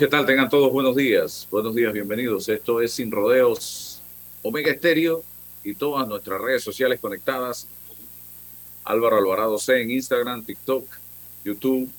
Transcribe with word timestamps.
¿Qué 0.00 0.08
tal? 0.08 0.24
Tengan 0.24 0.48
todos 0.48 0.72
buenos 0.72 0.96
días. 0.96 1.46
Buenos 1.50 1.74
días, 1.74 1.92
bienvenidos. 1.92 2.48
Esto 2.48 2.80
es 2.80 2.90
Sin 2.90 3.10
Rodeos 3.10 4.00
Omega 4.42 4.72
Estéreo 4.72 5.22
y 5.62 5.74
todas 5.74 6.08
nuestras 6.08 6.40
redes 6.40 6.64
sociales 6.64 6.98
conectadas. 6.98 7.68
Álvaro 8.82 9.18
Alvarado 9.18 9.58
C 9.58 9.82
en 9.82 9.90
Instagram, 9.90 10.42
TikTok, 10.42 10.86
YouTube, 11.44 11.90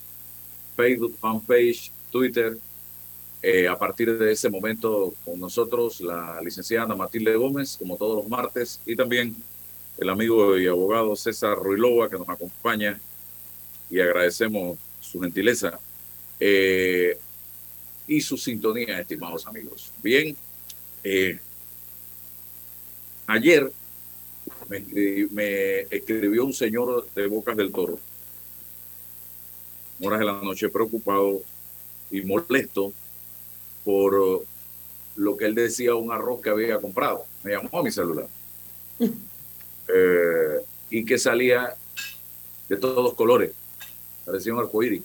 Facebook, 0.74 1.16
fanpage, 1.20 1.92
Twitter. 2.10 2.58
Eh, 3.40 3.68
a 3.68 3.78
partir 3.78 4.18
de 4.18 4.32
ese 4.32 4.50
momento 4.50 5.14
con 5.24 5.38
nosotros 5.38 6.00
la 6.00 6.40
licenciada 6.42 6.96
Matilde 6.96 7.36
Gómez, 7.36 7.76
como 7.78 7.96
todos 7.96 8.16
los 8.16 8.28
martes, 8.28 8.80
y 8.84 8.96
también 8.96 9.36
el 9.98 10.08
amigo 10.08 10.58
y 10.58 10.66
abogado 10.66 11.14
César 11.14 11.56
Ruilova 11.56 12.10
que 12.10 12.18
nos 12.18 12.28
acompaña 12.28 13.00
y 13.88 14.00
agradecemos 14.00 14.76
su 15.00 15.20
gentileza. 15.20 15.78
Eh, 16.40 17.16
y 18.06 18.20
su 18.20 18.36
sintonía, 18.36 19.00
estimados 19.00 19.46
amigos. 19.46 19.92
Bien, 20.02 20.36
eh, 21.04 21.38
ayer 23.26 23.72
me, 24.68 25.80
escribió 25.90 26.44
un 26.44 26.52
señor 26.52 27.08
de 27.14 27.26
Bocas 27.26 27.56
del 27.56 27.72
Toro, 27.72 27.98
horas 30.00 30.18
de 30.18 30.26
la 30.26 30.40
noche, 30.40 30.68
preocupado 30.68 31.42
y 32.10 32.22
molesto 32.22 32.92
por 33.84 34.44
lo 35.16 35.36
que 35.36 35.44
él 35.44 35.54
decía 35.54 35.94
un 35.94 36.12
arroz 36.12 36.40
que 36.40 36.50
había 36.50 36.78
comprado. 36.78 37.24
Me 37.42 37.52
llamó 37.52 37.80
a 37.80 37.82
mi 37.82 37.90
celular. 37.90 38.28
Eh, 39.94 40.64
y 40.90 41.04
que 41.04 41.18
salía 41.18 41.74
de 42.68 42.76
todos 42.76 43.12
colores. 43.14 43.52
Parecía 44.24 44.54
un 44.54 44.60
arcoíris. 44.60 45.02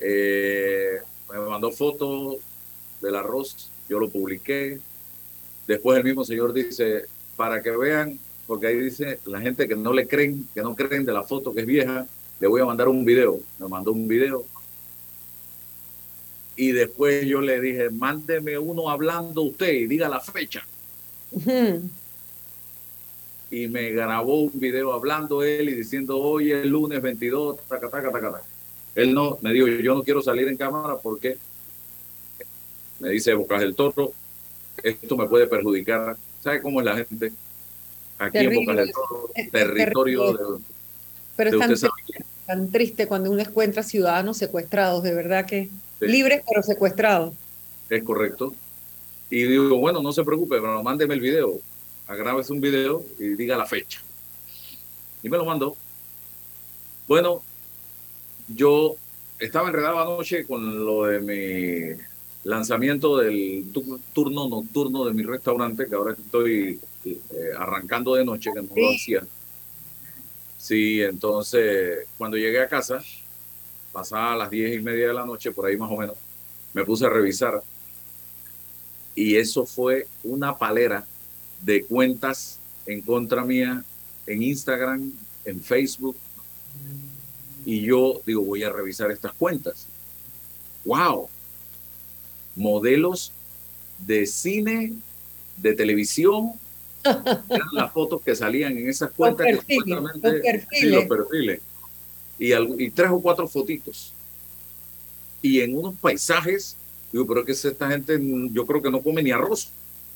Eh, 0.00 1.00
me 1.32 1.40
mandó 1.40 1.70
fotos 1.70 2.36
del 3.00 3.16
arroz, 3.16 3.70
yo 3.88 3.98
lo 3.98 4.08
publiqué. 4.08 4.78
Después 5.66 5.98
el 5.98 6.04
mismo 6.04 6.24
señor 6.24 6.52
dice, 6.52 7.06
para 7.36 7.62
que 7.62 7.70
vean, 7.70 8.18
porque 8.46 8.68
ahí 8.68 8.78
dice 8.78 9.18
la 9.26 9.40
gente 9.40 9.66
que 9.66 9.76
no 9.76 9.92
le 9.92 10.06
creen, 10.06 10.48
que 10.54 10.62
no 10.62 10.74
creen 10.74 11.04
de 11.04 11.12
la 11.12 11.24
foto 11.24 11.52
que 11.52 11.60
es 11.62 11.66
vieja, 11.66 12.06
le 12.38 12.46
voy 12.46 12.60
a 12.60 12.64
mandar 12.64 12.88
un 12.88 13.04
video. 13.04 13.40
Me 13.58 13.68
mandó 13.68 13.92
un 13.92 14.06
video. 14.06 14.44
Y 16.54 16.72
después 16.72 17.26
yo 17.26 17.40
le 17.40 17.60
dije, 17.60 17.90
mándeme 17.90 18.58
uno 18.58 18.88
hablando 18.88 19.42
usted 19.42 19.72
y 19.72 19.86
diga 19.86 20.08
la 20.08 20.20
fecha. 20.20 20.66
Y 23.50 23.68
me 23.68 23.90
grabó 23.90 24.42
un 24.42 24.58
video 24.58 24.92
hablando 24.92 25.42
él 25.42 25.68
y 25.68 25.74
diciendo, 25.74 26.16
hoy 26.16 26.52
es 26.52 26.64
lunes 26.64 27.02
22, 27.02 27.58
taca, 27.68 27.88
taca, 27.88 28.10
taca, 28.10 28.32
taca. 28.32 28.55
Él 28.96 29.12
no, 29.12 29.38
me 29.42 29.52
dijo, 29.52 29.66
yo 29.68 29.94
no 29.94 30.02
quiero 30.02 30.22
salir 30.22 30.48
en 30.48 30.56
cámara 30.56 30.96
porque 30.96 31.36
me 32.98 33.10
dice 33.10 33.34
Bocas 33.34 33.60
del 33.60 33.74
Toro, 33.74 34.12
esto 34.82 35.16
me 35.18 35.28
puede 35.28 35.46
perjudicar. 35.46 36.16
¿Sabe 36.42 36.62
cómo 36.62 36.80
es 36.80 36.86
la 36.86 36.96
gente? 36.96 37.30
Aquí 38.18 38.38
en 38.38 38.54
Bocas 38.54 38.76
del 38.76 38.92
Toro, 38.92 39.30
territorio 39.52 40.32
de, 40.32 40.60
Pero 41.36 41.62
es 41.62 41.84
tan, 42.46 42.70
triste 42.70 43.06
cuando 43.06 43.30
uno 43.30 43.42
encuentra 43.42 43.82
ciudadanos 43.82 44.38
secuestrados, 44.38 45.02
de 45.02 45.14
verdad 45.14 45.44
que 45.44 45.68
libres 46.00 46.42
pero 46.48 46.62
secuestrados. 46.62 47.34
Es 47.90 48.02
correcto. 48.02 48.54
Y 49.28 49.42
digo, 49.42 49.76
bueno, 49.76 50.00
no 50.00 50.12
se 50.12 50.24
preocupe, 50.24 50.56
pero 50.56 50.82
mándeme 50.82 51.14
el 51.14 51.20
video, 51.20 51.58
agrábese 52.06 52.52
un 52.52 52.62
video 52.62 53.04
y 53.18 53.30
diga 53.30 53.58
la 53.58 53.66
fecha. 53.66 54.00
Y 55.22 55.28
me 55.28 55.36
lo 55.36 55.44
mandó. 55.44 55.76
Bueno, 57.06 57.42
yo 58.48 58.96
estaba 59.38 59.68
enredado 59.68 60.00
anoche 60.00 60.46
con 60.46 60.84
lo 60.84 61.04
de 61.04 61.20
mi 61.20 62.02
lanzamiento 62.44 63.18
del 63.18 63.64
turno 64.12 64.48
nocturno 64.48 65.04
de 65.04 65.12
mi 65.12 65.22
restaurante, 65.24 65.86
que 65.86 65.94
ahora 65.94 66.12
estoy 66.12 66.80
eh, 67.04 67.18
arrancando 67.58 68.14
de 68.14 68.24
noche, 68.24 68.50
que 68.54 68.62
no 68.62 68.68
lo 68.74 68.94
hacía. 68.94 69.26
Sí, 70.58 71.02
entonces 71.02 72.06
cuando 72.16 72.36
llegué 72.36 72.60
a 72.60 72.68
casa, 72.68 73.02
pasaba 73.92 74.36
las 74.36 74.50
diez 74.50 74.78
y 74.78 74.82
media 74.82 75.08
de 75.08 75.14
la 75.14 75.26
noche, 75.26 75.52
por 75.52 75.66
ahí 75.66 75.76
más 75.76 75.90
o 75.90 75.96
menos, 75.96 76.16
me 76.72 76.84
puse 76.84 77.06
a 77.06 77.10
revisar. 77.10 77.62
Y 79.14 79.36
eso 79.36 79.64
fue 79.64 80.06
una 80.22 80.56
palera 80.56 81.06
de 81.62 81.84
cuentas 81.84 82.58
en 82.86 83.00
contra 83.00 83.44
mía 83.44 83.82
en 84.26 84.42
Instagram, 84.42 85.12
en 85.44 85.60
Facebook, 85.60 86.16
y 87.66 87.80
yo 87.82 88.22
digo, 88.24 88.42
voy 88.42 88.62
a 88.62 88.70
revisar 88.70 89.10
estas 89.10 89.32
cuentas. 89.32 89.88
¡Wow! 90.84 91.28
Modelos 92.54 93.32
de 93.98 94.24
cine, 94.24 94.92
de 95.56 95.74
televisión, 95.74 96.52
eran 97.04 97.68
las 97.72 97.92
fotos 97.92 98.22
que 98.22 98.36
salían 98.36 98.78
en 98.78 98.88
esas 98.88 99.10
cuentas. 99.10 99.48
Los 99.50 99.64
perfiles, 99.64 100.00
los 100.00 100.42
perfiles. 100.42 100.94
los 100.94 101.04
perfiles. 101.06 101.60
Y, 102.38 102.54
y 102.84 102.90
tres 102.90 103.10
o 103.10 103.20
cuatro 103.20 103.48
fotitos. 103.48 104.12
Y 105.42 105.60
en 105.60 105.76
unos 105.76 105.96
paisajes, 105.96 106.76
digo, 107.10 107.26
pero 107.26 107.40
es 107.40 107.46
que 107.46 107.68
esta 107.68 107.88
gente, 107.88 108.16
yo 108.52 108.64
creo 108.64 108.80
que 108.80 108.92
no 108.92 109.02
come 109.02 109.24
ni 109.24 109.32
arroz. 109.32 109.70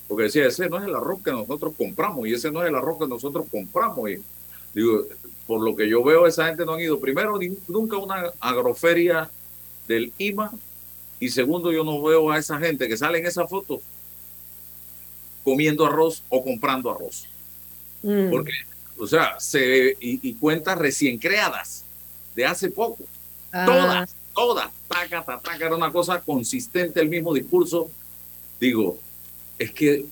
Porque 0.07 0.23
decía, 0.23 0.47
ese 0.47 0.69
no 0.69 0.77
es 0.77 0.85
el 0.85 0.95
arroz 0.95 1.21
que 1.21 1.31
nosotros 1.31 1.73
compramos 1.77 2.25
y 2.27 2.33
ese 2.33 2.49
no 2.49 2.63
es 2.63 2.69
el 2.69 2.75
arroz 2.75 2.97
que 2.97 3.07
nosotros 3.07 3.45
compramos. 3.51 4.09
Y 4.09 4.21
digo, 4.73 5.05
por 5.47 5.61
lo 5.61 5.75
que 5.75 5.89
yo 5.89 6.03
veo, 6.03 6.27
esa 6.27 6.47
gente 6.47 6.65
no 6.65 6.73
han 6.73 6.81
ido, 6.81 6.99
primero, 6.99 7.39
nunca 7.67 7.97
a 7.97 7.99
una 7.99 8.31
agroferia 8.39 9.29
del 9.87 10.13
IMA, 10.17 10.51
y 11.19 11.29
segundo, 11.29 11.71
yo 11.71 11.83
no 11.83 12.01
veo 12.01 12.31
a 12.31 12.39
esa 12.39 12.57
gente 12.57 12.87
que 12.87 12.97
sale 12.97 13.19
en 13.19 13.27
esa 13.27 13.47
foto 13.47 13.81
comiendo 15.43 15.85
arroz 15.85 16.23
o 16.29 16.43
comprando 16.43 16.89
arroz. 16.89 17.27
Mm. 18.01 18.29
Porque, 18.31 18.51
o 18.97 19.05
sea, 19.05 19.39
se, 19.39 19.95
y, 19.99 20.33
cuentas 20.35 20.77
recién 20.77 21.17
creadas 21.17 21.83
de 22.35 22.45
hace 22.45 22.69
poco. 22.69 23.03
Ah. 23.51 23.65
Todas, 23.65 24.15
todas, 24.33 24.71
taca, 24.87 25.23
taca, 25.23 25.55
era 25.55 25.75
una 25.75 25.91
cosa 25.91 26.21
consistente, 26.21 26.99
el 26.99 27.09
mismo 27.09 27.33
discurso. 27.33 27.89
Digo, 28.59 28.97
es 29.59 29.71
que... 29.71 30.05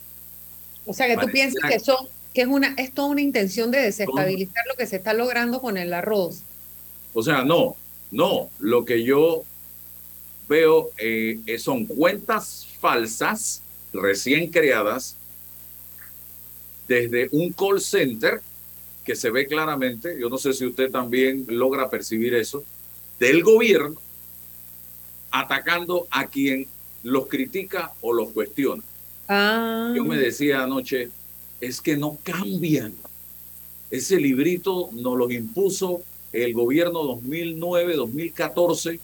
O 0.85 0.93
sea, 0.93 1.07
que 1.07 1.17
tú 1.17 1.31
piensas 1.31 1.61
que 1.69 1.79
son 1.79 2.07
que 2.33 2.41
es, 2.41 2.47
una, 2.47 2.73
es 2.77 2.93
toda 2.93 3.07
una 3.09 3.21
intención 3.21 3.71
de 3.71 3.79
desestabilizar 3.79 4.63
lo 4.67 4.75
que 4.75 4.85
se 4.85 4.97
está 4.97 5.13
logrando 5.13 5.61
con 5.61 5.77
el 5.77 5.93
arroz. 5.93 6.41
O 7.13 7.23
sea, 7.23 7.43
no, 7.43 7.75
no, 8.11 8.49
lo 8.59 8.85
que 8.85 9.03
yo 9.03 9.43
veo 10.47 10.89
eh, 10.97 11.39
son 11.59 11.85
cuentas 11.85 12.67
falsas, 12.79 13.61
recién 13.93 14.51
creadas, 14.51 15.15
desde 16.87 17.29
un 17.31 17.51
call 17.53 17.79
center 17.79 18.41
que 19.03 19.15
se 19.15 19.31
ve 19.31 19.47
claramente, 19.47 20.17
yo 20.19 20.29
no 20.29 20.37
sé 20.37 20.53
si 20.53 20.65
usted 20.65 20.91
también 20.91 21.45
logra 21.47 21.89
percibir 21.89 22.33
eso, 22.33 22.63
del 23.19 23.43
gobierno 23.43 23.99
atacando 25.31 26.07
a 26.09 26.27
quien 26.27 26.67
los 27.03 27.27
critica 27.27 27.91
o 28.01 28.13
los 28.13 28.29
cuestiona. 28.29 28.83
Ah. 29.27 29.93
Yo 29.95 30.03
me 30.03 30.17
decía 30.17 30.63
anoche, 30.63 31.09
es 31.61 31.81
que 31.81 31.97
no 31.97 32.17
cambian. 32.23 32.93
Ese 33.91 34.17
librito 34.17 34.89
nos 34.93 35.17
lo 35.17 35.29
impuso 35.31 36.01
el 36.31 36.53
gobierno 36.53 37.03
2009-2014. 37.03 38.99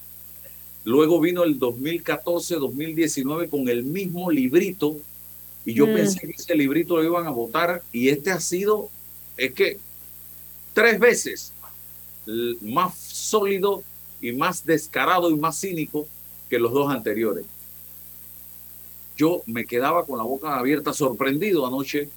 Luego 0.84 1.20
vino 1.20 1.44
el 1.44 1.60
2014-2019 1.60 3.50
con 3.50 3.68
el 3.68 3.84
mismo 3.84 4.30
librito. 4.30 4.96
Y 5.66 5.74
yo 5.74 5.88
Mm. 5.88 5.94
pensé 5.96 6.20
que 6.20 6.32
ese 6.38 6.56
librito 6.56 6.98
lo 6.98 7.04
iban 7.04 7.26
a 7.26 7.32
votar. 7.32 7.82
Y 7.92 8.10
este 8.10 8.32
ha 8.32 8.40
sido, 8.40 8.90
es 9.38 9.54
que 9.54 9.80
tres 10.74 11.00
veces 11.00 11.52
más 12.62 12.96
sólido 12.98 13.84
y 14.22 14.32
más 14.32 14.66
descarado 14.66 15.30
y 15.32 15.36
más 15.36 15.60
cínico 15.60 16.08
que 16.50 16.60
los 16.60 16.72
dos 16.72 16.92
anteriores. 16.92 17.46
Yo 19.18 19.42
me 19.46 19.66
quedaba 19.66 20.06
con 20.06 20.18
la 20.18 20.24
boca 20.24 20.58
abierta, 20.58 20.94
sorprendido 20.94 21.66
anoche 21.66 22.10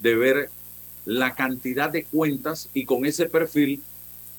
de 0.00 0.14
ver 0.14 0.50
la 1.04 1.34
cantidad 1.34 1.88
de 1.90 2.04
cuentas 2.04 2.68
y 2.74 2.84
con 2.84 3.06
ese 3.06 3.26
perfil 3.26 3.82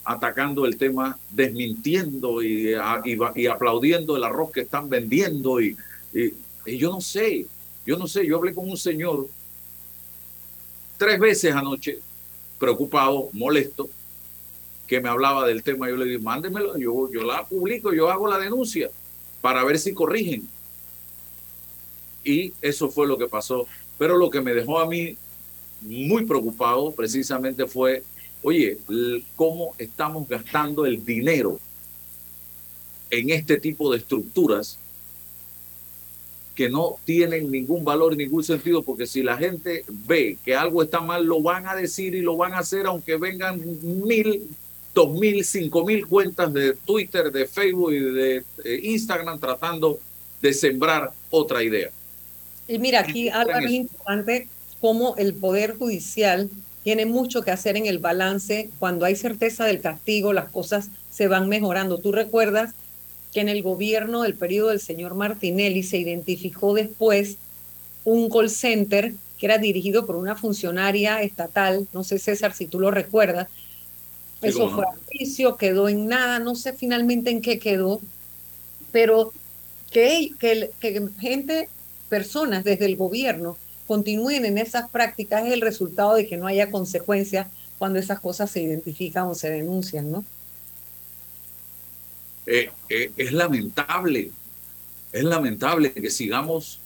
atacando 0.03 0.65
el 0.65 0.77
tema, 0.77 1.17
desmintiendo 1.31 2.41
y, 2.41 2.73
y 3.35 3.47
aplaudiendo 3.47 4.15
el 4.15 4.23
arroz 4.23 4.51
que 4.51 4.61
están 4.61 4.89
vendiendo. 4.89 5.59
Y, 5.61 5.75
y- 6.13 6.33
y 6.65 6.77
yo 6.77 6.89
no 6.91 6.99
sé, 7.01 7.45
yo 7.85 7.97
no 7.97 8.07
sé, 8.07 8.25
yo 8.27 8.37
hablé 8.37 8.53
con 8.53 8.69
un 8.69 8.77
señor 8.77 9.27
tres 10.97 11.19
veces 11.19 11.53
anoche, 11.53 11.99
preocupado, 12.59 13.29
molesto, 13.33 13.89
que 14.87 14.99
me 14.99 15.09
hablaba 15.09 15.45
del 15.47 15.63
tema. 15.63 15.89
Yo 15.89 15.95
le 15.97 16.05
dije, 16.05 16.19
mándemelo, 16.19 16.77
yo, 16.77 17.09
yo 17.11 17.23
la 17.23 17.45
publico, 17.45 17.93
yo 17.93 18.09
hago 18.09 18.27
la 18.27 18.37
denuncia 18.39 18.89
para 19.41 19.63
ver 19.63 19.77
si 19.79 19.93
corrigen. 19.93 20.47
Y 22.23 22.53
eso 22.61 22.89
fue 22.89 23.07
lo 23.07 23.17
que 23.17 23.27
pasó. 23.27 23.67
Pero 23.97 24.17
lo 24.17 24.29
que 24.29 24.41
me 24.41 24.53
dejó 24.53 24.79
a 24.79 24.85
mí 24.87 25.17
muy 25.81 26.25
preocupado 26.25 26.91
precisamente 26.91 27.65
fue, 27.67 28.03
oye, 28.41 28.77
cómo 29.35 29.75
estamos 29.77 30.27
gastando 30.27 30.85
el 30.85 31.03
dinero 31.05 31.59
en 33.09 33.29
este 33.29 33.57
tipo 33.59 33.91
de 33.91 33.99
estructuras 33.99 34.77
que 36.55 36.69
no 36.69 36.97
tienen 37.05 37.51
ningún 37.51 37.85
valor 37.85 38.17
ningún 38.17 38.43
sentido, 38.43 38.81
porque 38.81 39.05
si 39.05 39.21
la 39.21 39.37
gente 39.37 39.85
ve 39.87 40.37
que 40.43 40.55
algo 40.55 40.81
está 40.81 40.99
mal, 40.99 41.23
lo 41.23 41.39
van 41.39 41.67
a 41.67 41.75
decir 41.75 42.15
y 42.15 42.21
lo 42.21 42.35
van 42.35 42.53
a 42.53 42.59
hacer, 42.59 42.87
aunque 42.87 43.15
vengan 43.15 43.61
mil, 43.83 44.49
dos 44.93 45.11
mil, 45.11 45.45
cinco 45.45 45.85
mil 45.85 46.07
cuentas 46.07 46.51
de 46.51 46.73
Twitter, 46.73 47.31
de 47.31 47.45
Facebook 47.45 47.93
y 47.93 47.99
de 47.99 48.43
eh, 48.65 48.79
Instagram 48.81 49.39
tratando 49.39 49.99
de 50.41 50.51
sembrar 50.51 51.11
otra 51.29 51.63
idea. 51.63 51.91
Y 52.67 52.79
mira, 52.79 53.01
aquí 53.01 53.29
Álvaro, 53.29 53.65
es 53.65 53.71
importante 53.71 54.47
cómo 54.81 55.15
el 55.17 55.33
Poder 55.33 55.77
Judicial 55.77 56.49
tiene 56.83 57.05
mucho 57.05 57.41
que 57.41 57.51
hacer 57.51 57.77
en 57.77 57.85
el 57.85 57.99
balance. 57.99 58.69
Cuando 58.79 59.05
hay 59.05 59.15
certeza 59.15 59.65
del 59.65 59.81
castigo, 59.81 60.33
las 60.33 60.49
cosas 60.49 60.89
se 61.11 61.27
van 61.27 61.49
mejorando. 61.49 61.97
Tú 61.97 62.11
recuerdas 62.11 62.73
que 63.33 63.41
en 63.41 63.49
el 63.49 63.61
gobierno 63.61 64.21
del 64.21 64.35
periodo 64.35 64.69
del 64.69 64.79
señor 64.79 65.15
Martinelli 65.15 65.83
se 65.83 65.97
identificó 65.97 66.73
después 66.73 67.37
un 68.05 68.29
call 68.29 68.49
center 68.49 69.13
que 69.37 69.45
era 69.45 69.57
dirigido 69.57 70.05
por 70.05 70.15
una 70.15 70.35
funcionaria 70.35 71.21
estatal, 71.21 71.87
no 71.93 72.03
sé 72.03 72.17
César 72.17 72.53
si 72.53 72.65
tú 72.65 72.79
lo 72.79 72.89
recuerdas, 72.89 73.47
Sí, 74.41 74.49
eso 74.49 74.69
fue 74.69 75.57
quedó 75.57 75.89
en 75.89 76.07
nada, 76.07 76.39
no 76.39 76.55
sé 76.55 76.73
finalmente 76.73 77.31
en 77.31 77.41
qué 77.41 77.59
quedó, 77.59 78.01
pero 78.91 79.33
que, 79.91 80.31
que, 80.39 80.69
que 80.79 81.07
gente, 81.19 81.69
personas 82.07 82.63
desde 82.63 82.85
el 82.85 82.95
gobierno 82.95 83.57
continúen 83.87 84.45
en 84.45 84.57
esas 84.57 84.89
prácticas 84.89 85.45
es 85.45 85.53
el 85.53 85.61
resultado 85.61 86.15
de 86.15 86.27
que 86.27 86.37
no 86.37 86.45
haya 86.45 86.69
consecuencias 86.69 87.47
cuando 87.77 87.99
esas 87.99 88.19
cosas 88.19 88.51
se 88.51 88.61
identifican 88.61 89.27
o 89.27 89.35
se 89.35 89.49
denuncian, 89.49 90.11
¿no? 90.11 90.23
Eh, 92.45 92.69
eh, 92.89 93.11
es 93.17 93.31
lamentable, 93.33 94.31
es 95.11 95.23
lamentable 95.23 95.91
que 95.91 96.09
sigamos 96.09 96.79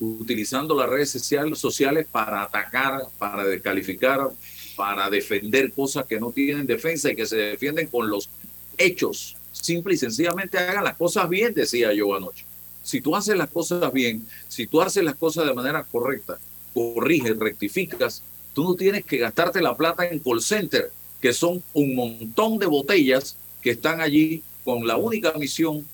utilizando 0.00 0.76
las 0.76 0.88
redes 0.88 1.10
social- 1.10 1.56
sociales 1.56 2.06
para 2.10 2.42
atacar, 2.42 3.02
para 3.18 3.44
descalificar, 3.44 4.30
para 4.76 5.10
defender 5.10 5.72
cosas 5.72 6.06
que 6.06 6.20
no 6.20 6.30
tienen 6.30 6.66
defensa 6.66 7.10
y 7.10 7.16
que 7.16 7.26
se 7.26 7.36
defienden 7.36 7.88
con 7.88 8.08
los 8.08 8.28
hechos. 8.76 9.36
Simple 9.52 9.94
y 9.94 9.96
sencillamente 9.96 10.56
hagan 10.58 10.84
las 10.84 10.96
cosas 10.96 11.28
bien, 11.28 11.52
decía 11.52 11.92
yo 11.92 12.14
anoche. 12.14 12.44
Si 12.88 13.02
tú 13.02 13.14
haces 13.14 13.36
las 13.36 13.50
cosas 13.50 13.92
bien, 13.92 14.26
si 14.48 14.66
tú 14.66 14.80
haces 14.80 15.04
las 15.04 15.14
cosas 15.14 15.44
de 15.44 15.52
manera 15.52 15.84
correcta, 15.84 16.38
corriges, 16.72 17.38
rectificas, 17.38 18.22
tú 18.54 18.64
no 18.64 18.74
tienes 18.76 19.04
que 19.04 19.18
gastarte 19.18 19.60
la 19.60 19.76
plata 19.76 20.06
en 20.06 20.20
call 20.20 20.40
center, 20.40 20.90
que 21.20 21.34
son 21.34 21.62
un 21.74 21.94
montón 21.94 22.56
de 22.56 22.64
botellas 22.64 23.36
que 23.60 23.72
están 23.72 24.00
allí 24.00 24.42
con 24.64 24.86
la 24.86 24.96
única 24.96 25.32
misión 25.32 25.86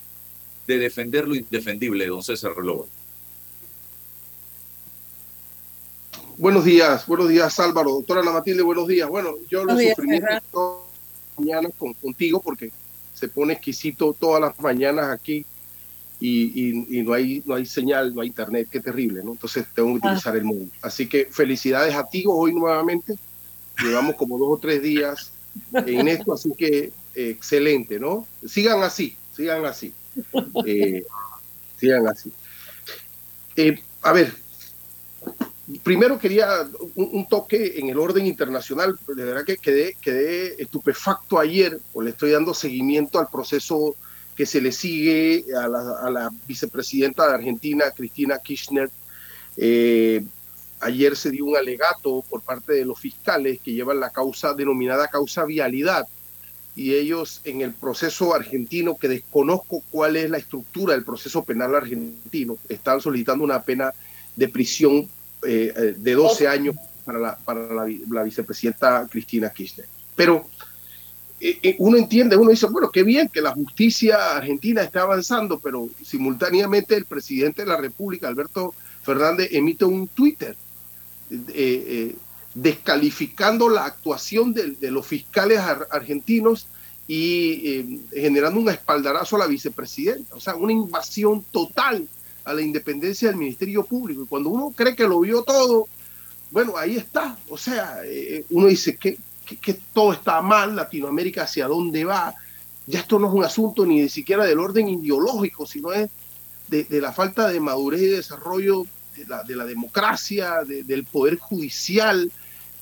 de 0.69 0.79
defender 0.79 1.27
lo 1.27 1.35
indefendible, 1.35 2.07
don 2.07 2.23
César 2.23 2.53
Reloj. 2.57 2.87
Buenos 6.39 6.65
días, 6.65 7.09
buenos 7.09 7.29
días 7.29 7.59
Álvaro, 7.59 7.91
doctora 7.91 8.21
Ana 8.21 8.31
Matilde, 8.31 8.63
buenos 8.63 8.87
días. 8.87 9.09
Bueno, 9.09 9.31
yo 9.51 9.65
lo 9.65 9.73
sufrí 9.73 10.21
Ferran. 10.21 10.41
todas 10.53 10.85
las 10.85 11.45
mañanas 11.45 11.73
con, 11.77 11.93
contigo 11.95 12.41
porque 12.41 12.71
se 13.15 13.27
pone 13.27 13.55
exquisito 13.55 14.13
todas 14.17 14.41
las 14.41 14.61
mañanas 14.61 15.11
aquí 15.11 15.45
y, 16.27 16.53
y- 16.69 16.99
y 16.99 17.03
no, 17.03 17.13
hay, 17.13 17.43
no 17.45 17.55
hay 17.55 17.67
señal, 17.67 18.15
no 18.15 18.23
hay 18.23 18.29
internet, 18.29 18.69
qué 18.71 18.81
terrible, 18.81 19.23
¿no? 19.25 19.33
Entonces 19.33 19.67
tengo 19.75 19.89
que 19.95 20.01
Ah. 20.03 20.09
utilizar 20.09 20.37
el 20.37 20.45
móvil. 20.45 20.71
Así 20.81 21.07
que 21.07 21.27
felicidades 21.31 21.95
a 21.95 22.05
ti 22.07 22.25
hoy 22.27 22.55
nuevamente. 22.55 23.15
Llevamos 23.83 24.15
como 24.17 24.39
dos 24.39 24.49
o 24.53 24.59
tres 24.59 24.81
días 24.83 25.33
en 25.75 26.09
esto, 26.09 26.33
así 26.33 26.51
que 26.57 26.93
eh, 27.15 27.31
excelente, 27.31 27.99
¿no? 28.01 28.27
Sigan 28.47 28.83
así, 28.83 29.17
sigan 29.37 29.65
así. 29.67 29.93
Eh, 30.65 31.03
sigan 31.79 32.07
así. 32.09 32.33
Eh, 33.57 33.79
a 34.03 34.13
ver, 34.13 34.33
primero 35.83 36.19
quería 36.19 36.67
un, 36.95 37.09
un 37.13 37.29
toque 37.29 37.79
en 37.79 37.89
el 37.89 37.99
orden 37.99 38.27
internacional. 38.27 38.99
De 39.15 39.25
verdad 39.25 39.45
que 39.45 39.57
quedé, 39.57 39.97
quedé 40.01 40.61
estupefacto 40.63 41.39
ayer, 41.39 41.79
o 41.93 42.03
le 42.03 42.11
estoy 42.11 42.31
dando 42.31 42.55
seguimiento 42.55 43.19
al 43.19 43.29
proceso 43.29 43.95
que 44.37 44.47
se 44.47 44.61
le 44.61 44.73
sigue 44.73 45.45
a 45.57 45.69
la, 45.69 45.99
a 46.03 46.11
la 46.11 46.31
vicepresidenta 46.47 47.29
de 47.29 47.35
Argentina, 47.35 47.91
Cristina 47.95 48.39
Kirchner. 48.39 48.91
Eh, 49.57 50.25
ayer 50.81 51.17
se 51.17 51.31
dio 51.31 51.45
un 51.45 51.57
alegato 51.57 52.25
por 52.29 52.43
parte 52.43 52.73
de 52.75 52.85
los 52.85 52.99
fiscales 52.99 53.61
que 53.61 53.73
llevan 53.73 54.01
la 54.01 54.11
causa 54.11 54.55
denominada 54.55 55.09
causa 55.09 55.45
vialidad. 55.45 56.07
Y 56.77 56.95
ellos 56.95 57.41
en 57.45 57.61
el 57.61 57.73
proceso 57.73 58.35
argentino, 58.35 58.97
que 58.97 59.07
desconozco 59.07 59.85
cuál 59.91 60.17
es 60.17 60.29
la 60.29 60.39
estructura 60.39 60.95
del 60.95 61.05
proceso 61.05 61.45
penal 61.45 61.75
argentino, 61.77 62.57
están 62.69 63.01
solicitando 63.01 63.45
una 63.45 63.63
pena 63.63 63.93
de 64.35 64.49
prisión 64.49 65.09
eh, 65.47 65.73
eh, 65.77 65.95
de 65.97 66.15
12 66.15 66.49
años 66.49 66.75
para 67.05 67.21
la, 67.21 67.37
para 67.37 67.73
la, 67.73 67.87
la 68.11 68.23
vicepresidenta 68.25 69.07
Cristina 69.09 69.51
Kirchner. 69.51 69.87
Pero 70.17 70.49
uno 71.79 71.99
entiende, 71.99 72.37
uno 72.37 72.51
dice, 72.51 72.67
bueno, 72.67 72.91
qué 72.91 73.03
bien 73.03 73.29
que 73.29 73.43
la 73.43 73.53
justicia 73.53 74.37
argentina 74.37 74.83
está 74.83 75.03
avanzando, 75.03 75.59
pero 75.59 75.89
simultáneamente 76.03 76.97
el 76.97 77.05
presidente 77.05 77.63
de 77.63 77.69
la 77.69 77.77
República, 77.77 78.29
Alberto 78.29 78.75
Fernández, 79.03 79.51
emite 79.53 79.85
un 79.85 80.09
Twitter 80.09 80.57
eh, 81.31 81.45
eh, 81.55 82.17
descalificando 82.55 83.69
la 83.69 83.85
actuación 83.85 84.55
de, 84.55 84.91
los 84.91 85.07
fiscales 85.07 85.59
ar- 85.59 85.89
argentinos 85.91 86.67
y 87.07 87.69
eh, 87.69 87.99
generando 88.13 88.61
un 88.61 88.71
espaldarazo 88.71 89.37
a 89.37 89.41
la 89.41 89.47
vicepresidenta, 89.47 90.35
o 90.37 90.41
sea, 90.41 90.55
una 90.55 90.73
invasión 90.73 91.45
total 91.51 92.09
a 92.45 92.55
la 92.55 92.63
independencia 92.63 93.29
del 93.29 93.37
Ministerio 93.37 93.85
Público. 93.85 94.23
Y 94.23 94.27
cuando 94.27 94.49
uno 94.49 94.73
cree 94.75 94.95
que 94.95 95.07
lo 95.07 95.21
vio 95.21 95.43
todo, 95.43 95.89
bueno, 96.51 96.77
ahí 96.77 96.97
está. 96.97 97.37
O 97.49 97.59
sea, 97.59 98.01
uno 98.51 98.69
dice 98.69 98.97
que, 98.97 99.19
que, 99.45 99.75
todo 99.93 100.13
está 100.13 100.41
mal, 100.43 100.75
Latinoamérica 100.75 101.45
hacia 101.45 101.67
dónde 101.69 102.05
va. 102.05 102.35
Ya 102.87 103.01
esto 103.01 103.19
no 103.19 103.29
es 103.29 103.35
un 103.35 103.45
asunto 103.45 103.87
ni 103.87 104.09
siquiera 104.09 104.45
del 104.45 104.59
orden 104.59 104.89
ideológico, 104.89 105.67
sino 105.67 105.93
es 105.93 106.11
de, 106.69 106.85
de 106.85 107.01
la 107.01 107.13
falta 107.13 107.49
de 107.49 107.61
madurez 107.61 108.03
y 108.03 108.07
desarrollo 108.07 108.85
de 109.17 109.27
la, 109.27 109.43
de 109.43 109.57
la 109.57 109.65
democracia, 109.65 110.65
de- 110.67 110.83
del 110.83 111.05
poder 111.05 111.39
judicial. 111.39 112.31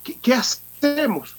¿Qué, 0.03 0.35
hacemos? 0.35 1.37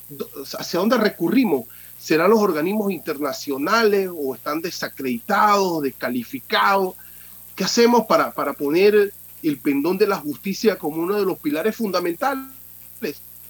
¿Hacia 0.57 0.79
dónde 0.79 0.97
recurrimos? 0.97 1.65
¿Serán 1.99 2.29
los 2.31 2.39
organismos 2.39 2.91
internacionales 2.91 4.09
o 4.13 4.35
están 4.35 4.61
desacreditados, 4.61 5.83
descalificados? 5.83 6.95
¿Qué 7.55 7.63
hacemos 7.63 8.05
para, 8.05 8.31
para 8.31 8.53
poner 8.53 9.13
el 9.41 9.57
pendón 9.59 9.97
de 9.97 10.07
la 10.07 10.17
justicia 10.17 10.77
como 10.77 11.01
uno 11.03 11.15
de 11.15 11.25
los 11.25 11.37
pilares 11.39 11.75
fundamentales 11.75 12.47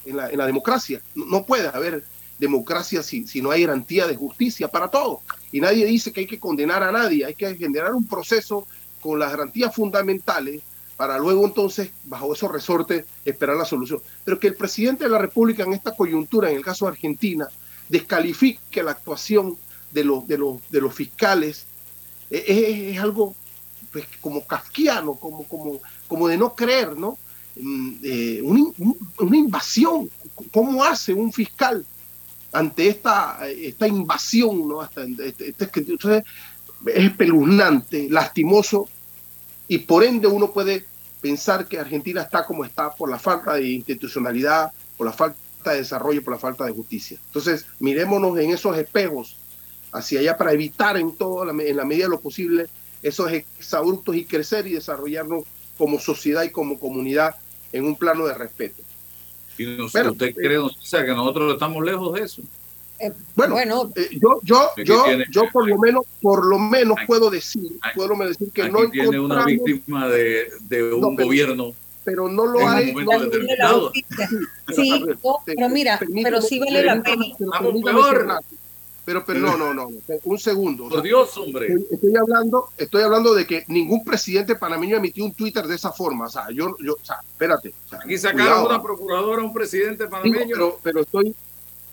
en 0.06 0.18
la, 0.18 0.30
en 0.30 0.38
la 0.38 0.46
democracia. 0.46 1.02
No, 1.16 1.46
puede 1.46 1.68
haber 1.68 2.04
democracia 2.40 3.04
si, 3.04 3.28
si 3.28 3.42
no 3.42 3.52
hay 3.52 3.66
garantía 3.66 4.08
de 4.08 4.16
justicia 4.16 4.68
para 4.68 4.88
todos. 4.88 5.20
Y 5.52 5.62
nadie 5.62 5.86
dice 5.86 6.12
que 6.12 6.22
hay 6.22 6.28
que 6.28 6.40
condenar 6.40 6.84
a 6.84 6.92
nadie, 6.92 7.26
hay 7.26 7.36
que 7.36 7.56
generar 7.56 7.94
un 7.94 8.08
proceso 8.08 8.68
con 9.02 9.20
las 9.20 9.32
garantías 9.32 9.74
fundamentales 9.76 10.62
para 10.98 11.18
luego 11.18 11.46
entonces, 11.46 11.90
bajo 12.04 12.34
esos 12.34 12.52
resortes, 12.52 13.06
esperar 13.26 13.58
la 13.58 13.66
solución. 13.66 14.02
Pero 14.24 14.40
que 14.40 14.48
el 14.48 14.56
presidente 14.56 15.04
de 15.04 15.10
la 15.10 15.18
República 15.18 15.64
en 15.64 15.74
esta 15.74 15.96
coyuntura, 15.96 16.50
en 16.50 16.58
el 16.58 16.64
caso 16.64 16.86
de 16.86 16.92
Argentina, 16.92 17.48
descalifique 17.90 18.84
la 18.84 18.92
actuación 18.92 19.58
de 19.92 20.04
los, 20.04 20.28
de 20.28 20.38
los, 20.38 20.58
de 20.70 20.82
los 20.82 20.94
fiscales, 20.94 21.66
es, 22.30 23.00
algo 23.00 23.36
pues, 23.92 24.06
como 24.22 24.46
kafkiano, 24.46 25.16
como, 25.16 25.44
como, 25.44 25.82
como 26.08 26.28
de 26.28 26.38
no 26.38 26.56
creer, 26.56 26.96
¿no? 26.96 27.18
Mm, 27.56 27.92
eh, 28.04 28.42
una, 28.42 29.38
invasión. 29.38 30.10
¿Cómo 30.52 30.84
hace 30.84 31.14
un 31.14 31.32
fiscal 31.32 31.86
ante 32.52 32.88
esta, 32.88 33.40
esta 33.48 33.88
invasión? 33.88 34.68
¿no? 34.68 34.82
Hasta, 34.82 35.04
este, 35.04 35.50
este, 35.50 36.24
es 36.86 37.06
espeluznante, 37.06 38.10
lastimoso, 38.10 38.90
y 39.68 39.80
por 39.80 40.04
ende 40.04 40.28
uno 40.28 40.52
puede 40.52 40.86
pensar 41.22 41.68
que 41.68 41.80
Argentina 41.80 42.22
está 42.22 42.46
como 42.46 42.66
está 42.66 42.94
por 42.94 43.10
la 43.10 43.20
falta 43.20 43.54
de 43.54 43.70
institucionalidad, 43.70 44.72
por 44.98 45.08
la 45.08 45.14
falta 45.14 45.38
de 45.72 45.78
desarrollo, 45.78 46.24
por 46.24 46.34
la 46.34 46.40
falta 46.40 46.66
de 46.66 46.74
justicia. 46.74 47.18
Entonces, 47.28 47.66
mirémonos 47.80 48.38
en 48.38 48.52
esos 48.52 48.78
espejos 48.78 49.38
hacia 49.94 50.20
allá 50.20 50.38
para 50.38 50.52
evitar 50.52 50.98
en 50.98 51.16
todo, 51.16 51.50
en 51.50 51.78
la 51.78 51.86
medida 51.86 52.06
de 52.06 52.10
lo 52.10 52.20
posible, 52.20 52.68
esos 53.02 53.32
exabruptos 53.32 54.16
y 54.16 54.26
crecer 54.26 54.68
y 54.68 54.74
desarrollarnos 54.74 55.44
como 55.78 56.00
sociedad 56.00 56.44
y 56.44 56.52
como 56.52 56.80
comunidad 56.80 57.36
en 57.74 57.86
un 57.86 57.96
plano 57.96 58.26
de 58.26 58.34
respeto. 58.36 58.82
¿Y 59.58 59.82
usted 59.82 60.06
eh, 60.22 60.34
cree, 60.34 60.58
o 60.58 60.70
sea, 60.70 61.06
que 61.06 61.12
nosotros 61.12 61.54
estamos 61.54 61.84
lejos 61.84 62.14
de 62.14 62.22
eso? 62.22 62.42
Eh, 63.00 63.12
bueno, 63.36 63.60
eh, 63.96 64.10
yo, 64.12 64.40
yo, 64.44 64.70
yo, 64.78 65.06
yo 65.30 65.44
por 65.52 65.68
lo 65.68 65.78
menos, 65.78 66.06
por 66.22 66.46
lo 66.46 66.58
menos 66.58 66.98
puedo 67.06 67.30
decir, 67.30 67.72
puedo 67.96 68.16
decir 68.26 68.50
que 68.52 68.70
no 68.70 68.90
tiene 68.90 69.20
una 69.20 69.44
víctima 69.46 70.08
de, 70.08 70.48
de 70.62 70.94
un 70.94 71.16
gobierno 71.16 71.74
pero 72.04 72.28
no 72.28 72.46
lo 72.46 72.68
hay. 72.68 72.94
sí, 74.76 75.06
pero 75.46 75.70
mira, 75.70 76.00
pero 76.22 76.42
sí 76.42 76.60
vale 76.60 76.84
la 76.84 77.02
pena. 77.02 77.26
Pero, 79.06 79.26
pero 79.26 79.40
no, 79.40 79.58
no, 79.58 79.74
no, 79.74 79.90
un 80.24 80.40
segundo. 80.40 80.88
Por 80.88 81.02
Dios, 81.02 81.36
hombre. 81.38 81.76
Estoy 81.92 82.16
hablando, 82.16 82.70
estoy 82.78 83.04
hablando 83.04 83.34
de 83.34 83.46
que 83.46 83.66
ningún 83.68 84.04
presidente 84.06 84.56
panameño 84.56 84.96
emitió 84.96 85.26
un 85.26 85.34
Twitter 85.34 85.68
de 85.68 85.76
esa 85.76 85.92
forma. 85.92 86.28
O 86.28 86.30
sea, 86.30 86.50
yo, 86.52 86.78
yo, 86.80 86.94
o 86.94 87.06
sea, 87.06 87.18
espérate. 87.22 87.74
Aquí 87.92 88.18
sacaron 88.18 88.66
una 88.66 88.82
procuradora 88.82 89.42
a 89.42 89.46
un 89.46 89.54
presidente 89.54 90.08
panameño. 90.08 90.48
pero, 90.50 90.80
pero 90.82 91.02
estoy, 91.02 91.36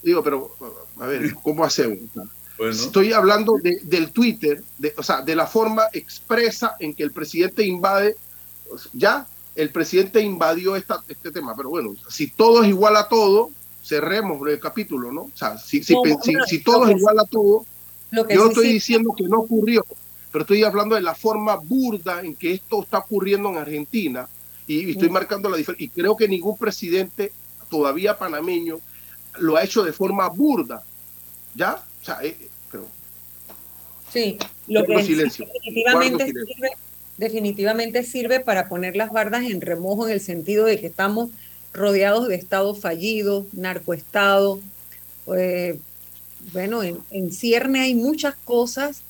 digo, 0.03 0.23
pero, 0.23 0.55
a 1.01 1.07
ver, 1.07 1.35
¿cómo 1.43 1.65
hacemos? 1.65 1.99
Estoy 2.59 3.13
hablando 3.13 3.55
de, 3.61 3.81
del 3.83 4.13
Twitter, 4.13 4.63
de, 4.79 4.95
o 4.97 5.03
sea, 5.03 5.23
de 5.23 5.35
la 5.35 5.47
forma 5.47 5.85
expresa 5.93 6.77
en 6.79 6.95
que 6.95 7.03
el 7.03 7.11
presidente 7.11 7.65
invade, 7.65 8.17
ya, 8.93 9.27
el 9.57 9.71
presidente 9.71 10.21
invadió 10.21 10.77
esta, 10.77 11.03
este 11.09 11.33
tema, 11.33 11.57
pero 11.57 11.71
bueno, 11.71 11.95
si 12.09 12.29
todo 12.29 12.63
es 12.63 12.69
igual 12.69 12.97
a 12.97 13.09
todo, 13.09 13.51
cerremos 13.83 14.47
el 14.49 14.61
capítulo, 14.61 15.13
¿no? 15.13 15.23
O 15.23 15.33
sea, 15.35 15.59
si, 15.59 15.83
si, 15.83 15.95
todo 16.63 16.87
es 16.87 16.97
igual 16.97 17.19
a 17.19 17.25
todo, 17.25 17.65
yo 18.11 18.49
estoy 18.49 18.73
diciendo 18.73 19.15
que 19.17 19.25
no 19.25 19.41
ocurrió, 19.41 19.85
pero 20.31 20.43
estoy 20.43 20.63
hablando 20.65 20.95
de 20.95 21.03
la 21.03 21.15
forma 21.15 21.57
burda 21.57 22.21
en 22.21 22.35
que 22.37 22.53
esto 22.53 22.83
está 22.83 22.99
ocurriendo 22.99 23.49
en 23.51 23.59
Argentina 23.59 24.29
y, 24.67 24.91
estoy 24.91 25.11
marcando 25.11 25.49
la 25.49 25.57
diferencia. 25.57 25.85
Y 25.85 25.89
creo 25.89 26.17
que 26.17 26.29
ningún 26.29 26.57
presidente 26.57 27.33
todavía 27.69 28.19
panameño 28.19 28.79
lo 29.39 29.57
ha 29.57 29.65
hecho 29.65 29.83
de 29.83 29.93
forma 29.93 30.29
burda, 30.29 30.83
¿ya? 31.55 31.83
O 32.01 32.05
sea, 32.05 32.19
eh, 32.23 32.37
creo. 32.71 32.87
Sí, 34.13 34.39
lo 34.67 34.85
que 34.85 34.97
definitivamente 34.97 36.27
sirve, 36.27 36.71
definitivamente 37.17 38.03
sirve 38.03 38.41
para 38.41 38.69
poner 38.69 38.97
las 38.97 39.13
bardas 39.13 39.45
en 39.45 39.61
remojo 39.61 40.07
en 40.07 40.15
el 40.15 40.21
sentido 40.21 40.65
de 40.65 40.81
que 40.81 40.87
estamos 40.87 41.31
rodeados 41.73 42.29
de 42.29 42.35
estados 42.35 42.81
fallidos, 42.81 43.47
narcoestado. 43.53 44.61
Eh, 45.37 45.79
bueno, 46.53 46.83
en, 46.83 46.99
en, 47.11 47.33
cierne 47.33 47.81
hay 47.81 47.95
muchas 47.95 48.35
cosas 48.45 49.03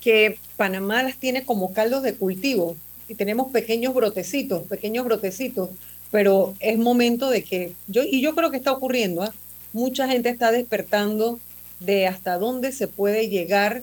que 0.00 0.38
Panamá 0.56 1.02
las 1.02 1.16
tiene 1.16 1.44
como 1.44 1.72
caldos 1.72 2.02
de 2.02 2.14
cultivo 2.14 2.76
y 3.08 3.14
tenemos 3.14 3.50
pequeños 3.52 3.94
brotecitos, 3.94 4.62
pequeños 4.64 5.04
brotecitos, 5.04 5.70
pero 6.10 6.54
es 6.60 6.78
momento 6.78 7.30
de 7.30 7.44
que, 7.44 7.72
yo, 7.86 8.02
y 8.02 8.20
yo 8.20 8.34
creo 8.34 8.50
que 8.50 8.56
está 8.56 8.72
ocurriendo, 8.72 9.22
¿ah? 9.22 9.32
mucha 9.72 10.08
gente 10.08 10.28
está 10.28 10.52
despertando 10.52 11.38
de 11.80 12.06
hasta 12.06 12.38
dónde 12.38 12.72
se 12.72 12.88
puede 12.88 13.28
llegar 13.28 13.82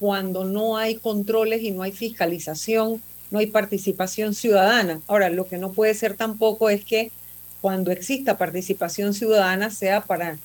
cuando 0.00 0.44
no 0.44 0.76
hay 0.76 0.96
controles 0.96 1.62
y 1.62 1.70
no 1.70 1.82
hay 1.82 1.92
fiscalización, 1.92 3.00
no 3.30 3.38
hay 3.38 3.46
participación 3.46 4.34
ciudadana. 4.34 5.00
Ahora, 5.06 5.30
lo 5.30 5.46
que 5.46 5.58
no 5.58 5.72
puede 5.72 5.94
ser 5.94 6.14
tampoco 6.14 6.68
es 6.70 6.84
que 6.84 7.10
cuando 7.62 7.92
exista 7.92 8.36
participación 8.36 9.14
ciudadana 9.14 9.70
sea 9.70 10.02
para, 10.02 10.36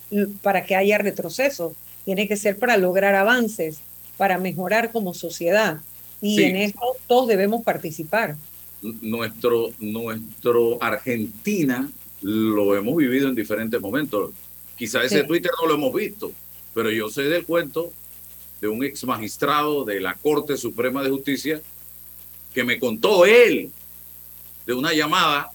para 0.43 0.65
que 0.65 0.75
haya 0.75 0.99
retroceso, 0.99 1.75
tiene 2.05 2.27
que 2.27 2.37
ser 2.37 2.57
para 2.57 2.77
lograr 2.77 3.15
avances, 3.15 3.79
para 4.17 4.37
mejorar 4.37 4.91
como 4.91 5.15
sociedad. 5.15 5.81
Y 6.21 6.43
en 6.43 6.55
eso 6.55 6.79
todos 7.07 7.27
debemos 7.27 7.63
participar. 7.63 8.35
Nuestro, 9.01 9.71
nuestro 9.79 10.81
Argentina 10.81 11.89
lo 12.21 12.75
hemos 12.75 12.95
vivido 12.95 13.27
en 13.29 13.35
diferentes 13.35 13.81
momentos. 13.81 14.31
Quizá 14.77 15.03
ese 15.03 15.23
Twitter 15.23 15.51
no 15.59 15.67
lo 15.67 15.73
hemos 15.73 15.93
visto, 15.93 16.31
pero 16.75 16.91
yo 16.91 17.09
sé 17.09 17.23
del 17.23 17.45
cuento 17.45 17.91
de 18.61 18.67
un 18.67 18.83
ex 18.83 19.03
magistrado 19.05 19.85
de 19.85 19.99
la 19.99 20.13
Corte 20.13 20.55
Suprema 20.55 21.01
de 21.01 21.09
Justicia 21.09 21.61
que 22.53 22.63
me 22.63 22.79
contó 22.79 23.25
él 23.25 23.71
de 24.67 24.73
una 24.73 24.93
llamada 24.93 25.49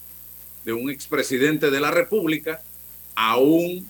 de 0.64 0.72
un 0.72 0.90
expresidente 0.90 1.70
de 1.70 1.80
la 1.80 1.90
República 1.90 2.62
a 3.14 3.36
un 3.36 3.88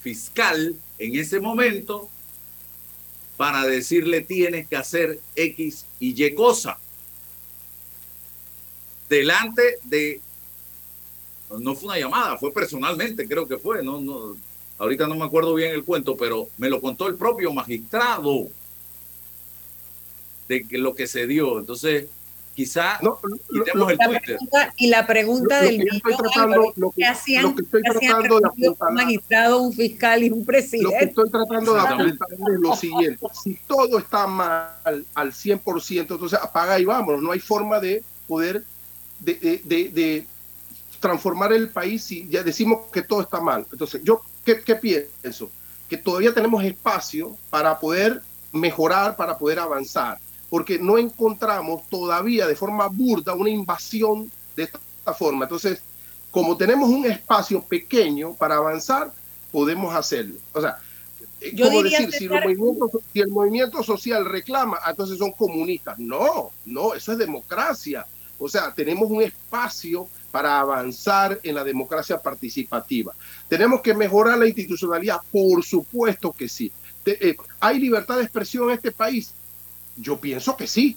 fiscal 0.00 0.74
en 0.98 1.16
ese 1.16 1.40
momento 1.40 2.08
para 3.36 3.64
decirle 3.66 4.20
tienes 4.20 4.68
que 4.68 4.76
hacer 4.76 5.20
X 5.34 5.86
y 6.00 6.24
Y 6.24 6.34
cosa. 6.34 6.78
Delante 9.08 9.78
de, 9.84 10.20
no 11.58 11.74
fue 11.74 11.88
una 11.88 11.98
llamada, 11.98 12.38
fue 12.38 12.52
personalmente, 12.52 13.28
creo 13.28 13.46
que 13.46 13.58
fue, 13.58 13.82
no, 13.82 14.00
no, 14.00 14.36
ahorita 14.78 15.06
no 15.06 15.14
me 15.14 15.24
acuerdo 15.24 15.54
bien 15.54 15.72
el 15.72 15.84
cuento, 15.84 16.16
pero 16.16 16.48
me 16.56 16.70
lo 16.70 16.80
contó 16.80 17.08
el 17.08 17.16
propio 17.16 17.52
magistrado 17.52 18.48
de 20.48 20.66
lo 20.72 20.94
que 20.94 21.06
se 21.06 21.26
dio. 21.26 21.58
Entonces, 21.58 22.06
Quizá 22.54 22.98
no, 23.00 23.18
quitemos 23.50 23.92
el 23.92 23.98
Twitter. 23.98 24.38
y 24.76 24.88
la 24.88 25.06
pregunta 25.06 25.62
del 25.62 25.78
millón, 25.78 26.72
lo 26.76 26.90
que, 26.90 27.06
hacían, 27.06 27.44
lo 27.44 27.54
que 27.54 27.62
estoy 27.62 27.82
tratando 27.82 28.40
de 28.40 28.46
apuntar, 28.46 28.88
un 28.90 28.94
magistrado, 28.94 29.62
un 29.62 29.72
fiscal 29.72 30.22
y 30.22 30.30
un 30.30 30.44
presidente. 30.44 30.92
Lo 30.92 30.98
que 30.98 31.04
estoy 31.06 31.30
tratando 31.30 31.74
de 31.74 31.80
apuntar 31.80 32.28
es 32.30 32.60
lo 32.60 32.76
siguiente. 32.76 33.26
Si 33.42 33.54
todo 33.66 33.98
está 33.98 34.26
mal 34.26 35.06
al 35.14 35.32
100%, 35.32 36.00
entonces 36.00 36.38
apaga 36.42 36.78
y 36.78 36.84
vámonos. 36.84 37.22
No 37.22 37.32
hay 37.32 37.40
forma 37.40 37.80
de 37.80 38.02
poder 38.28 38.62
de, 39.20 39.62
de, 39.64 39.88
de, 39.88 40.26
transformar 41.00 41.52
el 41.52 41.70
país 41.70 42.04
si 42.04 42.28
ya 42.28 42.42
decimos 42.42 42.82
que 42.92 43.02
todo 43.02 43.22
está 43.22 43.40
mal. 43.40 43.66
Entonces, 43.72 44.02
yo, 44.04 44.20
¿qué, 44.44 44.60
qué 44.60 44.76
pienso? 44.76 45.50
Que 45.88 45.96
todavía 45.96 46.34
tenemos 46.34 46.62
espacio 46.62 47.36
para 47.48 47.78
poder 47.80 48.22
mejorar, 48.52 49.16
para 49.16 49.38
poder 49.38 49.58
avanzar 49.58 50.18
porque 50.52 50.78
no 50.78 50.98
encontramos 50.98 51.88
todavía 51.88 52.46
de 52.46 52.54
forma 52.54 52.86
burda 52.86 53.32
una 53.32 53.48
invasión 53.48 54.30
de 54.54 54.64
esta 54.64 55.14
forma. 55.14 55.46
Entonces, 55.46 55.82
como 56.30 56.58
tenemos 56.58 56.90
un 56.90 57.06
espacio 57.06 57.62
pequeño 57.62 58.34
para 58.34 58.56
avanzar, 58.56 59.10
podemos 59.50 59.94
hacerlo. 59.94 60.34
O 60.52 60.60
sea, 60.60 60.76
Yo 61.54 61.68
como 61.68 61.82
decir, 61.82 62.12
si, 62.12 62.28
si, 62.28 63.20
el 63.20 63.28
movimiento 63.30 63.82
social 63.82 64.26
reclama, 64.26 64.78
entonces 64.86 65.16
son 65.16 65.32
comunistas. 65.32 65.98
No, 65.98 66.50
no, 66.66 66.92
eso 66.92 67.12
es 67.12 67.18
democracia. 67.18 68.04
O 68.38 68.46
sea, 68.46 68.74
tenemos 68.74 69.10
un 69.10 69.22
espacio 69.22 70.06
para 70.30 70.60
avanzar 70.60 71.40
en 71.44 71.54
la 71.54 71.64
democracia 71.64 72.20
participativa. 72.20 73.14
Tenemos 73.48 73.80
que 73.80 73.94
mejorar 73.94 74.36
la 74.36 74.46
institucionalidad, 74.46 75.16
por 75.32 75.64
supuesto 75.64 76.30
que 76.30 76.46
sí. 76.46 76.70
Eh, 77.06 77.36
¿Hay 77.58 77.80
libertad 77.80 78.18
de 78.18 78.24
expresión 78.24 78.68
en 78.68 78.74
este 78.76 78.92
país? 78.92 79.32
Yo 79.96 80.18
pienso 80.18 80.56
que 80.56 80.66
sí. 80.66 80.96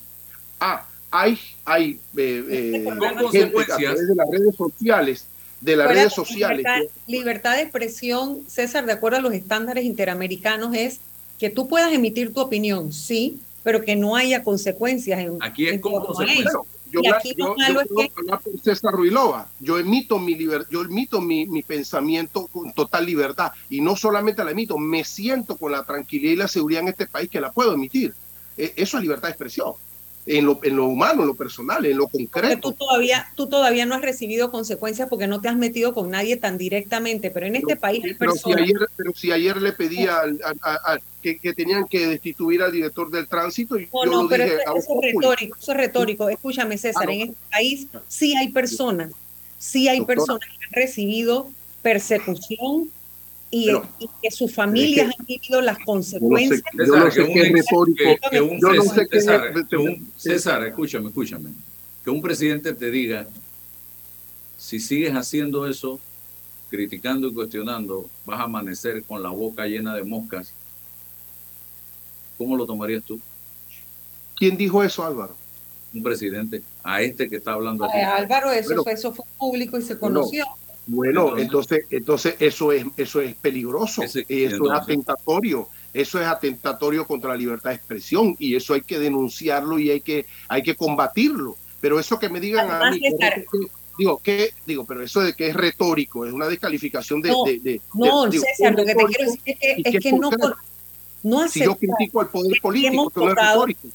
Ah, 0.59 0.85
hay, 1.11 1.39
hay 1.63 1.99
eh, 2.17 2.43
eh, 2.49 2.83
consecuencias 3.21 4.07
de 4.07 4.15
las 4.15 4.29
redes 4.29 4.55
sociales, 4.55 5.25
de 5.61 5.75
las 5.75 5.87
redes 5.87 6.13
sociales. 6.13 6.65
Libertad, 7.07 7.55
de 7.55 7.61
expresión, 7.61 8.43
César, 8.47 8.85
de 8.85 8.93
acuerdo 8.93 9.19
a 9.19 9.21
los 9.21 9.33
estándares 9.33 9.85
interamericanos, 9.85 10.75
es 10.75 10.99
que 11.39 11.49
tú 11.49 11.67
puedas 11.67 11.91
emitir 11.93 12.33
tu 12.33 12.41
opinión, 12.41 12.91
sí, 12.91 13.39
pero 13.63 13.81
que 13.81 13.95
no 13.95 14.15
haya 14.15 14.43
consecuencias. 14.43 15.25
Aquí 15.41 15.67
es 15.67 15.79
con 15.79 15.93
consecuencias. 15.93 16.53
y 16.91 17.07
aquí 17.07 17.33
yo, 17.37 17.55
malo 17.55 17.81
es 17.81 17.87
que... 17.87 18.11
por 18.13 18.59
César 18.61 18.93
Ruilova. 18.93 19.47
Yo 19.59 19.79
emito 19.79 20.19
mi 20.19 20.37
yo 20.37 20.81
emito 20.81 21.21
mi, 21.21 21.45
mi, 21.45 21.63
pensamiento 21.63 22.47
con 22.47 22.73
total 22.73 23.05
libertad 23.05 23.51
y 23.69 23.81
no 23.81 23.95
solamente 23.95 24.43
la 24.43 24.51
emito, 24.51 24.77
me 24.77 25.03
siento 25.03 25.57
con 25.57 25.71
la 25.71 25.83
tranquilidad 25.83 26.33
y 26.33 26.35
la 26.35 26.47
seguridad 26.47 26.83
en 26.83 26.89
este 26.89 27.07
país 27.07 27.29
que 27.29 27.41
la 27.41 27.51
puedo 27.51 27.73
emitir. 27.73 28.13
E, 28.57 28.73
eso 28.75 28.97
es 28.97 29.03
libertad 29.03 29.27
de 29.27 29.31
expresión. 29.31 29.73
En 30.27 30.43
lo, 30.43 30.59
en 30.63 30.75
lo 30.75 30.85
humano, 30.85 31.21
en 31.21 31.27
lo 31.27 31.35
personal, 31.35 31.85
en 31.85 31.97
lo 31.97 32.07
concreto. 32.07 32.71
tú 32.71 32.73
todavía, 32.73 33.31
tú 33.35 33.45
todavía 33.45 33.85
no 33.85 33.93
has 33.93 34.01
recibido 34.01 34.49
consecuencias 34.49 35.07
porque 35.07 35.27
no 35.27 35.39
te 35.39 35.49
has 35.49 35.55
metido 35.55 35.93
con 35.93 36.09
nadie 36.09 36.35
tan 36.35 36.57
directamente, 36.57 37.29
pero 37.29 37.45
en 37.45 37.57
este 37.57 37.75
país 37.75 38.03
hay 38.03 38.15
pero 38.15 38.33
Si 38.33 38.51
ayer, 38.51 38.75
pero 38.97 39.13
si 39.13 39.31
ayer 39.31 39.61
le 39.61 39.71
pedía 39.73 40.23
que, 41.21 41.37
que, 41.37 41.53
tenían 41.53 41.85
que 41.87 42.07
destituir 42.07 42.63
al 42.63 42.71
director 42.71 43.11
del 43.11 43.27
tránsito, 43.27 43.79
y 43.79 43.87
no, 43.93 44.23
no, 44.23 44.27
pero 44.27 44.45
eso, 44.45 44.99
es 44.99 45.13
retórico, 45.13 45.57
eso 45.61 45.71
es 45.73 45.77
retórico. 45.77 46.27
Escúchame, 46.27 46.79
César, 46.79 47.07
en 47.11 47.21
este 47.21 47.35
país 47.51 47.87
sí 48.07 48.35
hay 48.35 48.51
personas, 48.51 49.11
sí 49.59 49.87
hay 49.87 50.03
personas 50.05 50.49
que 50.49 50.65
han 50.65 50.73
recibido 50.73 51.51
persecución 51.83 52.89
y, 53.51 53.71
que 54.21 54.31
sus 54.31 54.53
familias 54.53 55.13
han 55.17 55.25
vivido 55.25 55.61
las 55.61 55.77
consecuencias. 55.79 56.61
Yo 56.73 56.85
no 56.85 57.11
sé 57.11 57.25
qué 57.25 57.41
es 57.41 57.51
retórico. 57.51 58.03
Yo 58.31 58.73
no 58.73 58.83
sé 58.83 59.07
qué 59.09 59.21
César, 60.17 60.65
escúchame, 60.65 61.07
escúchame. 61.07 61.51
Que 62.03 62.09
un 62.09 62.21
presidente 62.21 62.73
te 62.73 62.91
diga, 62.91 63.27
si 64.57 64.79
sigues 64.79 65.13
haciendo 65.13 65.67
eso, 65.67 65.99
criticando 66.69 67.27
y 67.27 67.33
cuestionando, 67.33 68.09
vas 68.25 68.39
a 68.39 68.43
amanecer 68.43 69.03
con 69.03 69.23
la 69.23 69.29
boca 69.29 69.65
llena 69.65 69.95
de 69.95 70.03
moscas. 70.03 70.53
¿Cómo 72.37 72.57
lo 72.57 72.65
tomarías 72.65 73.03
tú? 73.03 73.19
¿Quién 74.35 74.57
dijo 74.57 74.83
eso, 74.83 75.05
Álvaro? 75.05 75.35
Un 75.93 76.03
presidente, 76.03 76.61
a 76.83 77.01
este 77.01 77.29
que 77.29 77.37
está 77.37 77.53
hablando 77.53 77.85
aquí. 77.85 77.99
Álvaro, 77.99 78.51
eso, 78.51 78.83
fue, 78.83 78.91
eso 78.91 79.13
fue 79.13 79.25
público 79.37 79.77
y 79.77 79.81
se 79.81 79.97
conoció. 79.97 80.45
Bueno, 80.87 81.37
entonces, 81.37 81.85
entonces 81.89 82.35
eso 82.39 82.71
es, 82.71 82.85
eso 82.97 83.19
es 83.19 83.35
peligroso, 83.35 84.03
eso 84.03 84.19
es 84.19 84.71
atentatorio, 84.71 85.67
eso 85.93 86.21
es 86.21 86.27
atentatorio 86.27 87.07
contra 87.07 87.31
la 87.31 87.37
libertad 87.37 87.71
de 87.71 87.77
expresión 87.77 88.35
y 88.37 88.55
eso 88.55 88.73
hay 88.73 88.81
que 88.81 88.99
denunciarlo 88.99 89.79
y 89.79 89.89
hay 89.89 90.01
que, 90.01 90.25
hay 90.47 90.61
que 90.61 90.75
combatirlo. 90.75 91.55
Pero 91.81 91.99
eso 91.99 92.19
que 92.19 92.29
me 92.29 92.39
digan 92.39 92.69
a 92.69 92.91
mí, 92.91 93.01
digo, 93.97 94.19
¿qué? 94.23 94.53
Digo, 94.65 94.85
pero 94.85 95.01
eso 95.01 95.21
de 95.21 95.33
que 95.33 95.47
es 95.47 95.55
retórico, 95.55 96.25
es 96.25 96.33
una 96.33 96.47
descalificación 96.47 97.21
de... 97.21 97.81
No, 97.93 98.31
César, 98.31 98.73
lo 98.75 98.85
que 98.85 98.95
te 98.95 99.05
quiero 99.05 99.31
decir 99.31 99.41
es 99.45 99.59
que, 99.59 99.97
es 99.97 100.03
que 100.03 100.11
no, 100.11 100.29
no 101.23 101.47
Si 101.47 101.61
yo 101.61 101.75
critico 101.75 102.21
al 102.21 102.29
poder 102.29 102.61
político, 102.61 103.11
no 103.15 103.29
es 103.29 103.35
retórico. 103.35 103.87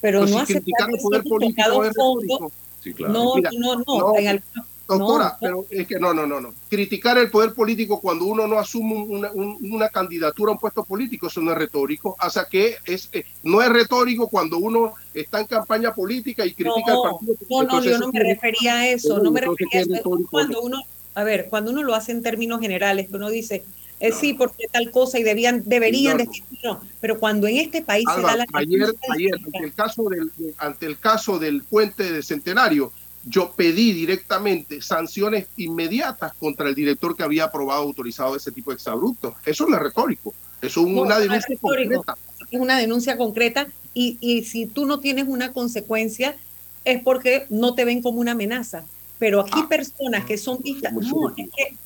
Pero, 0.00 0.26
no 0.26 0.44
si 0.44 0.54
criticar 0.54 0.88
al 0.88 0.98
poder 0.98 1.22
político 1.22 1.84
es 1.84 1.88
retórico. 1.90 2.52
Sí, 2.82 2.92
claro. 2.92 3.12
No, 3.12 3.34
no, 3.36 3.76
no, 3.76 3.84
no, 3.86 4.18
en 4.18 4.26
algunos 4.26 4.71
Doctora, 4.98 5.36
pero 5.40 5.66
es 5.70 5.86
que 5.86 5.98
no, 5.98 6.12
no, 6.12 6.26
no, 6.26 6.40
no. 6.40 6.54
Criticar 6.68 7.18
el 7.18 7.30
poder 7.30 7.52
político 7.52 8.00
cuando 8.00 8.24
uno 8.24 8.46
no 8.46 8.58
asume 8.58 8.94
una, 8.94 9.30
una, 9.32 9.88
candidatura 9.88 10.50
a 10.50 10.54
un 10.54 10.60
puesto 10.60 10.84
político, 10.84 11.26
eso 11.26 11.40
no 11.40 11.52
es 11.52 11.58
retórico. 11.58 12.16
O 12.20 12.30
sea 12.30 12.46
que 12.50 12.76
es, 12.84 13.08
eh, 13.12 13.24
no 13.42 13.62
es 13.62 13.68
retórico 13.68 14.28
cuando 14.28 14.58
uno 14.58 14.94
está 15.14 15.40
en 15.40 15.46
campaña 15.46 15.94
política 15.94 16.44
y 16.44 16.54
critica 16.54 16.92
al 16.92 17.02
partido. 17.02 17.34
No, 17.50 17.62
no, 17.64 17.82
yo 17.82 17.98
no 17.98 18.12
me 18.12 18.20
refería 18.20 18.76
a 18.76 18.88
eso, 18.88 19.18
no 19.18 19.30
me 19.30 19.40
refería 19.40 19.80
a 19.80 19.98
eso. 19.98 20.18
Cuando 20.30 20.62
uno, 20.62 20.82
a 21.14 21.24
ver, 21.24 21.48
cuando 21.48 21.70
uno 21.70 21.82
lo 21.82 21.94
hace 21.94 22.12
en 22.12 22.22
términos 22.22 22.60
generales, 22.60 23.08
que 23.08 23.16
uno 23.16 23.30
dice, 23.30 23.64
eh, 24.02 24.10
sí, 24.10 24.32
porque 24.32 24.66
tal 24.66 24.90
cosa 24.90 25.20
y 25.20 25.22
debían, 25.22 25.62
deberían 25.64 26.16
decir 26.16 26.42
no, 26.64 26.80
pero 27.00 27.20
cuando 27.20 27.46
en 27.46 27.58
este 27.58 27.82
país 27.82 28.04
se 28.12 28.20
da 28.20 28.34
la 28.34 28.46
ayer, 28.52 28.92
ayer 29.14 29.34
ante 29.34 29.64
el 29.64 29.72
caso 29.74 30.08
del 30.08 30.32
ante 30.58 30.86
el 30.86 30.98
caso 30.98 31.38
del 31.38 31.62
puente 31.62 32.12
de 32.12 32.20
Centenario, 32.24 32.92
yo 33.24 33.52
pedí 33.52 33.92
directamente 33.92 34.82
sanciones 34.82 35.46
inmediatas 35.56 36.34
contra 36.34 36.68
el 36.68 36.74
director 36.74 37.16
que 37.16 37.22
había 37.22 37.44
aprobado, 37.44 37.82
autorizado 37.82 38.34
ese 38.36 38.50
tipo 38.50 38.70
de 38.70 38.76
exabruptos. 38.76 39.34
Eso 39.46 39.66
no 39.66 39.76
es 39.76 39.82
retórico, 39.82 40.34
eso 40.60 40.80
es 40.80 40.86
una 40.86 41.18
denuncia 41.18 41.56
concreta. 41.60 42.16
Es 42.50 42.60
una 42.60 42.78
denuncia 42.78 43.16
concreta 43.16 43.68
y, 43.94 44.18
y 44.20 44.44
si 44.44 44.66
tú 44.66 44.84
no 44.84 45.00
tienes 45.00 45.26
una 45.26 45.52
consecuencia 45.52 46.36
es 46.84 47.02
porque 47.02 47.46
no 47.48 47.74
te 47.74 47.84
ven 47.84 48.02
como 48.02 48.20
una 48.20 48.32
amenaza. 48.32 48.84
Pero 49.18 49.40
aquí 49.40 49.52
ah. 49.54 49.66
personas 49.68 50.24
que 50.24 50.36
son 50.36 50.58
vistas, 50.60 50.92
no, 50.92 51.28
es 51.36 51.48
que 51.48 51.76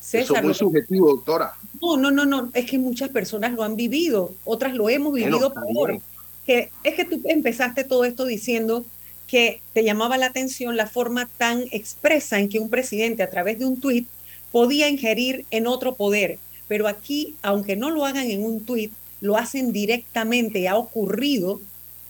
César, 0.00 0.36
Eso 0.36 0.42
muy 0.44 0.54
subjetivo, 0.54 1.08
doctora. 1.08 1.54
No, 1.80 1.96
no, 1.96 2.10
no, 2.10 2.24
no, 2.24 2.50
es 2.54 2.70
que 2.70 2.78
muchas 2.78 3.08
personas 3.10 3.52
lo 3.52 3.62
han 3.62 3.74
vivido, 3.74 4.32
otras 4.44 4.74
lo 4.74 4.88
hemos 4.88 5.12
vivido 5.12 5.52
por 5.52 6.00
Que 6.46 6.70
es 6.84 6.94
que 6.94 7.04
tú 7.04 7.20
empezaste 7.24 7.84
todo 7.84 8.04
esto 8.04 8.24
diciendo 8.24 8.84
que 9.28 9.60
te 9.74 9.84
llamaba 9.84 10.16
la 10.16 10.26
atención 10.26 10.76
la 10.76 10.86
forma 10.86 11.28
tan 11.36 11.64
expresa 11.70 12.40
en 12.40 12.48
que 12.48 12.58
un 12.58 12.70
presidente 12.70 13.22
a 13.22 13.30
través 13.30 13.58
de 13.58 13.66
un 13.66 13.78
tuit 13.78 14.08
podía 14.50 14.88
ingerir 14.88 15.44
en 15.50 15.66
otro 15.66 15.94
poder. 15.94 16.38
Pero 16.66 16.88
aquí, 16.88 17.36
aunque 17.42 17.76
no 17.76 17.90
lo 17.90 18.04
hagan 18.06 18.30
en 18.30 18.42
un 18.42 18.64
tuit, 18.64 18.90
lo 19.20 19.36
hacen 19.36 19.72
directamente. 19.72 20.66
Ha 20.66 20.76
ocurrido, 20.76 21.60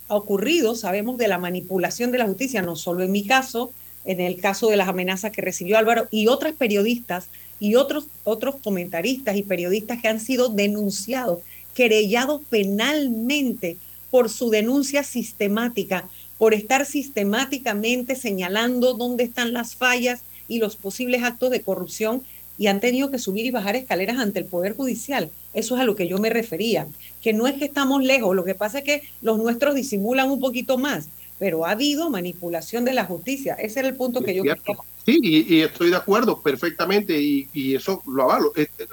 ha 0.07 0.15
ocurrido, 0.15 0.75
sabemos 0.75 1.17
de 1.17 1.27
la 1.27 1.37
manipulación 1.37 2.11
de 2.11 2.19
la 2.19 2.25
justicia, 2.25 2.61
no 2.61 2.77
solo 2.77 3.03
en 3.03 3.11
mi 3.11 3.25
caso, 3.25 3.71
en 4.05 4.21
el 4.21 4.39
caso 4.39 4.69
de 4.69 4.77
las 4.77 4.87
amenazas 4.87 5.31
que 5.31 5.41
recibió 5.41 5.77
Álvaro 5.77 6.07
y 6.11 6.27
otras 6.27 6.53
periodistas 6.53 7.27
y 7.59 7.75
otros, 7.75 8.05
otros 8.23 8.55
comentaristas 8.63 9.35
y 9.35 9.43
periodistas 9.43 10.01
que 10.01 10.07
han 10.07 10.21
sido 10.21 10.47
denunciados, 10.47 11.39
querellados 11.73 12.41
penalmente 12.49 13.77
por 14.09 14.29
su 14.29 14.49
denuncia 14.49 15.03
sistemática 15.03 16.09
por 16.39 16.55
estar 16.55 16.87
sistemáticamente 16.87 18.15
señalando 18.15 18.95
dónde 18.95 19.25
están 19.25 19.53
las 19.53 19.75
fallas 19.75 20.21
y 20.47 20.57
los 20.57 20.77
posibles 20.77 21.21
actos 21.21 21.51
de 21.51 21.61
corrupción 21.61 22.23
y 22.57 22.67
han 22.67 22.79
tenido 22.79 23.11
que 23.11 23.19
subir 23.19 23.45
y 23.45 23.51
bajar 23.51 23.75
escaleras 23.75 24.17
ante 24.17 24.39
el 24.39 24.45
Poder 24.45 24.75
Judicial. 24.75 25.29
Eso 25.53 25.75
es 25.75 25.81
a 25.81 25.85
lo 25.85 25.95
que 25.95 26.07
yo 26.07 26.17
me 26.17 26.29
refería, 26.29 26.87
que 27.21 27.33
no 27.33 27.45
es 27.45 27.55
que 27.55 27.65
estamos 27.65 28.03
lejos, 28.03 28.35
lo 28.35 28.43
que 28.43 28.55
pasa 28.55 28.79
es 28.79 28.83
que 28.85 29.03
los 29.21 29.37
nuestros 29.37 29.75
disimulan 29.75 30.31
un 30.31 30.39
poquito 30.39 30.77
más, 30.77 31.09
pero 31.37 31.65
ha 31.65 31.71
habido 31.71 32.09
manipulación 32.09 32.85
de 32.85 32.93
la 32.93 33.05
justicia. 33.05 33.53
Ese 33.55 33.79
era 33.79 33.89
el 33.89 33.95
punto 33.95 34.21
que 34.21 34.33
yo 34.33 34.43
quería. 34.43 34.59
Sí, 35.05 35.17
y, 35.21 35.61
estoy 35.61 35.89
de 35.89 35.95
acuerdo 35.95 36.41
perfectamente 36.41 37.19
y, 37.19 37.47
y 37.53 37.75
eso 37.75 38.03
lo 38.05 38.23
avalo. 38.23 38.51
Este, 38.55 38.85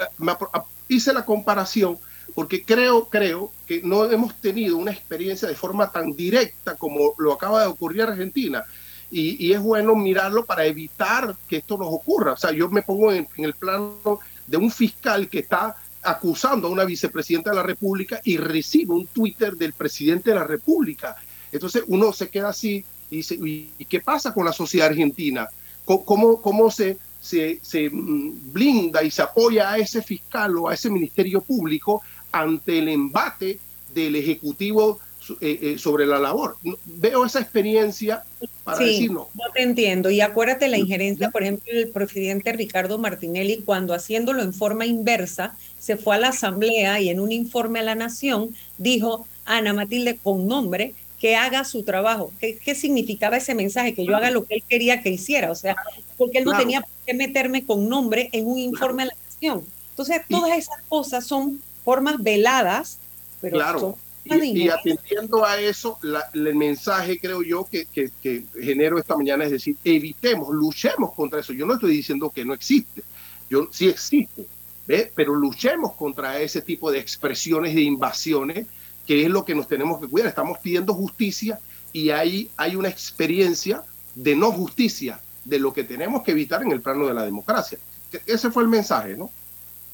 hice 0.89 1.13
la 1.13 1.25
comparación 1.25 1.99
porque 2.37 2.63
creo, 2.63 3.09
creo 3.09 3.51
que 3.67 3.81
no 3.83 4.05
hemos 4.05 4.35
tenido 4.35 4.77
una 4.77 4.93
experiencia 4.93 5.49
de 5.49 5.55
forma 5.55 5.91
tan 5.91 6.13
directa 6.13 6.75
como 6.75 7.15
lo 7.17 7.33
acaba 7.33 7.63
de 7.63 7.67
ocurrir 7.67 8.03
en 8.03 8.11
Argentina. 8.11 8.63
Y, 9.11 9.53
es 9.53 9.61
bueno 9.61 9.97
mirarlo 9.97 10.45
para 10.45 10.67
evitar 10.67 11.35
que 11.49 11.57
esto 11.57 11.79
nos 11.79 11.89
ocurra. 11.91 12.33
O 12.33 12.37
sea, 12.37 12.53
yo 12.53 12.69
me 12.69 12.83
pongo 12.83 13.11
en, 13.11 13.27
el 13.39 13.55
plano 13.55 14.21
de 14.47 14.57
un 14.59 14.71
fiscal 14.71 15.31
que 15.31 15.39
está 15.39 15.77
acusando 16.03 16.69
a 16.69 16.71
una 16.71 16.85
vicepresidenta 16.85 17.51
de 17.51 17.57
la 17.57 17.63
República 17.63 18.21
y 18.23 18.37
recibe 18.37 18.93
un 18.93 19.07
Twitter 19.07 19.57
del 19.57 19.73
presidente 19.73 20.29
de 20.29 20.37
la 20.37 20.45
República. 20.45 21.17
Entonces 21.51 21.85
uno 21.87 22.13
se 22.13 22.29
queda 22.29 22.51
así 22.51 22.85
y 23.09 23.17
dice, 23.17 23.37
¿y 23.37 23.85
qué 23.87 24.01
pasa 24.01 24.35
con 24.35 24.45
la 24.45 24.53
sociedad 24.53 24.89
argentina? 24.89 25.49
¿Cómo, 25.87 26.43
cómo 26.43 26.71
se, 26.71 26.99
se, 27.19 27.61
se 27.63 27.89
mm, 27.89 28.53
blinda 28.53 29.03
y 29.03 29.11
se 29.11 29.23
apoya 29.23 29.71
a 29.71 29.79
ese 29.79 30.03
fiscal 30.03 30.57
o 30.59 30.69
a 30.69 30.75
ese 30.75 30.91
ministerio 30.91 31.41
público 31.41 32.03
ante 32.41 32.79
el 32.79 32.89
embate 32.89 33.59
del 33.95 34.17
Ejecutivo 34.17 35.01
eh, 35.41 35.59
eh, 35.61 35.79
sobre 35.79 36.07
la 36.07 36.21
labor. 36.21 36.57
Veo 36.85 37.25
esa 37.25 37.41
experiencia 37.41 38.23
para 38.63 38.79
sí, 38.79 39.09
no. 39.09 39.29
Te 39.55 39.63
entiendo. 39.63 40.09
Y 40.09 40.21
acuérdate 40.21 40.69
la 40.69 40.79
injerencia, 40.79 41.31
por 41.31 41.43
ejemplo, 41.43 41.73
del 41.73 41.89
presidente 41.89 42.53
Ricardo 42.53 42.99
Martinelli, 42.99 43.63
cuando 43.65 43.93
haciéndolo 43.93 44.43
en 44.43 44.55
forma 44.55 44.87
inversa, 44.87 45.57
se 45.81 45.97
fue 45.97 46.15
a 46.15 46.19
la 46.19 46.29
Asamblea 46.29 47.01
y 47.01 47.09
en 47.09 47.19
un 47.19 47.33
informe 47.33 47.81
a 47.81 47.83
la 47.83 47.97
Nación 47.97 48.55
dijo 48.79 49.27
Ana 49.45 49.73
Matilde 49.73 50.17
con 50.17 50.47
nombre 50.47 50.95
que 51.21 51.35
haga 51.35 51.65
su 51.65 51.83
trabajo. 51.83 52.33
¿Qué, 52.39 52.59
¿Qué, 52.59 52.77
significaba 52.77 53.37
ese 53.37 53.55
mensaje? 53.55 53.95
Que 53.95 54.05
yo 54.05 54.15
haga 54.15 54.31
lo 54.31 54.45
que 54.45 54.57
él 54.57 54.65
quería 54.69 55.03
que 55.03 55.11
hiciera. 55.11 55.51
O 55.51 55.57
sea, 55.57 55.75
porque 56.17 56.39
él 56.39 56.45
no 56.45 56.57
tenía 56.57 56.83
por 56.83 56.91
qué 57.05 57.15
meterme 57.15 57.65
con 57.65 57.89
nombre 57.89 58.29
en 58.33 58.47
un 58.47 58.59
informe 58.59 59.05
a 59.05 59.07
la 59.07 59.15
Nación. 59.25 59.65
Entonces, 59.91 60.23
todas 60.29 60.57
esas 60.57 60.83
cosas 60.89 61.27
son 61.27 61.61
formas 61.87 62.21
veladas, 62.21 62.99
pero 63.41 63.59
claro. 63.59 63.99
y, 64.25 64.69
atendiendo 64.69 65.45
a 65.45 65.61
eso, 65.61 66.01
el 66.35 66.55
mensaje 66.57 67.17
creo 67.21 67.45
yo 67.45 67.65
que, 67.65 67.87
que, 67.87 68.11
que, 68.21 68.45
genero 68.61 68.99
esta 68.99 69.17
mañana 69.17 69.45
es 69.45 69.53
decir, 69.53 69.77
evitemos, 69.85 70.53
luchemos 70.53 71.15
contra 71.15 71.39
eso. 71.39 71.53
Yo 71.53 71.65
no 71.65 71.75
estoy 71.75 71.93
diciendo 71.93 72.29
que 72.29 72.45
no 72.45 72.55
existe, 72.55 73.05
yo 73.49 73.69
sí 73.71 73.89
existe, 73.89 74.47
¿ve? 74.89 75.13
pero 75.15 75.33
luchemos 75.37 75.93
contra 75.93 76.41
ese 76.41 76.61
tipo 76.61 76.91
de 76.91 76.99
expresiones 76.99 77.73
de 77.77 77.83
invasiones, 77.83 78.67
que 79.07 79.23
es 79.23 79.31
lo 79.31 79.45
que 79.45 79.55
nos 79.55 79.69
tenemos 79.69 80.01
que 80.01 80.09
cuidar. 80.09 80.27
Estamos 80.27 80.59
pidiendo 80.59 80.93
justicia 80.93 81.61
y 81.93 82.11
ahí 82.11 82.51
hay 82.57 82.75
una 82.75 82.89
experiencia 82.89 83.85
de 84.17 84.35
no 84.35 84.51
justicia, 84.51 85.21
de 85.45 85.61
lo 85.61 85.73
que 85.73 85.85
tenemos 85.85 86.25
que 86.25 86.33
evitar 86.33 86.65
en 86.65 86.73
el 86.73 86.81
plano 86.81 87.07
de 87.07 87.15
la 87.15 87.25
democracia. 87.25 87.79
Ese 88.27 88.51
fue 88.51 88.65
el 88.65 88.69
mensaje, 88.69 89.17
¿no? 89.17 89.31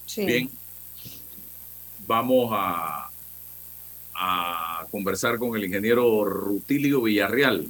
Sí. 0.07 0.25
Bien 0.25 0.62
vamos 2.07 2.51
a, 2.53 3.09
conversar 4.91 5.39
con 5.39 5.57
el 5.57 5.65
ingeniero 5.65 6.25
Rutilio 6.25 7.03
Villarreal. 7.03 7.67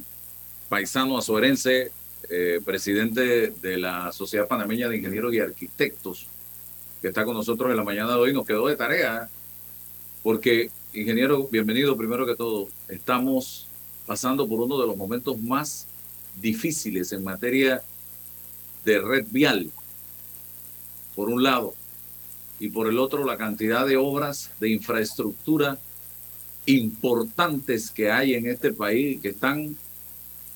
paisano 0.69 1.17
azuerense, 1.17 1.91
eh, 2.29 2.59
presidente 2.63 3.51
de 3.51 3.77
la 3.77 4.11
Sociedad 4.11 4.47
Panameña 4.47 4.89
de 4.89 4.97
Ingenieros 4.97 5.33
y 5.33 5.39
Arquitectos, 5.39 6.27
que 7.01 7.07
está 7.07 7.23
con 7.25 7.33
nosotros 7.35 7.71
en 7.71 7.77
la 7.77 7.83
mañana 7.83 8.11
de 8.11 8.19
hoy, 8.19 8.33
nos 8.33 8.45
quedó 8.45 8.67
de 8.67 8.75
tarea, 8.75 9.29
porque, 10.21 10.69
ingeniero, 10.93 11.47
bienvenido 11.47 11.97
primero 11.97 12.25
que 12.25 12.35
todo. 12.35 12.67
Estamos 12.89 13.67
pasando 14.05 14.47
por 14.47 14.59
uno 14.59 14.79
de 14.79 14.87
los 14.87 14.97
momentos 14.97 15.39
más 15.39 15.87
difíciles 16.39 17.13
en 17.13 17.23
materia 17.23 17.81
de 18.85 18.99
red 18.99 19.25
vial, 19.31 19.71
por 21.15 21.29
un 21.29 21.41
lado, 21.41 21.73
y 22.63 22.69
por 22.69 22.87
el 22.87 22.97
otro 22.97 23.25
la 23.25 23.35
cantidad 23.35 23.85
de 23.85 23.97
obras 23.97 24.49
de 24.61 24.69
infraestructura 24.69 25.77
importantes 26.65 27.91
que 27.91 28.09
hay 28.09 28.35
en 28.35 28.47
este 28.47 28.71
país 28.71 29.19
que 29.21 29.27
están, 29.29 29.75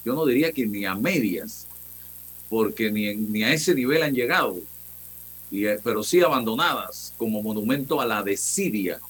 yo 0.05 0.15
no 0.15 0.25
diría 0.25 0.53
que 0.53 0.65
ni 0.65 0.85
a 0.85 0.95
medias, 0.95 1.67
porque 2.49 2.89
ni, 2.89 3.13
ni 3.13 3.43
a 3.43 3.51
ese 3.51 3.75
nivel 3.75 4.03
han 4.03 4.13
llegado, 4.13 4.57
y, 5.51 5.65
eh, 5.65 5.81
pero 5.83 6.01
sí 6.01 6.21
abandonadas 6.21 7.13
como 7.17 7.43
monumento 7.43 7.99
a 7.99 8.05
la 8.05 8.23
desidia 8.23 9.01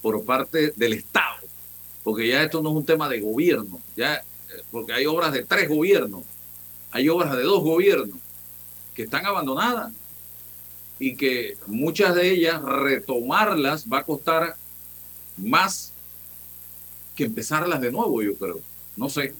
por 0.00 0.24
parte 0.24 0.72
del 0.76 0.92
Estado, 0.92 1.40
porque 2.04 2.28
ya 2.28 2.44
esto 2.44 2.62
no 2.62 2.70
es 2.70 2.76
un 2.76 2.86
tema 2.86 3.08
de 3.08 3.20
gobierno, 3.20 3.80
ya, 3.96 4.14
eh, 4.14 4.62
porque 4.70 4.92
hay 4.92 5.06
obras 5.06 5.32
de 5.32 5.42
tres 5.42 5.68
gobiernos, 5.68 6.22
hay 6.92 7.08
obras 7.08 7.36
de 7.36 7.42
dos 7.42 7.64
gobiernos 7.64 8.20
que 8.94 9.02
están 9.02 9.26
abandonadas 9.26 9.92
y 10.98 11.16
que 11.16 11.56
muchas 11.66 12.14
de 12.14 12.30
ellas 12.30 12.62
retomarlas 12.62 13.84
va 13.90 13.98
a 13.98 14.04
costar 14.04 14.56
más 15.36 15.92
que 17.16 17.24
empezarlas 17.24 17.80
de 17.80 17.92
nuevo, 17.92 18.22
yo 18.22 18.34
creo. 18.36 18.60
No 18.96 19.08
sé. 19.08 19.34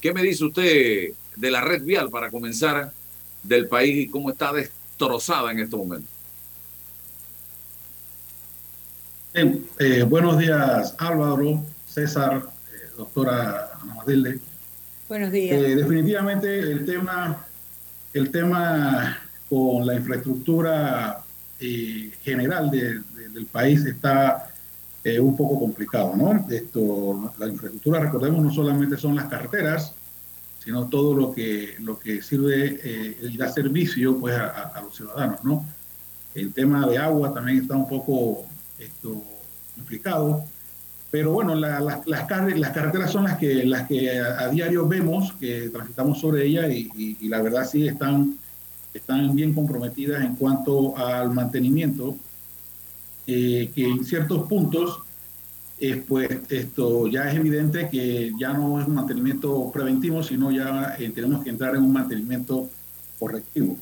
¿Qué 0.00 0.12
me 0.12 0.22
dice 0.22 0.44
usted 0.44 1.12
de 1.36 1.50
la 1.50 1.60
red 1.60 1.82
vial 1.82 2.10
para 2.10 2.30
comenzar 2.30 2.92
del 3.42 3.68
país 3.68 4.06
y 4.06 4.08
cómo 4.08 4.30
está 4.30 4.52
destrozada 4.52 5.50
en 5.52 5.60
este 5.60 5.76
momento? 5.76 6.08
Eh, 9.34 10.02
buenos 10.02 10.38
días, 10.38 10.94
Álvaro, 10.98 11.64
César, 11.86 12.42
eh, 12.74 12.90
doctora 12.98 13.70
Ana 13.80 14.04
Buenos 15.08 15.32
días. 15.32 15.56
Eh, 15.56 15.76
definitivamente 15.76 16.58
el 16.58 16.84
tema, 16.84 17.46
el 18.12 18.30
tema 18.30 19.18
con 19.52 19.86
la 19.86 19.94
infraestructura 19.96 21.22
general 21.58 22.70
del 22.70 23.46
país 23.52 23.84
está 23.84 24.48
eh, 25.04 25.20
un 25.20 25.36
poco 25.36 25.60
complicado, 25.60 26.16
¿no? 26.16 26.46
Esto, 26.48 27.34
la 27.36 27.48
infraestructura, 27.48 28.00
recordemos, 28.00 28.42
no 28.42 28.50
solamente 28.50 28.96
son 28.96 29.14
las 29.14 29.26
carreteras, 29.26 29.92
sino 30.58 30.86
todo 30.86 31.14
lo 31.14 31.34
que, 31.34 31.74
lo 31.80 31.98
que 31.98 32.22
sirve 32.22 32.80
eh, 32.82 33.18
y 33.20 33.36
da 33.36 33.52
servicio 33.52 34.18
pues, 34.18 34.34
a, 34.38 34.80
los 34.82 34.96
ciudadanos, 34.96 35.44
¿no? 35.44 35.66
El 36.34 36.54
tema 36.54 36.86
de 36.86 36.96
agua 36.96 37.34
también 37.34 37.58
está 37.58 37.76
un 37.76 37.90
poco 37.90 38.46
esto, 38.78 39.22
complicado, 39.74 40.44
pero 41.10 41.32
bueno, 41.32 41.54
las, 41.54 41.82
las, 41.82 42.06
las, 42.06 42.26
carreteras 42.72 43.10
son 43.10 43.24
las 43.24 43.36
que, 43.36 43.66
las 43.66 43.86
que 43.86 44.18
a, 44.18 44.48
diario 44.48 44.88
vemos, 44.88 45.34
que 45.34 45.68
transitamos 45.68 46.20
sobre 46.20 46.46
ellas 46.46 46.70
y, 46.70 47.18
y, 47.20 47.28
la 47.28 47.42
verdad 47.42 47.68
sí 47.70 47.86
están, 47.86 48.38
están 48.94 49.34
bien 49.34 49.52
comprometidas 49.52 50.24
en 50.24 50.36
cuanto 50.36 50.96
al 50.96 51.30
mantenimiento 51.32 52.16
eh, 53.26 53.70
que 53.74 53.84
en 53.84 54.04
ciertos 54.04 54.48
puntos, 54.48 54.98
eh, 55.78 56.02
pues 56.06 56.28
esto 56.48 57.06
ya 57.06 57.30
es 57.30 57.36
evidente 57.36 57.88
que 57.88 58.32
ya 58.38 58.52
no 58.52 58.80
es 58.80 58.86
un 58.86 58.94
mantenimiento 58.94 59.70
preventivo, 59.72 60.22
sino 60.22 60.50
ya 60.50 60.96
eh, 60.98 61.10
tenemos 61.10 61.42
que 61.44 61.50
entrar 61.50 61.76
en 61.76 61.82
un 61.82 61.92
mantenimiento 61.92 62.68
correctivo. 63.18 63.76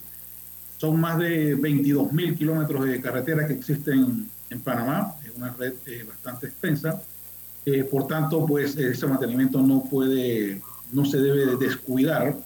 Son 0.76 1.00
más 1.00 1.18
de 1.18 1.54
22 1.54 2.12
mil 2.12 2.36
kilómetros 2.36 2.84
de 2.84 3.00
carretera 3.00 3.46
que 3.46 3.54
existen 3.54 4.28
en 4.50 4.60
Panamá, 4.60 5.14
es 5.24 5.34
una 5.36 5.52
red 5.52 5.74
bastante 6.06 6.46
extensa. 6.46 7.02
por 7.90 8.06
tanto, 8.06 8.46
pues 8.46 8.76
ese 8.76 9.06
mantenimiento 9.06 9.60
no 9.60 9.84
puede, 9.84 10.60
no 10.92 11.04
se 11.04 11.18
debe 11.18 11.56
descuidar 11.56 12.36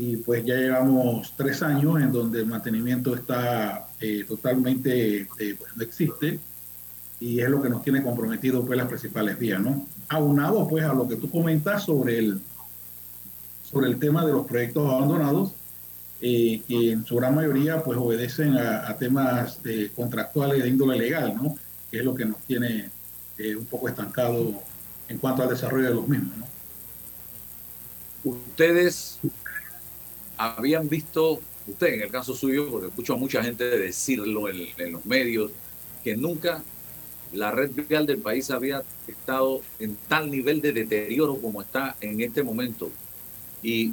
y 0.00 0.16
pues 0.16 0.42
ya 0.46 0.54
llevamos 0.54 1.34
tres 1.36 1.62
años 1.62 2.00
en 2.00 2.10
donde 2.10 2.40
el 2.40 2.46
mantenimiento 2.46 3.14
está 3.14 3.86
eh, 4.00 4.24
totalmente, 4.26 5.28
eh, 5.38 5.56
pues 5.58 5.76
no 5.76 5.82
existe 5.82 6.38
y 7.20 7.40
es 7.40 7.50
lo 7.50 7.60
que 7.60 7.68
nos 7.68 7.82
tiene 7.82 8.02
comprometido 8.02 8.64
pues 8.64 8.78
las 8.78 8.88
principales 8.88 9.38
vías, 9.38 9.60
¿no? 9.60 9.86
Aunado 10.08 10.66
pues 10.66 10.84
a 10.86 10.94
lo 10.94 11.06
que 11.06 11.16
tú 11.16 11.30
comentas 11.30 11.84
sobre 11.84 12.18
el, 12.18 12.40
sobre 13.62 13.88
el 13.88 13.98
tema 13.98 14.24
de 14.24 14.32
los 14.32 14.46
proyectos 14.46 14.90
abandonados, 14.90 15.52
eh, 16.22 16.62
que 16.66 16.92
en 16.92 17.04
su 17.04 17.16
gran 17.16 17.34
mayoría 17.34 17.82
pues 17.82 17.98
obedecen 17.98 18.56
a, 18.56 18.96
temas 18.96 19.62
de 19.62 19.90
contractuales 19.90 20.62
de 20.62 20.68
índole 20.70 20.96
legal, 20.96 21.34
¿no? 21.36 21.58
Que 21.90 21.98
es 21.98 22.04
lo 22.06 22.14
que 22.14 22.24
nos 22.24 22.38
tiene 22.46 22.88
un 23.58 23.66
poco 23.66 23.88
estancado 23.88 24.62
en 25.08 25.18
cuanto 25.18 25.42
al 25.42 25.50
desarrollo 25.50 25.88
de 25.88 25.94
los 25.94 26.08
mismos, 26.08 26.38
¿no? 26.38 26.46
Ustedes 28.22 29.18
habían 30.40 30.88
visto, 30.88 31.40
usted 31.66 31.88
en 31.88 32.02
el 32.02 32.10
caso 32.10 32.34
suyo, 32.34 32.68
porque 32.70 32.88
escucho 32.88 33.12
a 33.12 33.16
mucha 33.18 33.42
gente 33.42 33.64
decirlo 33.64 34.48
en, 34.48 34.92
los 34.92 35.04
medios, 35.04 35.50
que 36.02 36.16
nunca 36.16 36.62
la 37.32 37.50
red 37.50 37.70
vial 37.70 38.06
del 38.06 38.18
país 38.18 38.50
había 38.50 38.82
estado 39.06 39.60
en 39.78 39.96
tal 40.08 40.30
nivel 40.30 40.62
de 40.62 40.72
deterioro 40.72 41.36
como 41.36 41.60
está 41.60 41.94
en 42.00 42.22
este 42.22 42.42
momento. 42.42 42.90
Y, 43.62 43.92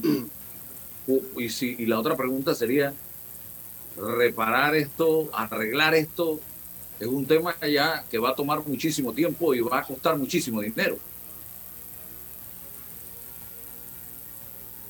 y, 1.38 1.50
si, 1.50 1.76
y 1.78 1.86
la 1.86 2.00
otra 2.00 2.16
pregunta 2.16 2.56
sería, 2.56 2.94
reparar 3.98 4.76
esto, 4.76 5.30
arreglar 5.34 5.96
esto, 5.96 6.40
es 6.98 7.08
un 7.08 7.26
tema 7.26 7.56
ya 7.68 8.06
que 8.10 8.20
va 8.20 8.30
a 8.30 8.36
tomar 8.36 8.66
muchísimo 8.66 9.12
tiempo 9.12 9.54
y 9.54 9.60
va 9.60 9.80
a 9.80 9.84
costar 9.84 10.18
muchísimo 10.18 10.62
dinero. 10.62 10.98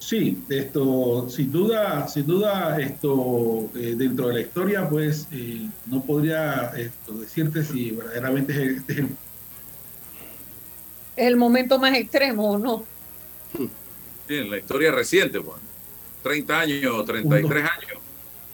Sí, 0.08 0.42
esto, 0.48 1.28
sin 1.30 1.52
duda, 1.52 2.08
sin 2.08 2.26
duda, 2.26 2.80
esto, 2.80 3.70
eh, 3.76 3.94
dentro 3.98 4.30
de 4.30 4.36
la 4.36 4.40
historia, 4.40 4.88
pues, 4.88 5.28
eh, 5.34 5.68
no 5.86 6.02
podría 6.02 6.72
esto, 6.78 7.12
decirte 7.16 7.62
si 7.62 7.92
verdaderamente 7.92 8.54
es 8.54 8.58
el, 8.88 9.10
el, 11.18 11.36
momento 11.36 11.78
más 11.78 11.94
extremo 11.94 12.52
o 12.52 12.58
no. 12.58 12.86
Sí, 14.30 14.36
en 14.36 14.50
la 14.50 14.60
historia 14.60 14.94
reciente, 14.94 15.42
pues, 15.42 15.58
30 16.24 16.58
años, 16.58 17.06
33 17.06 17.64
años. 17.66 18.02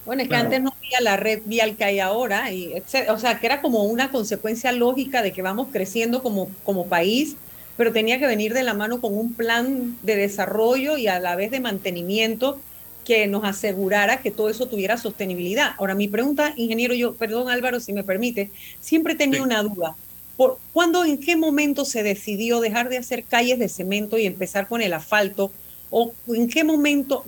Bueno, 0.07 0.23
es 0.23 0.29
que 0.29 0.35
antes 0.35 0.59
no 0.59 0.73
había 0.75 1.01
la 1.01 1.17
red 1.17 1.43
vial 1.45 1.77
que 1.77 1.83
hay 1.83 1.99
ahora, 1.99 2.51
y 2.51 2.73
o 3.09 3.19
sea, 3.19 3.39
que 3.39 3.45
era 3.45 3.61
como 3.61 3.83
una 3.83 4.09
consecuencia 4.09 4.71
lógica 4.71 5.21
de 5.21 5.31
que 5.31 5.43
vamos 5.43 5.67
creciendo 5.71 6.23
como, 6.23 6.49
como 6.63 6.87
país 6.87 7.35
pero 7.77 7.91
tenía 7.91 8.19
que 8.19 8.27
venir 8.27 8.53
de 8.53 8.63
la 8.63 8.73
mano 8.73 9.01
con 9.01 9.17
un 9.17 9.33
plan 9.33 9.97
de 10.03 10.15
desarrollo 10.15 10.97
y 10.97 11.07
a 11.07 11.19
la 11.19 11.35
vez 11.35 11.51
de 11.51 11.59
mantenimiento 11.59 12.59
que 13.03 13.27
nos 13.27 13.43
asegurara 13.43 14.21
que 14.21 14.31
todo 14.31 14.49
eso 14.49 14.67
tuviera 14.67 14.97
sostenibilidad. 14.97 15.73
Ahora, 15.77 15.95
mi 15.95 16.07
pregunta, 16.07 16.53
ingeniero, 16.55 16.93
yo, 16.93 17.15
perdón 17.15 17.49
Álvaro, 17.49 17.79
si 17.79 17.93
me 17.93 18.03
permite, 18.03 18.49
siempre 18.79 19.15
tenía 19.15 19.43
una 19.43 19.61
duda. 19.61 19.95
¿Por, 20.37 20.57
¿Cuándo, 20.71 21.03
en 21.05 21.17
qué 21.17 21.35
momento 21.35 21.85
se 21.85 22.01
decidió 22.01 22.59
dejar 22.59 22.89
de 22.89 22.97
hacer 22.97 23.23
calles 23.23 23.59
de 23.59 23.69
cemento 23.69 24.17
y 24.17 24.25
empezar 24.25 24.67
con 24.67 24.81
el 24.81 24.93
asfalto? 24.93 25.51
¿O 25.89 26.11
en 26.27 26.47
qué 26.47 26.63
momento, 26.63 27.23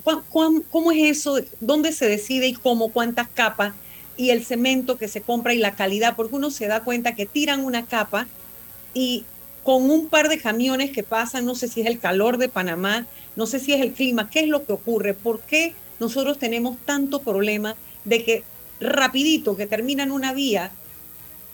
cómo 0.71 0.91
es 0.91 1.17
eso? 1.17 1.37
¿Dónde 1.59 1.91
se 1.91 2.07
decide 2.07 2.47
y 2.47 2.53
cómo, 2.53 2.89
cuántas 2.89 3.27
capas? 3.27 3.73
Y 4.17 4.29
el 4.29 4.43
cemento 4.43 4.97
que 4.97 5.07
se 5.07 5.21
compra 5.21 5.53
y 5.53 5.57
la 5.57 5.75
calidad, 5.75 6.15
porque 6.15 6.35
uno 6.35 6.49
se 6.49 6.67
da 6.67 6.83
cuenta 6.83 7.15
que 7.15 7.25
tiran 7.25 7.63
una 7.63 7.85
capa 7.85 8.27
y 8.93 9.25
con 9.65 9.89
un 9.89 10.09
par 10.09 10.29
de 10.29 10.37
camiones 10.37 10.91
que 10.91 11.01
pasan, 11.01 11.43
no 11.43 11.55
sé 11.55 11.67
si 11.67 11.81
es 11.81 11.87
el 11.87 11.99
calor 11.99 12.37
de 12.37 12.49
Panamá, 12.49 13.07
no 13.35 13.47
sé 13.47 13.59
si 13.59 13.73
es 13.73 13.81
el 13.81 13.93
clima, 13.93 14.29
¿qué 14.29 14.41
es 14.41 14.47
lo 14.47 14.63
que 14.63 14.73
ocurre? 14.73 15.15
¿Por 15.15 15.41
qué 15.41 15.73
nosotros 15.99 16.37
tenemos 16.37 16.77
tanto 16.85 17.19
problema 17.23 17.75
de 18.03 18.23
que 18.23 18.43
rapidito 18.79 19.57
que 19.57 19.65
terminan 19.65 20.11
una 20.11 20.33
vía, 20.33 20.71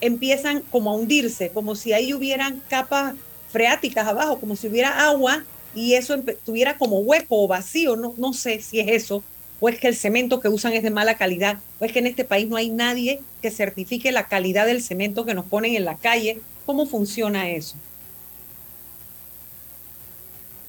empiezan 0.02 0.62
como 0.71 0.91
a 0.91 0.95
hundirse, 0.95 1.52
como 1.54 1.76
si 1.76 1.93
ahí 1.93 2.13
hubieran 2.13 2.62
capas 2.67 3.15
freáticas 3.50 4.06
abajo, 4.06 4.41
como 4.41 4.58
si 4.58 4.67
hubiera 4.67 5.08
agua 5.08 5.45
y 5.74 5.93
eso 5.93 6.21
tuviera 6.45 6.78
como 6.78 7.00
hueco 7.00 7.41
o 7.41 7.47
vacío, 7.47 7.95
no, 7.95 8.13
no 8.17 8.34
sé 8.34 8.62
si 8.62 8.82
es 8.82 8.89
eso, 8.89 9.24
o 9.62 9.69
es 9.69 9.80
que 9.80 9.88
el 9.88 9.95
cemento 9.95 10.41
que 10.41 10.50
usan 10.50 10.74
es 10.74 10.84
de 10.84 10.89
mala 10.89 11.15
calidad, 11.15 11.60
o 11.80 11.86
es 11.86 11.93
que 11.93 12.00
en 12.00 12.08
este 12.08 12.26
país 12.26 12.50
no 12.50 12.58
hay 12.58 12.71
nadie 12.71 13.21
que 13.41 13.52
certifique 13.52 14.12
la 14.12 14.28
calidad 14.28 14.65
del 14.65 14.84
cemento 14.84 15.24
que 15.24 15.34
nos 15.34 15.45
ponen 15.45 15.76
en 15.76 15.86
la 15.86 15.95
calle. 15.95 16.41
¿Cómo 16.65 16.86
funciona 16.86 17.50
eso? 17.50 17.78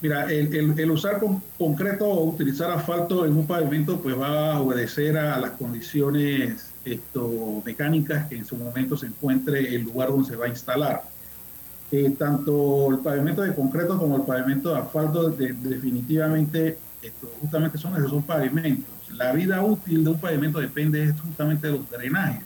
Mira, 0.02 0.24
el, 0.32 0.90
usar 0.90 1.20
con, 1.20 1.40
concreto 1.56 2.06
o 2.06 2.24
utilizar 2.30 2.72
asfalto 2.72 3.24
en 3.24 3.36
un 3.36 3.46
pavimento 3.46 4.00
pues 4.00 4.18
va 4.18 4.54
a 4.54 4.60
obedecer 4.60 5.16
a 5.16 5.38
las 5.38 5.52
condiciones 5.52 6.72
esto, 6.84 7.62
mecánicas 7.64 8.28
que 8.28 8.36
en 8.36 8.44
su 8.44 8.56
momento 8.56 8.96
se 8.96 9.06
encuentre 9.06 9.72
el 9.76 9.82
lugar 9.84 10.08
donde 10.08 10.28
se 10.28 10.36
va 10.36 10.46
a 10.46 10.48
instalar. 10.48 11.04
eh, 11.92 12.10
tanto 12.18 12.90
el 12.90 12.98
pavimento 12.98 13.42
de 13.42 13.54
concreto 13.54 13.96
como 13.98 14.16
el 14.16 14.22
pavimento 14.22 14.72
de 14.72 14.80
asfalto 14.80 15.30
definitivamente 15.30 16.78
esto, 17.02 17.30
justamente 17.40 17.78
son 17.78 17.94
esos 17.96 18.10
son 18.10 18.22
pavimentos. 18.24 18.90
La 19.16 19.32
vida 19.32 19.62
útil 19.62 20.02
de 20.02 20.10
un 20.10 20.18
pavimento 20.18 20.58
depende 20.58 21.12
justamente 21.12 21.68
de 21.68 21.74
los 21.74 21.88
drenajes. 21.90 22.44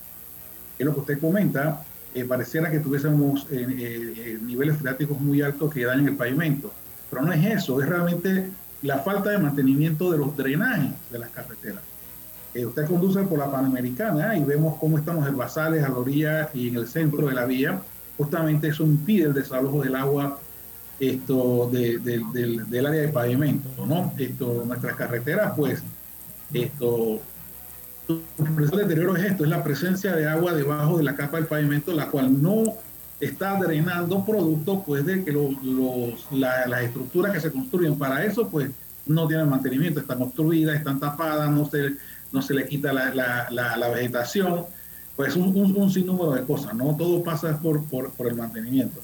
Es 0.79 0.85
lo 0.85 0.93
que 0.93 1.01
usted 1.01 1.21
comenta, 1.21 1.85
eh, 2.15 2.25
pareciera 2.25 2.71
que 2.71 2.81
tuviésemos 2.81 3.47
eh, 3.51 4.39
niveles 4.43 4.77
freáticos 4.77 5.19
muy 5.21 5.41
altos 5.41 5.73
que 5.73 5.85
dañan 5.87 6.09
el 6.09 6.17
pavimento. 6.17 6.73
Pero 7.11 7.23
no 7.23 7.33
es 7.33 7.45
eso, 7.45 7.81
es 7.81 7.89
realmente 7.89 8.51
la 8.83 8.99
falta 8.99 9.31
de 9.31 9.39
mantenimiento 9.39 10.11
de 10.11 10.19
los 10.19 10.37
drenajes 10.37 10.93
de 11.11 11.19
las 11.19 11.31
carreteras. 11.31 11.83
usted 12.55 12.87
conduce 12.87 13.23
por 13.23 13.39
la 13.39 13.51
Panamericana 13.51 14.37
y 14.37 14.45
vemos 14.45 14.77
cómo 14.79 14.99
están 14.99 15.17
los 15.17 15.27
herbazales 15.27 15.85
a 15.85 15.89
la 15.89 15.99
orilla 15.99 16.51
y 16.55 16.69
en 16.69 16.77
el 16.77 16.87
centro 16.87 17.29
de 17.29 17.35
la 17.35 17.45
vía 17.45 17.81
justamente 18.17 18.69
eso 18.69 18.85
impide 18.85 19.25
el 19.25 19.35
desalojo 19.35 19.83
del 19.83 19.95
agua 19.95 20.39
esto 20.99 21.69
del 21.71 22.87
área 22.87 23.03
de 23.03 23.09
pavimento, 23.09 23.69
¿no? 23.87 24.13
Esto, 24.17 24.65
nuestras 24.67 24.97
carreteras, 24.97 25.53
pues, 25.57 25.83
esto, 26.53 27.21
el 28.09 28.71
deterioro 28.71 29.17
es 29.17 29.25
esto, 29.25 29.45
es 29.45 29.51
la 29.51 29.63
presencia 29.63 30.15
de 30.15 30.27
agua 30.27 30.55
debajo 30.55 30.99
de 30.99 31.05
la 31.05 31.15
capa 31.15 31.37
del 31.37 31.47
pavimento, 31.47 31.93
la 31.93 32.07
cual 32.09 32.41
no 32.43 32.65
está 33.21 33.59
drenando 33.59 34.25
producto, 34.25 34.83
pues, 34.85 35.05
de 35.07 35.25
que 35.25 35.33
los, 35.33 35.53
las 36.33 36.83
estructuras 36.83 37.33
que 37.33 37.41
se 37.41 37.51
construyen 37.51 37.99
para 37.99 38.25
eso, 38.25 38.49
pues, 38.49 38.71
no 39.07 39.27
tienen 39.27 39.49
mantenimiento, 39.49 40.01
están 40.01 40.23
obstruidas, 40.23 40.77
están 40.77 40.99
tapadas, 40.99 41.51
no 41.51 41.65
se, 41.67 41.93
no 42.33 42.43
se 42.43 42.55
le 42.55 42.67
quita 42.67 42.93
la, 42.93 43.15
la, 43.51 43.77
la 43.77 43.89
vegetación, 43.89 44.67
pues 45.17 45.35
un, 45.35 45.57
un, 45.77 45.91
sinnúmero 45.91 46.33
de 46.33 46.45
cosas, 46.45 46.75
¿no? 46.75 46.95
Todo 46.95 47.23
pasa 47.23 47.59
por, 47.59 47.85
por, 47.87 48.11
por 48.13 48.29
el 48.29 48.35
mantenimiento. 48.35 49.01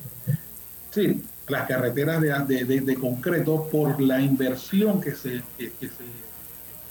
Sí, 0.90 1.22
las 1.48 1.66
carreteras 1.66 2.20
de, 2.20 2.64
de, 2.64 2.80
de, 2.82 2.94
concreto, 2.94 3.66
por 3.72 4.00
la 4.00 4.20
inversión 4.20 5.00
que 5.00 5.12
se, 5.12 5.42
que, 5.56 5.72
se 5.80 6.04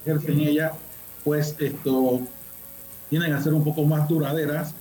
ejerce 0.03 0.31
en 0.31 0.39
ella, 0.39 0.71
pues 1.23 1.55
esto 1.60 2.21
tienen 3.12 3.36
que 3.36 3.43
ser 3.43 3.53
un 3.53 3.63
poco 3.63 3.86
más 3.86 4.07
duraderas 4.07 4.73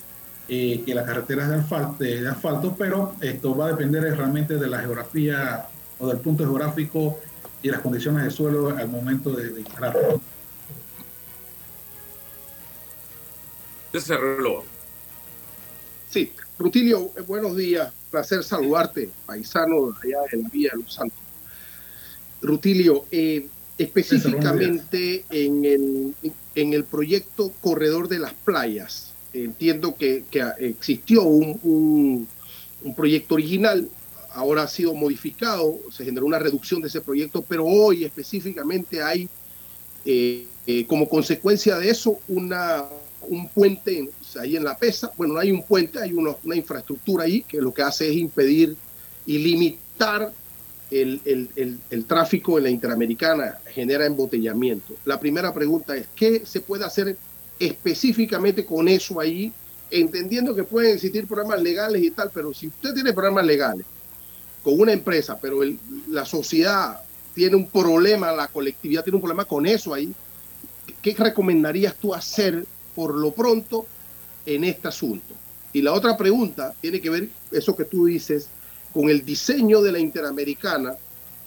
eh, 0.53 0.83
que 0.85 0.95
las 0.97 1.07
carreteras 1.07 1.49
de 1.49 1.55
asfalto, 1.55 2.03
de 2.03 2.27
asfalto, 2.27 2.75
pero 2.77 3.15
esto 3.21 3.57
va 3.57 3.67
a 3.67 3.71
depender 3.71 4.03
realmente 4.17 4.57
de 4.57 4.67
la 4.67 4.81
geografía 4.81 5.69
o 6.01 6.09
del 6.09 6.19
punto 6.19 6.43
geográfico 6.43 7.21
y 7.63 7.69
las 7.69 7.81
condiciones 7.81 8.25
de 8.25 8.31
suelo 8.33 8.77
al 8.77 8.89
momento 8.89 9.31
de, 9.31 9.51
de 9.51 9.61
instalarlo. 9.61 10.21
Reloj. 13.93 14.65
Sí, 16.09 16.33
Rutilio, 16.59 17.13
eh, 17.17 17.21
buenos 17.21 17.57
días. 17.57 17.93
Placer 18.11 18.43
saludarte, 18.43 19.09
paisano 19.27 19.97
allá 20.03 20.19
de 20.33 20.43
la 20.43 20.49
Vía 20.49 20.71
de 20.73 20.83
los 20.83 20.93
Santos. 20.93 21.19
Rutilio, 22.43 23.05
eh, 23.13 23.47
específicamente 23.79 25.25
en 25.31 25.65
el, 25.65 26.15
en 26.57 26.73
el 26.73 26.83
proyecto 26.83 27.53
Corredor 27.61 28.09
de 28.09 28.19
las 28.19 28.33
Playas, 28.33 29.10
entiendo 29.33 29.95
que, 29.97 30.25
existió 30.59 31.23
un, 31.23 32.27
un, 32.83 32.95
proyecto 32.95 33.35
original, 33.35 33.89
ahora 34.33 34.63
ha 34.63 34.69
sido 34.69 34.95
modificado, 34.95 35.79
se 35.91 36.05
generó 36.05 36.27
una 36.27 36.39
reducción 36.39 36.81
de 36.81 36.89
ese 36.89 37.01
proyecto, 37.01 37.43
pero 37.43 37.65
hoy 37.67 38.05
específicamente 38.05 39.03
hay 39.03 39.29
eh, 40.05 40.47
como 40.87 41.09
consecuencia 41.09 41.77
de 41.79 41.91
eso 41.91 42.21
una 42.29 42.85
un 43.23 43.49
puente 43.49 44.09
ahí 44.41 44.57
en 44.57 44.65
la 44.65 44.77
pesa. 44.77 45.13
Bueno, 45.17 45.35
no 45.35 45.41
hay 45.41 45.51
un 45.51 45.63
puente, 45.63 46.01
hay 46.01 46.13
una, 46.13 46.35
infraestructura 46.55 47.25
ahí 47.25 47.43
que 47.43 47.61
lo 47.61 47.73
que 47.73 47.83
hace 47.83 48.09
es 48.09 48.17
impedir 48.17 48.77
y 49.27 49.39
limitar 49.39 50.33
el, 50.91 51.21
el, 51.91 52.05
tráfico 52.07 52.59
en 52.59 52.65
la 52.65 52.71
Interamericana, 52.71 53.59
genera 53.73 54.07
embotellamiento. 54.07 54.95
La 55.05 55.21
primera 55.21 55.53
pregunta 55.53 55.97
es, 55.97 56.07
¿qué 56.17 56.45
se 56.45 56.61
puede 56.61 56.85
hacer 56.85 57.17
específicamente 57.61 58.67
con 58.67 58.89
eso 58.89 59.21
ahí? 59.21 59.53
Entendiendo 59.91 60.55
que 60.55 60.65
pueden 60.65 60.95
existir 60.95 61.29
problemas 61.29 61.63
legales 61.63 62.03
y 62.03 62.11
tal, 62.11 62.31
pero 62.35 62.53
si 62.53 62.67
usted 62.67 62.93
tiene 62.95 63.13
problemas 63.13 63.47
legales 63.47 63.87
con 64.65 64.81
una 64.81 64.93
empresa, 64.93 65.39
pero 65.41 65.61
la 66.09 66.25
sociedad 66.25 67.01
tiene 67.35 67.55
un 67.55 67.69
problema, 67.69 68.33
la 68.33 68.49
colectividad 68.49 69.05
tiene 69.05 69.17
un 69.17 69.23
problema 69.23 69.45
con 69.45 69.67
eso 69.67 69.95
ahí, 69.95 70.13
¿qué 71.01 71.15
recomendarías 71.17 71.95
tú 71.95 72.13
hacer 72.13 72.67
por 72.95 73.15
lo 73.15 73.31
pronto 73.31 73.87
en 74.47 74.65
este 74.65 74.89
asunto. 74.89 75.35
Y 75.73 75.83
la 75.83 75.93
otra 75.93 76.17
pregunta 76.17 76.75
tiene 76.81 77.01
que 77.01 77.11
ver, 77.11 77.29
eso 77.51 77.77
que 77.77 77.85
tú 77.85 78.07
dices, 78.07 78.49
con 78.93 79.09
el 79.09 79.25
diseño 79.25 79.83
de 79.83 79.93
la 79.93 79.99
Interamericana. 79.99 80.95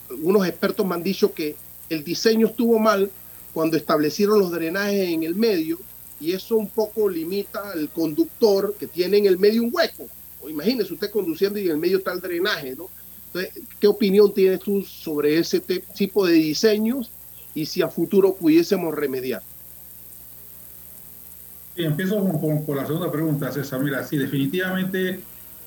Algunos 0.10 0.47
expertos 0.47 0.86
me 0.86 0.95
han 0.95 1.04
dicho 1.04 1.34
que 1.34 1.56
el 1.89 2.04
diseño 2.04 2.47
estuvo 2.47 2.80
mal 2.80 3.12
cuando 3.54 3.78
establecieron 3.78 4.39
los 4.39 4.52
drenajes 4.52 5.10
en 5.10 5.23
el 5.23 5.36
medio 5.36 5.80
y 6.23 6.31
eso 6.31 6.55
un 6.55 6.69
poco 6.69 7.09
limita 7.09 7.71
al 7.71 7.89
conductor 7.89 8.73
que 8.79 8.88
tiene 8.88 9.17
en 9.17 9.25
el 9.25 9.38
medio 9.38 9.62
un 9.62 9.71
hueco. 9.73 10.07
O 10.41 10.49
imagínese 10.49 10.93
usted 10.93 11.12
conduciendo 11.12 11.59
y 11.59 11.65
en 11.65 11.71
el 11.71 11.77
medio 11.77 11.97
está 11.97 12.13
el 12.13 12.21
drenaje, 12.21 12.77
¿no? 12.77 12.89
Entonces, 13.27 13.62
¿qué 13.77 13.88
opinión 13.88 14.33
tienes 14.33 14.62
tú 14.62 14.83
sobre 14.83 15.38
ese 15.38 15.59
tipo 15.59 16.25
de 16.25 16.33
diseños 16.36 17.12
y 17.53 17.65
si 17.65 17.81
a 17.81 17.89
futuro 17.89 18.36
pudiésemos 18.36 18.95
remediar? 18.95 19.41
empiezo 21.75 22.23
con, 22.65 22.77
la 22.77 22.86
segunda 22.86 23.12
pregunta, 23.12 23.51
César. 23.51 23.81
Mira, 23.81 24.05
sí, 24.05 24.15
definitivamente 24.15 25.19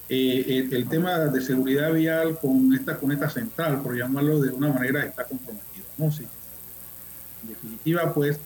eh, 0.08 0.68
el, 0.72 0.88
tema 0.88 1.18
de 1.18 1.40
seguridad 1.42 1.92
vial 1.92 2.38
con 2.38 2.72
esta, 2.72 2.96
con 2.96 3.12
esta 3.12 3.28
central, 3.28 3.82
por 3.82 3.94
llamarlo 3.94 4.40
de 4.40 4.52
una 4.52 4.72
manera, 4.72 5.04
está 5.04 5.24
comprometido. 5.24 5.84
¿no? 5.98 6.10
Sí. 6.10 6.24
En 7.42 7.48
definitiva, 7.50 8.14
pues, 8.14 8.38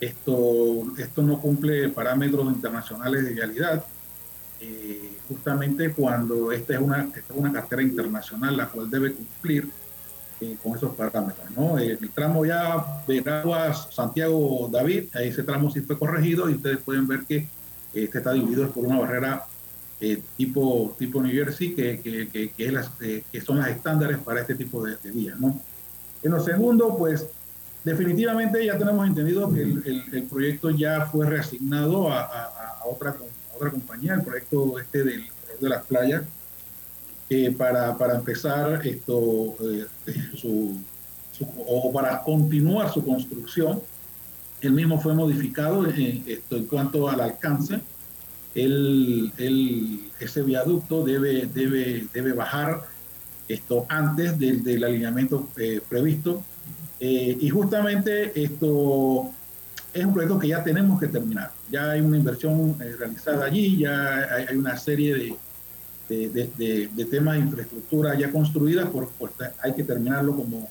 esto, 0.00 0.84
esto 0.98 1.22
no 1.22 1.40
cumple 1.40 1.88
parámetros 1.88 2.46
internacionales 2.52 3.24
de 3.24 3.32
vialidad. 3.32 3.84
Eh, 4.60 5.18
justamente 5.28 5.92
cuando 5.92 6.50
esta 6.52 6.74
es, 6.74 6.80
una, 6.80 7.02
esta 7.02 7.18
es 7.18 7.38
una 7.38 7.52
cartera 7.52 7.82
internacional 7.82 8.56
la 8.56 8.68
cual 8.68 8.88
debe 8.90 9.12
cumplir 9.12 9.68
eh, 10.38 10.54
con 10.62 10.76
esos 10.76 10.94
parámetros. 10.94 11.50
¿no? 11.56 11.78
Eh, 11.78 11.96
el 11.98 12.10
tramo 12.10 12.44
ya 12.44 13.02
de 13.06 13.24
Aguas 13.26 13.88
Santiago 13.90 14.68
David, 14.70 15.04
ese 15.14 15.42
tramo 15.42 15.70
sí 15.70 15.80
fue 15.80 15.98
corregido 15.98 16.50
y 16.50 16.54
ustedes 16.54 16.76
pueden 16.76 17.06
ver 17.06 17.24
que 17.24 17.48
este 17.94 18.18
está 18.18 18.34
dividido 18.34 18.68
por 18.70 18.84
una 18.84 18.98
barrera 18.98 19.46
eh, 19.98 20.22
tipo, 20.36 20.94
tipo 20.98 21.22
New 21.22 21.32
Jersey, 21.32 21.74
que, 21.74 22.00
que, 22.00 22.28
que, 22.28 22.50
que, 22.50 22.70
las, 22.70 22.90
que 22.98 23.40
son 23.40 23.60
las 23.60 23.68
estándares 23.68 24.18
para 24.18 24.42
este 24.42 24.54
tipo 24.56 24.84
de, 24.84 24.98
vías. 25.10 25.40
¿no? 25.40 25.58
En 26.22 26.32
lo 26.32 26.40
segundo, 26.44 26.94
pues 26.98 27.26
definitivamente 27.86 28.66
ya 28.66 28.76
tenemos 28.76 29.06
entendido 29.06 29.48
que 29.52 29.62
el, 29.62 30.26
proyecto 30.28 30.70
ya 30.70 31.06
fue 31.06 31.24
reasignado 31.24 32.10
a, 32.10 32.80
otra, 32.84 33.14
otra 33.54 33.70
compañía, 33.70 34.14
el 34.14 34.22
proyecto 34.22 34.80
este 34.80 35.04
del, 35.04 35.24
de 35.60 35.68
las 35.68 35.84
playas, 35.84 36.24
eh, 37.30 37.54
para, 37.56 37.96
para, 37.96 38.16
empezar 38.16 38.84
esto, 38.84 39.54
eh, 39.62 39.86
su, 40.34 40.76
o 41.58 41.92
para 41.92 42.24
continuar 42.24 42.92
su 42.92 43.04
construcción. 43.04 43.80
El 44.60 44.72
mismo 44.72 45.00
fue 45.00 45.14
modificado 45.14 45.86
en, 45.86 46.24
esto, 46.26 46.56
en 46.56 46.66
cuanto 46.66 47.08
al 47.08 47.20
alcance. 47.20 47.80
El, 48.56 49.32
el, 49.38 50.10
ese 50.18 50.42
viaducto 50.42 51.04
debe, 51.04 51.46
debe, 51.46 52.08
debe 52.12 52.32
bajar 52.32 52.82
esto 53.46 53.86
antes 53.88 54.36
del, 54.40 54.64
del 54.64 54.82
alineamiento 54.82 55.48
eh, 55.56 55.80
previsto. 55.88 56.42
Y 56.98 57.48
justamente 57.48 58.32
esto 58.42 59.30
es 59.92 60.04
un 60.04 60.12
proyecto 60.12 60.38
que 60.38 60.48
ya 60.48 60.64
tenemos 60.64 60.98
que 61.00 61.08
terminar. 61.08 61.50
Ya 61.70 61.90
hay 61.90 62.00
una 62.00 62.16
inversión 62.16 62.76
realizada 62.78 63.44
allí, 63.46 63.78
ya 63.78 64.16
hay, 64.34 64.46
hay 64.48 64.56
una 64.56 64.76
serie 64.76 65.14
de, 65.14 65.36
de, 66.08 66.88
de, 66.94 67.04
temas 67.04 67.34
de 67.34 67.40
infraestructura 67.40 68.14
ya 68.14 68.30
construidas, 68.30 68.88
por, 68.88 69.08
hay 69.62 69.74
que 69.74 69.82
terminarlo 69.82 70.36
como, 70.36 70.68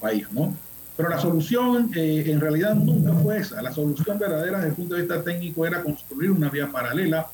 país, 0.00 0.26
¿no? 0.32 0.54
Pero 0.96 1.08
la 1.08 1.18
solución 1.18 1.90
eh, 1.94 2.24
en 2.26 2.40
realidad 2.40 2.74
nunca 2.74 3.12
fue 3.14 3.38
esa. 3.38 3.62
La 3.62 3.72
solución 3.72 4.18
verdadera 4.18 4.58
desde 4.58 4.70
el 4.70 4.74
punto 4.74 4.94
de 4.94 5.02
vista 5.02 5.22
técnico 5.22 5.66
era 5.66 5.82
construir 5.82 6.30
una 6.30 6.50
vía 6.50 6.70
paralela 6.70 7.26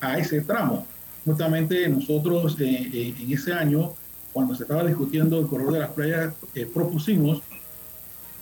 a 0.00 0.18
ese 0.18 0.40
tramo. 0.40 0.86
Justamente 1.24 1.88
nosotros 1.88 2.56
eh, 2.60 2.90
eh, 2.92 3.14
en 3.18 3.32
ese 3.32 3.52
año, 3.52 3.94
cuando 4.32 4.54
se 4.54 4.62
estaba 4.64 4.84
discutiendo 4.84 5.38
el 5.38 5.46
corredor 5.46 5.74
de 5.74 5.78
las 5.80 5.90
playas, 5.90 6.34
propusimos 6.72 7.42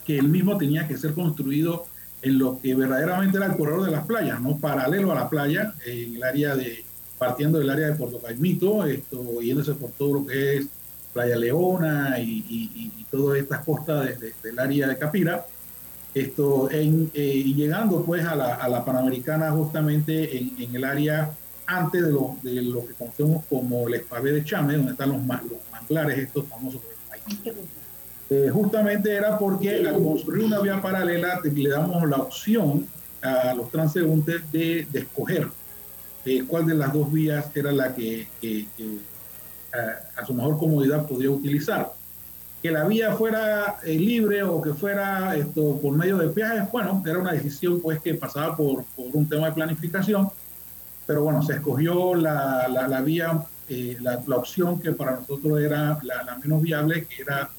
que 0.05 0.17
el 0.17 0.27
mismo 0.27 0.57
tenía 0.57 0.87
que 0.87 0.97
ser 0.97 1.13
construido 1.13 1.85
en 2.21 2.37
lo 2.37 2.59
que 2.59 2.75
verdaderamente 2.75 3.37
era 3.37 3.47
el 3.47 3.57
corredor 3.57 3.85
de 3.85 3.91
las 3.91 4.05
playas, 4.05 4.39
no 4.41 4.57
paralelo 4.57 5.11
a 5.11 5.15
la 5.15 5.29
playa, 5.29 5.73
en 5.85 6.15
el 6.15 6.23
área 6.23 6.55
de, 6.55 6.83
partiendo 7.17 7.59
del 7.59 7.69
área 7.69 7.87
de 7.87 7.95
Puerto 7.95 8.19
Caimito, 8.19 8.85
esto, 8.85 9.41
yéndose 9.41 9.73
por 9.73 9.91
todo 9.91 10.13
lo 10.15 10.25
que 10.25 10.57
es 10.57 10.67
Playa 11.13 11.35
Leona 11.35 12.17
y, 12.19 13.05
todas 13.11 13.39
estas 13.39 13.65
costas 13.65 14.17
del 14.41 14.57
área 14.57 14.87
de 14.87 14.97
Capira, 14.97 15.45
esto, 16.13 16.71
en, 16.71 17.11
eh, 17.13 17.43
y 17.45 17.53
llegando 17.53 18.03
pues 18.03 18.25
a 18.25 18.35
la, 18.35 18.85
Panamericana 18.85 19.51
justamente 19.51 20.37
en, 20.37 20.73
el 20.73 20.83
área 20.85 21.31
antes 21.65 22.03
de 22.03 22.11
lo, 22.11 22.35
de 22.41 22.61
lo 22.61 22.85
que 22.85 22.93
conocemos 22.93 23.45
como 23.49 23.87
el 23.87 23.95
espavé 23.95 24.31
de 24.31 24.43
Chame, 24.43 24.75
donde 24.75 24.91
están 24.91 25.09
los, 25.09 25.19
los 25.19 25.71
manglares 25.71 26.17
estos 26.17 26.45
famosos 26.47 26.81
eh, 28.29 28.49
justamente 28.49 29.13
era 29.13 29.37
porque 29.37 29.85
al 29.85 30.01
construir 30.01 30.45
una 30.45 30.59
vía 30.59 30.81
paralela 30.81 31.41
le 31.43 31.69
damos 31.69 32.07
la 32.09 32.17
opción 32.17 32.87
a 33.21 33.53
los 33.53 33.69
transeúntes 33.69 34.49
de, 34.51 34.87
de 34.89 34.99
escoger 34.99 35.49
eh, 36.25 36.45
cuál 36.47 36.65
de 36.65 36.75
las 36.75 36.93
dos 36.93 37.11
vías 37.11 37.45
era 37.55 37.71
la 37.71 37.93
que, 37.93 38.27
a, 39.73 40.25
su 40.25 40.33
mejor 40.33 40.57
comodidad 40.57 41.07
podía 41.07 41.29
utilizar. 41.29 41.93
Que 42.61 42.71
la 42.71 42.85
vía 42.85 43.13
fuera 43.15 43.79
eh, 43.83 43.97
libre 43.97 44.43
o 44.43 44.61
que 44.61 44.73
fuera 44.73 45.35
esto 45.35 45.79
por 45.81 45.93
medio 45.97 46.17
de 46.17 46.29
peajes, 46.29 46.71
bueno, 46.71 47.03
era 47.05 47.19
una 47.19 47.33
decisión 47.33 47.81
pues 47.81 47.99
que 47.99 48.13
pasaba 48.13 48.55
por, 48.55 48.85
por 48.95 49.07
un 49.13 49.27
tema 49.27 49.47
de 49.47 49.53
planificación, 49.53 50.29
pero 51.11 51.23
bueno, 51.23 51.43
se 51.43 51.55
escogió 51.55 52.15
la, 52.15 52.69
la, 52.69 52.87
la 52.87 53.01
vía, 53.01 53.37
la, 53.67 54.23
la, 54.25 54.37
opción 54.37 54.79
que 54.79 54.93
para 54.93 55.17
nosotros 55.17 55.59
era 55.59 55.99
la, 56.03 56.37
menos 56.41 56.61
viable, 56.61 57.03
que 57.03 57.23
era 57.23 57.49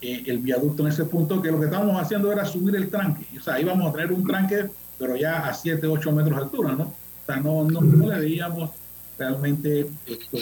eh, 0.00 0.24
el 0.26 0.38
viaducto 0.38 0.82
en 0.82 0.88
ese 0.88 1.04
punto, 1.04 1.40
que 1.40 1.52
lo 1.52 1.60
que 1.60 1.66
estábamos 1.66 2.02
haciendo 2.02 2.32
era 2.32 2.44
subir 2.44 2.74
el 2.74 2.90
tranque. 2.90 3.24
O 3.38 3.40
sea, 3.40 3.60
íbamos 3.60 3.88
a 3.88 3.92
tener 3.92 4.10
un 4.10 4.26
tranque, 4.26 4.68
pero 4.98 5.14
ya 5.14 5.46
a 5.46 5.54
7, 5.54 5.86
8 5.86 6.10
metros 6.10 6.36
de 6.36 6.42
altura, 6.42 6.72
¿no? 6.72 6.82
O 6.82 7.26
sea, 7.26 7.36
no, 7.36 7.62
no, 7.62 8.08
le 8.08 8.18
veíamos 8.18 8.70
realmente 9.16 9.86
esto, 10.04 10.36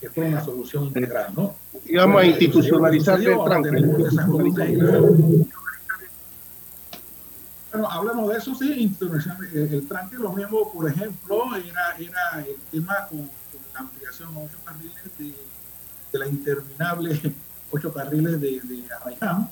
que 0.00 0.08
fuera 0.08 0.30
una 0.30 0.42
solución 0.42 0.84
integral, 0.84 1.34
¿no? 1.36 1.56
Íbamos 1.84 2.22
a 2.22 2.24
institucionalizar 2.24 3.20
el 3.20 3.36
tranque. 3.44 3.68
Bueno, 7.76 7.90
hablamos 7.92 8.30
de 8.30 8.38
eso, 8.38 8.54
sí, 8.54 8.72
institucionalizar 8.72 9.36
el, 9.52 9.86
tranque, 9.86 10.16
lo 10.16 10.32
mismo, 10.32 10.72
por 10.72 10.88
ejemplo, 10.88 11.44
era, 11.56 11.94
era 11.98 12.46
el 12.46 12.56
tema 12.70 13.06
con, 13.06 13.28
la 13.74 13.80
ampliación 13.80 14.34
a 14.34 14.38
8 14.38 14.58
carriles 14.64 15.18
de, 15.18 15.34
de 16.10 16.18
la 16.18 16.26
interminable 16.26 17.34
ocho 17.70 17.92
carriles 17.92 18.40
de, 18.40 18.62
de 18.62 18.84
Arraiján, 19.00 19.50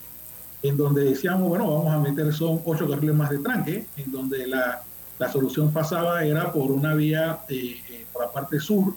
en 0.62 0.76
donde 0.78 1.04
decíamos, 1.04 1.50
bueno, 1.50 1.70
vamos 1.70 1.92
a 1.92 1.98
meter 1.98 2.32
son 2.32 2.62
ocho 2.64 2.88
carriles 2.88 3.14
más 3.14 3.28
de 3.28 3.40
tranque, 3.40 3.86
en 3.98 4.10
donde 4.10 4.46
la, 4.46 4.80
la 5.18 5.30
solución 5.30 5.70
pasaba 5.70 6.24
era 6.24 6.50
por 6.50 6.70
una 6.70 6.94
vía 6.94 7.40
eh, 7.50 7.82
eh, 7.90 8.06
por 8.10 8.24
la 8.24 8.32
parte 8.32 8.58
sur, 8.58 8.94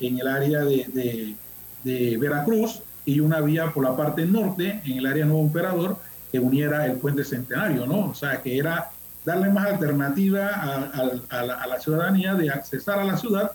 en 0.00 0.18
el 0.18 0.26
área 0.26 0.64
de, 0.64 1.36
de, 1.84 2.16
Veracruz, 2.16 2.82
y 3.04 3.20
una 3.20 3.40
vía 3.40 3.72
por 3.72 3.84
la 3.84 3.96
parte 3.96 4.26
norte, 4.26 4.80
en 4.84 4.98
el 4.98 5.06
área 5.06 5.24
Nuevo 5.24 5.42
Emperador, 5.42 5.98
uniera 6.38 6.86
el 6.86 6.98
puente 6.98 7.24
centenario, 7.24 7.86
¿no? 7.86 8.10
O 8.10 8.14
sea, 8.14 8.42
que 8.42 8.58
era 8.58 8.90
darle 9.24 9.50
más 9.50 9.66
alternativa 9.66 10.48
a, 10.48 11.66
la, 11.66 11.80
ciudadanía 11.80 12.34
de 12.34 12.48
accesar 12.48 13.00
a 13.00 13.04
la 13.04 13.16
ciudad 13.16 13.50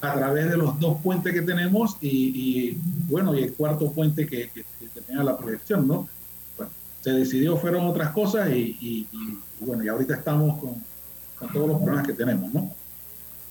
a 0.00 0.14
través 0.14 0.50
de 0.50 0.56
los 0.56 0.80
dos 0.80 0.96
puentes 1.02 1.34
que 1.34 1.42
tenemos 1.42 1.98
y, 2.00 2.78
bueno, 3.06 3.34
y 3.34 3.44
el 3.44 3.52
cuarto 3.52 3.92
puente 3.92 4.26
que, 4.26 4.50
tenía 5.06 5.22
la 5.22 5.36
proyección, 5.36 5.86
¿no? 5.86 6.08
Bueno, 6.56 6.72
se 7.02 7.10
decidió, 7.10 7.58
fueron 7.58 7.86
otras 7.86 8.10
cosas 8.10 8.48
y, 8.50 9.06
bueno, 9.60 9.84
y 9.84 9.88
ahorita 9.88 10.14
estamos 10.14 10.58
con, 10.58 10.82
todos 11.52 11.68
los 11.68 11.78
problemas 11.78 12.06
que 12.06 12.12
tenemos, 12.14 12.52
¿no? 12.52 12.74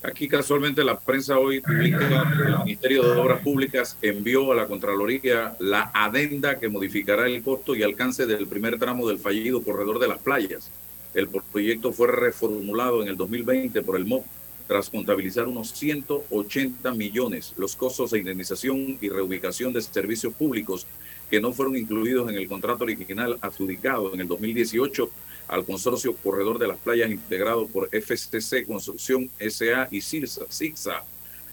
Aquí 0.02 0.28
casualmente 0.28 0.82
la 0.82 0.98
prensa 0.98 1.38
hoy 1.38 1.60
publica 1.60 1.98
que 2.34 2.42
el 2.48 2.58
Ministerio 2.64 3.02
de 3.02 3.20
Obras 3.20 3.42
Públicas 3.42 3.98
envió 4.00 4.50
a 4.50 4.54
la 4.54 4.66
Contraloría 4.66 5.56
la 5.58 5.90
adenda 5.92 6.58
que 6.58 6.70
modificará 6.70 7.26
el 7.26 7.42
costo 7.42 7.74
y 7.74 7.82
alcance 7.82 8.24
del 8.24 8.46
primer 8.46 8.78
tramo 8.78 9.06
del 9.06 9.18
fallido 9.18 9.62
corredor 9.62 9.98
de 9.98 10.08
las 10.08 10.18
playas. 10.18 10.70
El 11.12 11.28
proyecto 11.28 11.92
fue 11.92 12.08
reformulado 12.08 13.02
en 13.02 13.08
el 13.08 13.16
2020 13.18 13.82
por 13.82 13.96
el 13.96 14.06
MOP 14.06 14.24
tras 14.66 14.88
contabilizar 14.88 15.48
unos 15.48 15.72
180 15.72 16.94
millones 16.94 17.52
los 17.58 17.76
costos 17.76 18.12
de 18.12 18.20
indemnización 18.20 18.96
y 19.02 19.08
reubicación 19.10 19.74
de 19.74 19.82
servicios 19.82 20.32
públicos 20.32 20.86
que 21.28 21.42
no 21.42 21.52
fueron 21.52 21.76
incluidos 21.76 22.30
en 22.30 22.36
el 22.36 22.48
contrato 22.48 22.84
original 22.84 23.36
adjudicado 23.42 24.14
en 24.14 24.20
el 24.20 24.28
2018 24.28 25.10
al 25.50 25.64
consorcio 25.64 26.14
Corredor 26.14 26.58
de 26.58 26.68
las 26.68 26.78
Playas 26.78 27.10
integrado 27.10 27.66
por 27.66 27.88
FCC 27.88 28.64
Construcción 28.66 29.28
SA 29.38 29.88
y 29.90 30.00
CIRSA, 30.00 31.02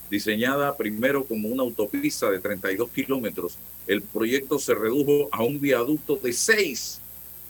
Diseñada 0.09 0.77
primero 0.77 1.25
como 1.25 1.49
una 1.49 1.63
autopista 1.63 2.29
de 2.29 2.39
32 2.39 2.89
kilómetros, 2.91 3.57
el 3.87 4.01
proyecto 4.01 4.59
se 4.59 4.73
redujo 4.73 5.27
a 5.31 5.43
un 5.43 5.59
viaducto 5.59 6.15
de 6.15 6.31
6 6.31 7.01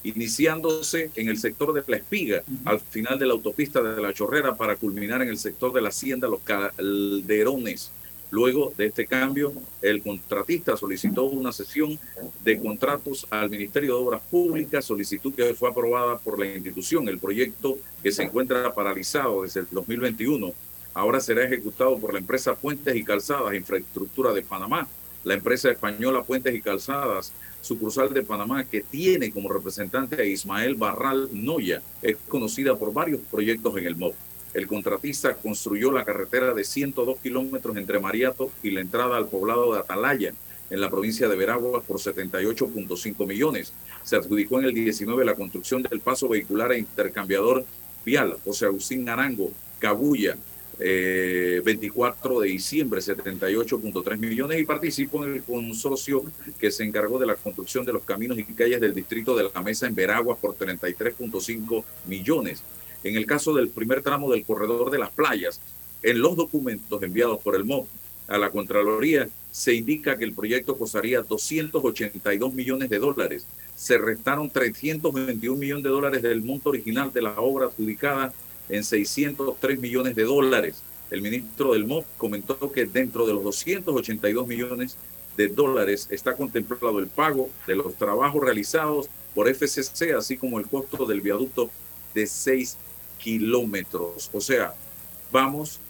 iniciándose 0.03 1.11
en 1.15 1.27
el 1.27 1.37
sector 1.37 1.73
de 1.73 1.83
la 1.85 1.97
espiga, 1.97 2.43
al 2.63 2.79
final 2.79 3.19
de 3.19 3.25
la 3.25 3.33
autopista 3.33 3.81
de 3.81 4.01
la 4.01 4.13
Chorrera, 4.13 4.55
para 4.55 4.77
culminar 4.77 5.21
en 5.21 5.27
el 5.27 5.37
sector 5.37 5.73
de 5.73 5.81
la 5.81 5.89
hacienda 5.89 6.29
Los 6.29 6.41
Calderones. 6.41 7.91
Luego 8.29 8.73
de 8.77 8.87
este 8.87 9.07
cambio, 9.07 9.53
el 9.81 10.01
contratista 10.01 10.75
solicitó 10.75 11.25
una 11.25 11.51
sesión 11.53 11.97
de 12.43 12.59
contratos 12.59 13.25
al 13.29 13.49
Ministerio 13.49 13.95
de 13.95 14.03
Obras 14.03 14.21
Públicas, 14.29 14.83
solicitud 14.83 15.33
que 15.33 15.53
fue 15.53 15.69
aprobada 15.69 16.17
por 16.17 16.37
la 16.37 16.45
institución. 16.45 17.07
El 17.07 17.19
proyecto 17.19 17.77
que 18.03 18.11
se 18.11 18.23
encuentra 18.23 18.73
paralizado 18.73 19.43
desde 19.43 19.61
el 19.61 19.67
2021 19.71 20.51
ahora 20.93 21.21
será 21.21 21.45
ejecutado 21.45 21.97
por 21.97 22.11
la 22.11 22.19
empresa 22.19 22.55
Puentes 22.55 22.95
y 22.95 23.03
Calzadas, 23.03 23.53
Infraestructura 23.53 24.33
de 24.33 24.41
Panamá. 24.41 24.87
La 25.23 25.33
empresa 25.33 25.71
española 25.71 26.23
Puentes 26.23 26.53
y 26.53 26.61
Calzadas 26.61 27.31
sucursal 27.61 28.13
de 28.13 28.23
Panamá, 28.23 28.63
que 28.63 28.81
tiene 28.81 29.31
como 29.31 29.49
representante 29.49 30.21
a 30.21 30.25
Ismael 30.25 30.75
Barral 30.75 31.29
Noya, 31.33 31.81
es 32.01 32.17
conocida 32.27 32.75
por 32.75 32.93
varios 32.93 33.19
proyectos 33.29 33.77
en 33.77 33.85
el 33.85 33.95
MOB. 33.95 34.13
El 34.53 34.67
contratista 34.67 35.35
construyó 35.35 35.91
la 35.91 36.05
carretera 36.05 36.53
de 36.53 36.63
102 36.63 37.19
kilómetros 37.19 37.77
entre 37.77 37.99
Mariato 37.99 38.51
y 38.63 38.71
la 38.71 38.81
entrada 38.81 39.17
al 39.17 39.27
poblado 39.27 39.73
de 39.73 39.79
Atalaya, 39.79 40.33
en 40.69 40.81
la 40.81 40.89
provincia 40.89 41.27
de 41.27 41.35
Veraguas, 41.35 41.83
por 41.85 41.97
78.5 41.97 43.25
millones. 43.25 43.73
Se 44.03 44.15
adjudicó 44.15 44.59
en 44.59 44.65
el 44.65 44.73
19 44.73 45.23
la 45.23 45.35
construcción 45.35 45.83
del 45.83 45.99
paso 45.99 46.27
vehicular 46.27 46.71
e 46.73 46.79
intercambiador 46.79 47.63
vial 48.05 48.37
José 48.43 48.65
Agustín 48.65 49.07
Arango, 49.09 49.51
Cabulla, 49.79 50.37
24 50.79 52.43
eh, 52.43 52.45
de 52.45 52.51
diciembre, 52.53 53.01
78.3 53.01 54.17
millones 54.17 54.59
y 54.59 54.65
participó 54.65 55.25
en 55.25 55.33
el 55.35 55.43
consorcio 55.43 56.23
que 56.59 56.69
se 56.69 56.83
encargó 56.83 57.17
de 57.17 57.25
la 57.25 57.35
construcción 57.35 57.83
de 57.83 57.93
los 57.93 58.03
caminos 58.03 58.37
y 58.37 58.43
calles 58.43 58.79
del 58.79 58.93
distrito 58.93 59.35
de 59.35 59.49
la 59.51 59.61
Mesa 59.61 59.87
en 59.87 59.95
Veraguas 59.95 60.37
por 60.37 60.55
33.5 60.55 61.83
millones. 62.05 62.61
En 63.07 63.15
el 63.15 63.25
caso 63.25 63.53
del 63.53 63.69
primer 63.69 64.01
tramo 64.01 64.29
del 64.29 64.43
corredor 64.43 64.91
de 64.91 64.99
las 64.99 65.11
playas, 65.11 65.61
en 66.03 66.19
los 66.19 66.35
documentos 66.35 67.01
enviados 67.01 67.39
por 67.41 67.55
el 67.55 67.63
MOB 67.63 67.87
a 68.27 68.37
la 68.37 68.49
Contraloría 68.49 69.29
se 69.49 69.73
indica 69.73 70.17
que 70.17 70.25
el 70.25 70.33
proyecto 70.33 70.77
costaría 70.77 71.21
282 71.21 72.53
millones 72.53 72.89
de 72.89 72.99
dólares. 72.99 73.47
Se 73.77 73.97
restaron 73.97 74.49
321 74.49 75.57
millones 75.57 75.83
de 75.85 75.89
dólares 75.89 76.21
del 76.21 76.43
monto 76.43 76.69
original 76.69 77.13
de 77.13 77.21
la 77.21 77.39
obra 77.39 77.67
adjudicada 77.67 78.33
en 78.67 78.83
603 78.83 79.79
millones 79.79 80.13
de 80.13 80.23
dólares. 80.23 80.83
El 81.09 81.21
ministro 81.21 81.71
del 81.71 81.87
MOP 81.87 82.05
comentó 82.17 82.73
que 82.73 82.85
dentro 82.87 83.25
de 83.25 83.33
los 83.33 83.43
282 83.43 84.45
millones 84.45 84.97
de 85.37 85.47
dólares 85.47 86.09
está 86.11 86.35
contemplado 86.35 86.99
el 86.99 87.07
pago 87.07 87.49
de 87.65 87.75
los 87.75 87.95
trabajos 87.95 88.43
realizados 88.43 89.07
por 89.33 89.47
FCC, 89.47 90.11
así 90.11 90.35
como 90.35 90.59
el 90.59 90.67
costo 90.67 91.05
del 91.05 91.21
viaducto 91.21 91.69
de 92.13 92.27
6 92.27 92.77
kilómetros. 93.27 94.29
O 94.31 94.39
sea, 94.39 94.73
vamos, 95.33 95.81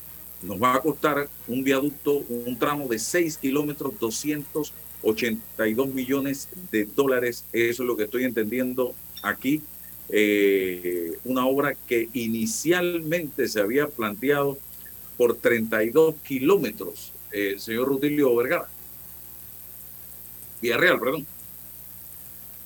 nos 0.41 0.59
va 0.59 0.73
a 0.73 0.81
costar 0.81 1.29
un 1.47 1.63
viaducto, 1.63 2.23
un 2.29 2.57
tramo 2.57 2.87
de 2.87 2.97
6 2.97 3.37
kilómetros, 3.37 3.93
282 3.99 5.87
millones 5.93 6.49
de 6.71 6.85
dólares. 6.85 7.45
Eso 7.53 7.83
es 7.83 7.87
lo 7.87 7.95
que 7.95 8.05
estoy 8.05 8.23
entendiendo 8.23 8.95
aquí 9.21 9.61
eh, 10.09 11.15
una 11.25 11.45
obra 11.45 11.75
que 11.87 12.09
inicialmente 12.13 13.47
se 13.47 13.61
había 13.61 13.87
planteado 13.87 14.57
por 15.15 15.35
32 15.35 16.15
kilómetros, 16.23 17.11
eh, 17.31 17.57
señor 17.59 17.89
Rutilio 17.89 18.35
Vergara. 18.35 18.67
Villarreal, 20.59 20.99
perdón. 20.99 21.27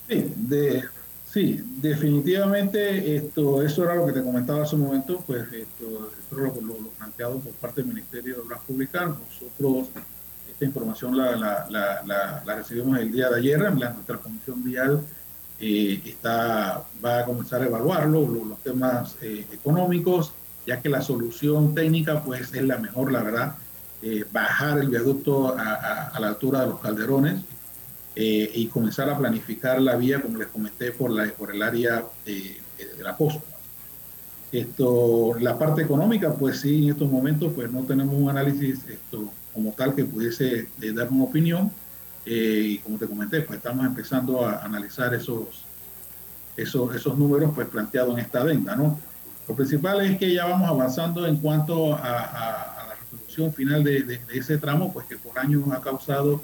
Sí, 0.08 0.24
de, 0.34 0.84
sí, 1.32 1.60
definitivamente 1.80 3.16
esto, 3.16 3.62
eso 3.62 3.84
era 3.84 3.94
lo 3.94 4.06
que 4.06 4.12
te 4.12 4.22
comentaba 4.22 4.62
hace 4.62 4.76
un 4.76 4.82
momento, 4.82 5.22
pues 5.26 5.42
esto, 5.52 6.10
esto 6.18 6.38
era 6.38 6.48
lo, 6.48 6.80
lo, 6.80 6.88
planteado 6.90 7.38
por 7.38 7.52
parte 7.54 7.82
del 7.82 7.92
Ministerio 7.92 8.34
de 8.34 8.40
Obras 8.40 8.60
Públicas. 8.66 9.08
Nosotros 9.08 9.88
esta 10.50 10.64
información 10.64 11.16
la, 11.16 11.36
la, 11.70 12.42
la, 12.44 12.54
recibimos 12.54 12.98
el 12.98 13.10
día 13.10 13.30
de 13.30 13.38
ayer 13.38 13.58
nuestra 13.72 14.18
comisión 14.18 14.62
vial 14.62 15.02
eh, 15.58 16.02
está, 16.04 16.82
va 17.04 17.20
a 17.20 17.24
comenzar 17.24 17.62
a 17.62 17.66
evaluarlo, 17.66 18.26
los, 18.26 18.58
temas 18.64 19.16
eh, 19.22 19.46
económicos, 19.52 20.32
ya 20.66 20.80
que 20.80 20.88
la 20.88 21.00
solución 21.00 21.72
técnica 21.74 22.22
pues 22.24 22.52
es 22.52 22.62
la 22.62 22.78
mejor, 22.78 23.12
la 23.12 23.22
verdad, 23.22 23.54
eh, 24.02 24.24
bajar 24.32 24.78
el 24.78 24.88
viaducto 24.88 25.56
a, 25.56 26.08
a, 26.08 26.18
la 26.18 26.28
altura 26.28 26.62
de 26.62 26.66
los 26.66 26.80
calderones 26.80 27.42
y 28.14 28.66
comenzar 28.66 29.08
a 29.08 29.16
planificar 29.16 29.80
la 29.80 29.96
vía, 29.96 30.20
como 30.20 30.38
les 30.38 30.48
comenté, 30.48 30.92
por, 30.92 31.10
la, 31.10 31.26
por 31.32 31.54
el 31.54 31.62
área 31.62 32.04
de 32.26 32.60
la 33.02 33.16
costa. 33.16 33.52
Esto, 34.52 35.34
la 35.40 35.58
parte 35.58 35.80
económica, 35.80 36.34
pues 36.34 36.60
sí, 36.60 36.84
en 36.84 36.90
estos 36.90 37.10
momentos 37.10 37.52
pues 37.54 37.72
no 37.72 37.84
tenemos 37.84 38.14
un 38.14 38.28
análisis 38.28 38.80
esto, 38.86 39.30
como 39.54 39.72
tal 39.72 39.94
que 39.94 40.04
pudiese 40.04 40.68
eh, 40.80 40.92
dar 40.92 41.08
una 41.10 41.24
opinión. 41.24 41.70
Eh, 42.26 42.62
y 42.66 42.78
como 42.78 42.98
te 42.98 43.06
comenté, 43.06 43.40
pues 43.40 43.56
estamos 43.56 43.86
empezando 43.86 44.44
a 44.44 44.62
analizar 44.62 45.14
esos, 45.14 45.64
esos, 46.54 46.94
esos 46.94 47.16
números 47.18 47.50
pues 47.54 47.66
planteados 47.66 48.12
en 48.12 48.24
esta 48.26 48.42
adenda, 48.42 48.76
¿no? 48.76 49.00
Lo 49.48 49.56
principal 49.56 50.04
es 50.04 50.18
que 50.18 50.32
ya 50.32 50.44
vamos 50.44 50.68
avanzando 50.68 51.26
en 51.26 51.38
cuanto 51.38 51.94
a, 51.94 52.88
la 52.88 52.94
resolución 53.00 53.52
final 53.54 53.82
de, 53.82 54.02
de, 54.02 54.20
ese 54.34 54.58
tramo, 54.58 54.92
pues 54.92 55.06
que 55.06 55.16
por 55.16 55.38
años 55.38 55.64
ha 55.72 55.80
causado 55.80 56.42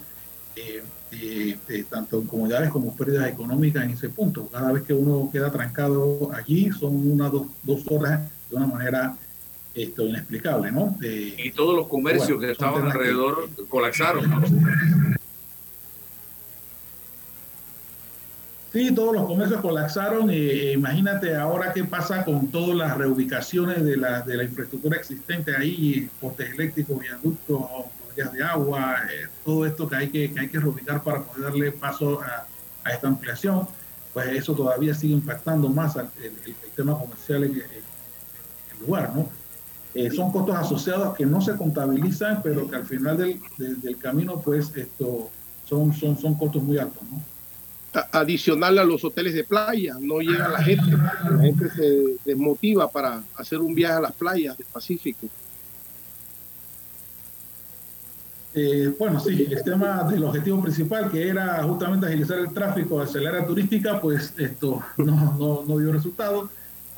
eh, 1.11 1.57
eh, 1.69 1.85
tanto 1.89 2.23
comunidades 2.25 2.71
como 2.71 2.95
pérdidas 2.95 3.29
económicas 3.29 3.85
en 3.85 3.91
ese 3.91 4.09
punto. 4.09 4.49
Cada 4.49 4.73
vez 4.73 4.83
que 4.83 4.93
uno 4.93 5.31
queda 5.33 5.51
trancado 5.51 6.31
allí 6.35 6.71
son 6.73 7.11
unas 7.11 7.33
dos, 7.33 7.47
dos 7.63 7.83
horas 7.91 8.29
de 8.51 8.57
una 8.57 8.67
manera 8.67 9.17
esto, 9.75 10.07
inexplicable, 10.07 10.73
¿no? 10.73 10.97
y 11.01 11.51
todos 11.53 11.77
los 11.77 11.87
comercios 11.87 12.41
que 12.41 12.51
estaban 12.51 12.87
alrededor 12.87 13.49
colapsaron. 13.69 15.19
Sí, 18.73 18.95
todos 18.95 19.15
los 19.15 19.27
comercios 19.27 19.61
colapsaron. 19.61 20.31
E, 20.31 20.73
imagínate 20.73 21.35
ahora 21.35 21.73
qué 21.73 21.85
pasa 21.85 22.25
con 22.25 22.49
todas 22.49 22.77
las 22.77 22.97
reubicaciones 22.97 23.83
de 23.83 23.97
la, 23.97 24.21
de 24.23 24.37
la 24.37 24.45
infraestructura 24.45 24.99
existente 24.99 25.57
ahí, 25.57 26.09
postes 26.21 26.51
eléctricos, 26.53 26.99
viaductos, 27.01 27.61
de 28.27 28.43
agua, 28.43 28.97
eh, 29.11 29.29
todo 29.45 29.65
esto 29.65 29.89
que 29.89 29.97
hay 29.97 30.09
que, 30.09 30.33
que, 30.33 30.41
hay 30.41 30.49
que 30.49 30.59
reubicar 30.59 31.03
para 31.03 31.23
poder 31.23 31.45
darle 31.45 31.73
paso 31.73 32.21
a, 32.21 32.47
a, 32.85 32.93
esta 32.93 33.09
ampliación. 33.09 33.67
Pues 34.13 34.29
eso 34.29 34.55
todavía 34.55 34.95
sigue 34.95 35.15
impactando 35.15 35.69
más 35.69 35.97
al, 35.97 36.11
el, 36.19 36.33
el, 36.45 36.55
tema 36.75 36.99
comercial 36.99 37.45
en, 37.45 37.53
el 37.53 38.87
lugar, 38.87 39.15
¿no? 39.15 39.29
Eh, 39.95 40.11
son 40.11 40.31
costos 40.31 40.57
asociados 40.57 41.17
que 41.17 41.25
no 41.27 41.41
se 41.41 41.57
contabilizan, 41.57 42.43
pero 42.43 42.69
que 42.69 42.77
al 42.77 42.85
final 42.85 43.17
del, 43.17 43.41
del, 43.57 43.81
del 43.81 43.97
camino, 43.97 44.41
pues, 44.41 44.75
esto 44.77 45.31
son, 45.65 45.93
son, 45.93 46.19
son 46.19 46.35
costos 46.35 46.63
muy 46.63 46.79
altos, 46.79 47.03
¿no? 47.11 47.23
adicional 48.13 48.79
a 48.79 48.85
los 48.85 49.03
hoteles 49.05 49.35
de 49.35 49.45
playa, 49.45 49.97
no 50.01 50.21
llega 50.21 50.49
la 50.49 50.63
gente, 50.63 50.91
la 50.91 51.39
gente 51.41 51.71
se 51.71 52.17
desmotiva 52.25 52.91
para 52.91 53.23
hacer 53.37 53.59
un 53.59 53.75
viaje 53.75 53.95
a 53.95 54.01
las 54.01 54.13
playas 54.13 54.57
del 54.59 54.67
Pacífico. 54.67 55.29
Eh, 58.55 58.95
bueno, 58.99 59.21
sí, 59.21 59.47
el 59.51 59.63
tema 59.63 60.05
del 60.05 60.25
objetivo 60.25 60.63
principal, 60.63 61.11
que 61.11 61.29
era 61.29 61.63
justamente 61.65 62.07
agilizar 62.07 62.39
el 62.39 62.53
tráfico 62.53 63.01
hacia 63.01 63.21
el 63.21 63.27
área 63.27 63.47
turística, 63.47 64.01
pues 64.01 64.33
esto 64.39 64.83
no, 64.97 65.37
no, 65.39 65.65
no 65.67 65.79
dio 65.79 65.93
resultado. 65.93 66.51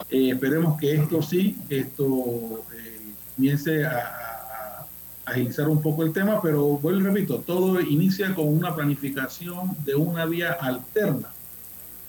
Eh, 0.09 0.31
esperemos 0.31 0.79
que 0.79 0.95
esto 0.95 1.21
sí, 1.21 1.57
esto 1.69 2.65
eh, 2.75 3.13
comience 3.37 3.85
a, 3.85 4.87
agilizar 5.27 5.69
un 5.69 5.81
poco 5.81 6.03
el 6.03 6.13
tema, 6.13 6.41
pero 6.43 6.79
vuelvo 6.79 7.01
y 7.01 7.05
repito, 7.05 7.39
todo 7.39 7.81
inicia 7.81 8.35
con 8.35 8.49
una 8.49 8.75
planificación 8.75 9.77
de 9.85 9.95
una 9.95 10.25
vía 10.27 10.53
alterna, 10.61 11.29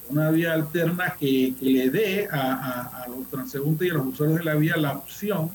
una 0.10 0.32
vía 0.32 0.54
alterna 0.54 1.16
que, 1.20 1.54
que 1.60 1.66
le 1.66 1.90
dé 1.92 2.28
a, 2.32 2.40
a, 2.40 3.04
a, 3.04 3.08
los 3.10 3.28
transeúntes 3.28 3.88
y 3.88 3.92
a 3.92 3.94
los 3.96 4.08
usuarios 4.08 4.40
de 4.40 4.46
la 4.46 4.56
vía 4.56 4.76
la 4.78 4.94
opción 4.94 5.52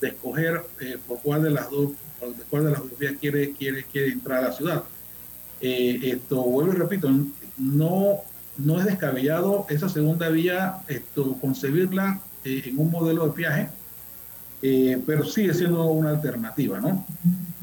de 0.00 0.08
escoger 0.08 0.62
eh, 0.80 0.98
por 1.06 1.20
cuál 1.20 1.42
de 1.42 1.50
las 1.50 1.70
dos, 1.70 1.92
por 2.20 2.34
cuál 2.50 2.64
de 2.64 2.70
las 2.72 2.80
dos 2.80 2.98
vías 2.98 3.14
quiere, 3.20 3.52
quiere, 3.52 3.84
quiere 3.84 4.12
entrar 4.12 4.44
a 4.44 4.48
la 4.48 4.52
ciudad. 4.52 4.84
Eh, 5.60 6.00
esto, 6.02 6.42
vuelvo 6.42 6.72
y 6.72 6.76
repito, 6.76 7.10
no, 7.56 8.20
no 8.58 8.78
es 8.78 8.86
descabellado 8.86 9.66
esa 9.68 9.88
segunda 9.88 10.28
vía, 10.28 10.78
esto, 10.88 11.36
concebirla 11.40 12.20
eh, 12.44 12.62
en 12.66 12.78
un 12.78 12.90
modelo 12.90 13.26
de 13.28 13.36
viaje 13.36 13.68
eh, 14.62 15.00
pero 15.06 15.24
sigue 15.24 15.52
siendo 15.52 15.84
una 15.84 16.10
alternativa, 16.10 16.80
¿no? 16.80 17.04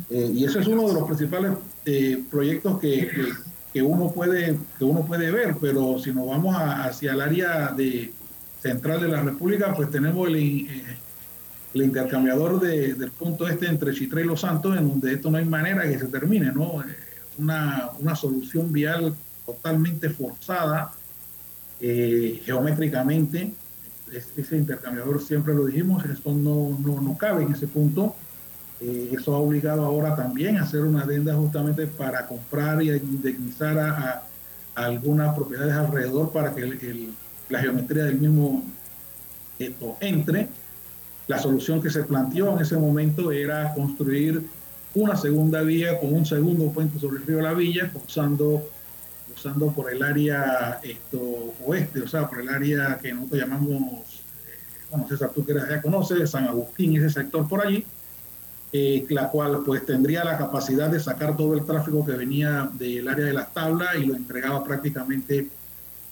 Eh, 0.09 0.31
y 0.33 0.45
eso 0.45 0.59
es 0.59 0.67
uno 0.67 0.87
de 0.87 0.93
los 0.93 1.03
principales 1.05 1.53
eh, 1.85 2.23
proyectos 2.29 2.79
que, 2.79 3.07
que, 3.07 3.27
que, 3.73 3.81
uno 3.81 4.11
puede, 4.11 4.57
que 4.77 4.85
uno 4.85 5.05
puede 5.05 5.31
ver, 5.31 5.55
pero 5.59 5.97
si 5.99 6.13
nos 6.13 6.27
vamos 6.27 6.55
a, 6.55 6.85
hacia 6.85 7.13
el 7.13 7.21
área 7.21 7.71
de, 7.71 8.13
central 8.61 9.01
de 9.01 9.07
la 9.07 9.21
República, 9.21 9.73
pues 9.75 9.89
tenemos 9.89 10.27
el, 10.27 10.67
el 11.73 11.81
intercambiador 11.81 12.59
de, 12.59 12.93
del 12.93 13.11
punto 13.11 13.47
este 13.47 13.67
entre 13.67 13.93
Chitré 13.93 14.21
y 14.21 14.25
Los 14.25 14.41
Santos, 14.41 14.77
en 14.77 14.87
donde 14.87 15.13
esto 15.13 15.31
no 15.31 15.37
hay 15.37 15.45
manera 15.45 15.83
que 15.83 15.97
se 15.97 16.05
termine, 16.05 16.51
¿no? 16.51 16.83
Una, 17.37 17.89
una 17.99 18.15
solución 18.15 18.71
vial 18.71 19.15
totalmente 19.45 20.09
forzada 20.09 20.93
geométricamente, 22.45 23.53
ese 24.37 24.57
intercambiador 24.57 25.21
siempre 25.21 25.53
lo 25.53 25.65
dijimos, 25.65 26.05
esto 26.05 26.33
no, 26.33 26.77
no, 26.79 27.01
no 27.01 27.17
cabe 27.17 27.43
en 27.43 27.51
ese 27.51 27.67
punto. 27.67 28.15
Eh, 28.79 29.11
eso 29.17 29.33
ha 29.33 29.39
obligado 29.39 29.83
ahora 29.83 30.15
también 30.15 30.57
a 30.57 30.63
hacer 30.63 30.81
una 30.81 31.01
adenda 31.01 31.33
justamente 31.35 31.87
para 31.87 32.27
comprar 32.27 32.81
y 32.83 32.89
indemnizar 32.89 33.77
a, 33.79 34.23
algunas 34.75 35.35
propiedades 35.35 35.73
alrededor 35.73 36.31
para 36.31 36.53
que 36.55 36.61
el, 36.61 37.13
la 37.47 37.59
geometría 37.59 38.05
del 38.05 38.19
mismo 38.19 38.63
esto 39.59 39.97
entre. 39.99 40.47
La 41.27 41.39
solución 41.39 41.81
que 41.81 41.89
se 41.89 42.03
planteó 42.03 42.55
en 42.55 42.61
ese 42.61 42.77
momento 42.77 43.31
era 43.31 43.73
construir 43.73 44.43
una 44.95 45.15
segunda 45.15 45.61
vía 45.61 45.99
con 45.99 46.13
un 46.13 46.25
segundo 46.25 46.71
puente 46.71 46.99
sobre 46.99 47.17
el 47.17 47.25
río 47.25 47.41
La 47.41 47.53
Villa, 47.53 47.91
usando 48.05 48.67
cruzando 49.33 49.71
por 49.71 49.91
el 49.91 50.03
área 50.03 50.79
esto, 50.83 51.19
oeste, 51.65 52.01
o 52.01 52.07
sea, 52.07 52.27
por 52.29 52.39
el 52.39 52.49
área 52.49 52.99
que 53.01 53.13
nosotros 53.13 53.41
llamamos, 53.41 54.21
eh, 54.45 54.85
bueno, 54.91 55.07
César, 55.07 55.31
tú 55.33 55.45
que 55.45 55.53
ya 55.53 55.81
conoces, 55.81 56.29
San 56.29 56.47
Agustín, 56.47 56.95
ese 56.97 57.09
sector 57.09 57.47
por 57.47 57.65
allí, 57.65 57.83
eh, 58.71 59.05
la 59.09 59.29
cual 59.29 59.61
pues 59.65 59.85
tendría 59.85 60.23
la 60.23 60.37
capacidad 60.37 60.89
de 60.89 60.99
sacar 60.99 61.35
todo 61.35 61.55
el 61.55 61.65
tráfico 61.65 62.05
que 62.05 62.13
venía 62.13 62.69
del 62.73 63.07
área 63.07 63.25
de 63.25 63.33
las 63.33 63.53
tablas 63.53 63.95
y 63.95 64.05
lo 64.05 64.15
entregaba 64.15 64.63
prácticamente 64.63 65.47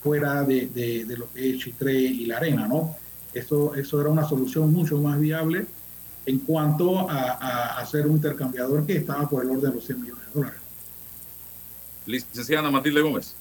fuera 0.01 0.43
de, 0.43 0.67
de, 0.67 1.05
de, 1.05 1.17
lo 1.17 1.31
que 1.31 1.51
es 1.51 1.59
Chitré 1.59 1.93
y 1.93 2.25
la 2.25 2.37
arena, 2.37 2.67
¿no? 2.67 2.95
Eso, 3.33 3.75
eso 3.75 4.01
era 4.01 4.09
una 4.09 4.27
solución 4.27 4.71
mucho 4.71 4.97
más 4.97 5.19
viable 5.19 5.65
en 6.25 6.39
cuanto 6.39 7.09
a, 7.09 7.31
a 7.31 7.79
hacer 7.79 8.05
un 8.05 8.17
intercambiador 8.17 8.85
que 8.85 8.97
estaba 8.97 9.27
por 9.27 9.43
el 9.43 9.51
orden 9.51 9.69
de 9.69 9.75
los 9.75 9.85
100 9.85 10.01
millones 10.01 10.25
de 10.27 10.39
dólares. 10.39 10.59
Licenciada 12.05 12.69
Matilde 12.69 13.01
Gómez. 13.01 13.35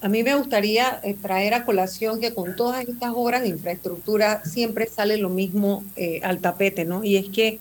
A 0.00 0.08
mí 0.08 0.22
me 0.22 0.36
gustaría 0.36 1.00
eh, 1.02 1.14
traer 1.14 1.54
a 1.54 1.64
colación 1.64 2.20
que 2.20 2.32
con 2.32 2.54
todas 2.54 2.86
estas 2.86 3.12
obras 3.14 3.42
de 3.42 3.48
infraestructura 3.48 4.44
siempre 4.44 4.86
sale 4.86 5.16
lo 5.16 5.28
mismo 5.28 5.84
eh, 5.96 6.20
al 6.22 6.38
tapete, 6.38 6.84
¿no? 6.84 7.02
Y 7.02 7.16
es 7.16 7.28
que 7.28 7.58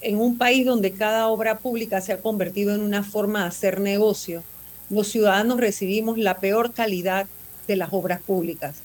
en 0.00 0.18
un 0.18 0.38
país 0.38 0.64
donde 0.64 0.92
cada 0.92 1.28
obra 1.28 1.58
pública 1.58 2.00
se 2.00 2.14
ha 2.14 2.20
convertido 2.20 2.74
en 2.74 2.80
una 2.80 3.02
forma 3.02 3.42
de 3.42 3.48
hacer 3.48 3.80
negocio, 3.80 4.42
los 4.88 5.08
ciudadanos 5.08 5.58
recibimos 5.58 6.16
la 6.16 6.38
peor 6.38 6.72
calidad 6.72 7.26
de 7.66 7.76
las 7.76 7.92
obras 7.92 8.20
públicas. 8.20 8.76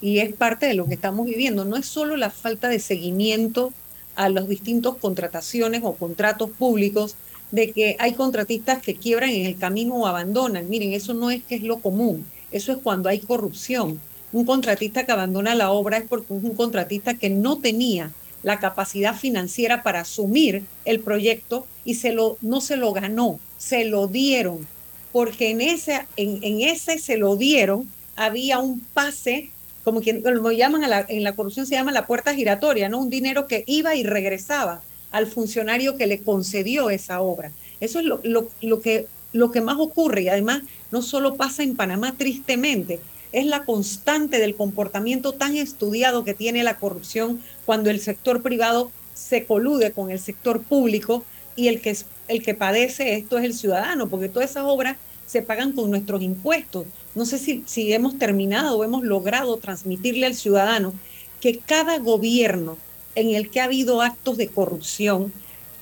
Y 0.00 0.18
es 0.18 0.34
parte 0.34 0.66
de 0.66 0.74
lo 0.74 0.86
que 0.86 0.94
estamos 0.94 1.26
viviendo. 1.26 1.64
No 1.64 1.76
es 1.76 1.86
solo 1.86 2.16
la 2.16 2.30
falta 2.30 2.68
de 2.68 2.78
seguimiento 2.78 3.72
a 4.14 4.28
las 4.28 4.48
distintas 4.48 4.94
contrataciones 4.96 5.82
o 5.84 5.94
contratos 5.94 6.50
públicos, 6.50 7.16
de 7.50 7.70
que 7.72 7.96
hay 7.98 8.14
contratistas 8.14 8.82
que 8.82 8.96
quiebran 8.96 9.30
en 9.30 9.46
el 9.46 9.56
camino 9.56 9.94
o 9.94 10.06
abandonan. 10.06 10.68
Miren, 10.68 10.92
eso 10.92 11.14
no 11.14 11.30
es 11.30 11.44
que 11.44 11.56
es 11.56 11.62
lo 11.62 11.78
común, 11.78 12.26
eso 12.50 12.72
es 12.72 12.78
cuando 12.78 13.08
hay 13.08 13.20
corrupción. 13.20 14.00
Un 14.32 14.44
contratista 14.44 15.06
que 15.06 15.12
abandona 15.12 15.54
la 15.54 15.70
obra 15.70 15.98
es 15.98 16.04
porque 16.08 16.34
es 16.34 16.42
un 16.42 16.54
contratista 16.54 17.14
que 17.14 17.30
no 17.30 17.58
tenía 17.58 18.12
la 18.42 18.58
capacidad 18.58 19.14
financiera 19.14 19.82
para 19.82 20.00
asumir 20.00 20.64
el 20.84 21.00
proyecto 21.00 21.66
y 21.84 21.94
se 21.94 22.12
lo, 22.12 22.36
no 22.42 22.60
se 22.60 22.76
lo 22.76 22.92
ganó, 22.92 23.38
se 23.58 23.84
lo 23.84 24.08
dieron, 24.08 24.66
porque 25.12 25.50
en 25.50 25.60
ese, 25.60 26.06
en, 26.16 26.38
en 26.42 26.60
ese 26.60 26.98
se 26.98 27.16
lo 27.16 27.36
dieron, 27.36 27.88
había 28.16 28.58
un 28.58 28.80
pase, 28.80 29.50
como 29.84 30.00
quien 30.00 30.22
lo 30.24 30.50
llaman 30.50 30.84
a 30.84 30.88
la, 30.88 31.06
en 31.08 31.22
la 31.22 31.34
corrupción 31.34 31.66
se 31.66 31.74
llama 31.74 31.92
la 31.92 32.06
puerta 32.06 32.34
giratoria, 32.34 32.88
¿no? 32.88 32.98
Un 32.98 33.10
dinero 33.10 33.46
que 33.46 33.62
iba 33.66 33.94
y 33.94 34.02
regresaba 34.02 34.82
al 35.12 35.26
funcionario 35.26 35.96
que 35.96 36.06
le 36.06 36.20
concedió 36.20 36.90
esa 36.90 37.20
obra. 37.20 37.52
Eso 37.80 38.00
es 38.00 38.06
lo, 38.06 38.20
lo, 38.24 38.48
lo, 38.60 38.80
que, 38.80 39.06
lo 39.32 39.50
que 39.50 39.60
más 39.60 39.76
ocurre 39.78 40.22
y 40.22 40.28
además 40.28 40.62
no 40.90 41.02
solo 41.02 41.36
pasa 41.36 41.62
en 41.62 41.76
Panamá 41.76 42.14
tristemente, 42.16 43.00
es 43.32 43.46
la 43.46 43.64
constante 43.64 44.38
del 44.38 44.56
comportamiento 44.56 45.32
tan 45.32 45.56
estudiado 45.56 46.24
que 46.24 46.34
tiene 46.34 46.62
la 46.62 46.78
corrupción 46.78 47.42
cuando 47.66 47.90
el 47.90 48.00
sector 48.00 48.42
privado 48.42 48.90
se 49.14 49.44
colude 49.44 49.92
con 49.92 50.10
el 50.10 50.18
sector 50.18 50.62
público 50.62 51.24
y 51.54 51.68
el 51.68 51.80
que, 51.80 51.96
el 52.28 52.42
que 52.42 52.54
padece 52.54 53.14
esto 53.14 53.38
es 53.38 53.44
el 53.44 53.54
ciudadano, 53.54 54.08
porque 54.08 54.28
todas 54.28 54.50
esas 54.50 54.64
obras 54.64 54.96
se 55.26 55.42
pagan 55.42 55.72
con 55.72 55.90
nuestros 55.90 56.22
impuestos. 56.22 56.86
No 57.16 57.24
sé 57.24 57.38
si, 57.38 57.92
hemos 57.94 58.18
terminado 58.18 58.76
o 58.76 58.84
hemos 58.84 59.02
logrado 59.02 59.56
transmitirle 59.56 60.26
al 60.26 60.34
ciudadano 60.34 60.92
que 61.40 61.58
cada 61.58 61.98
gobierno 61.98 62.76
en 63.14 63.34
el 63.34 63.48
que 63.48 63.60
ha 63.60 63.64
habido 63.64 64.02
actos 64.02 64.36
de 64.36 64.48
corrupción, 64.48 65.32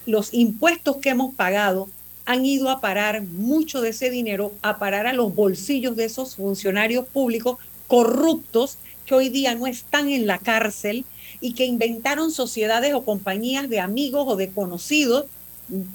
los 0.07 0.33
impuestos 0.33 0.99
que 0.99 1.11
hemos 1.11 1.35
pagado 1.35 1.89
han 2.25 2.47
ido 2.47 2.71
a 2.71 2.81
parar 2.81 3.25
mucho 3.25 3.81
de 3.81 3.89
ese 3.89 4.11
dinero, 4.11 4.53
a 4.63 4.79
parar 4.79 5.09
a 5.09 5.13
los 5.13 5.35
bolsillos 5.35 5.97
de 5.97 6.05
esos 6.05 6.37
funcionarios 6.37 7.05
públicos 7.09 7.59
corruptos 7.89 8.79
que 9.05 9.17
hoy 9.17 9.29
día 9.29 9.57
no 9.57 9.67
están 9.67 10.11
en 10.11 10.29
la 10.29 10.39
cárcel 10.39 11.05
y 11.41 11.55
que 11.55 11.65
inventaron 11.65 12.31
sociedades 12.31 12.95
o 12.95 13.05
compañías 13.05 13.69
de 13.69 13.81
amigos 13.81 14.25
o 14.29 14.37
de 14.37 14.51
conocidos 14.51 15.27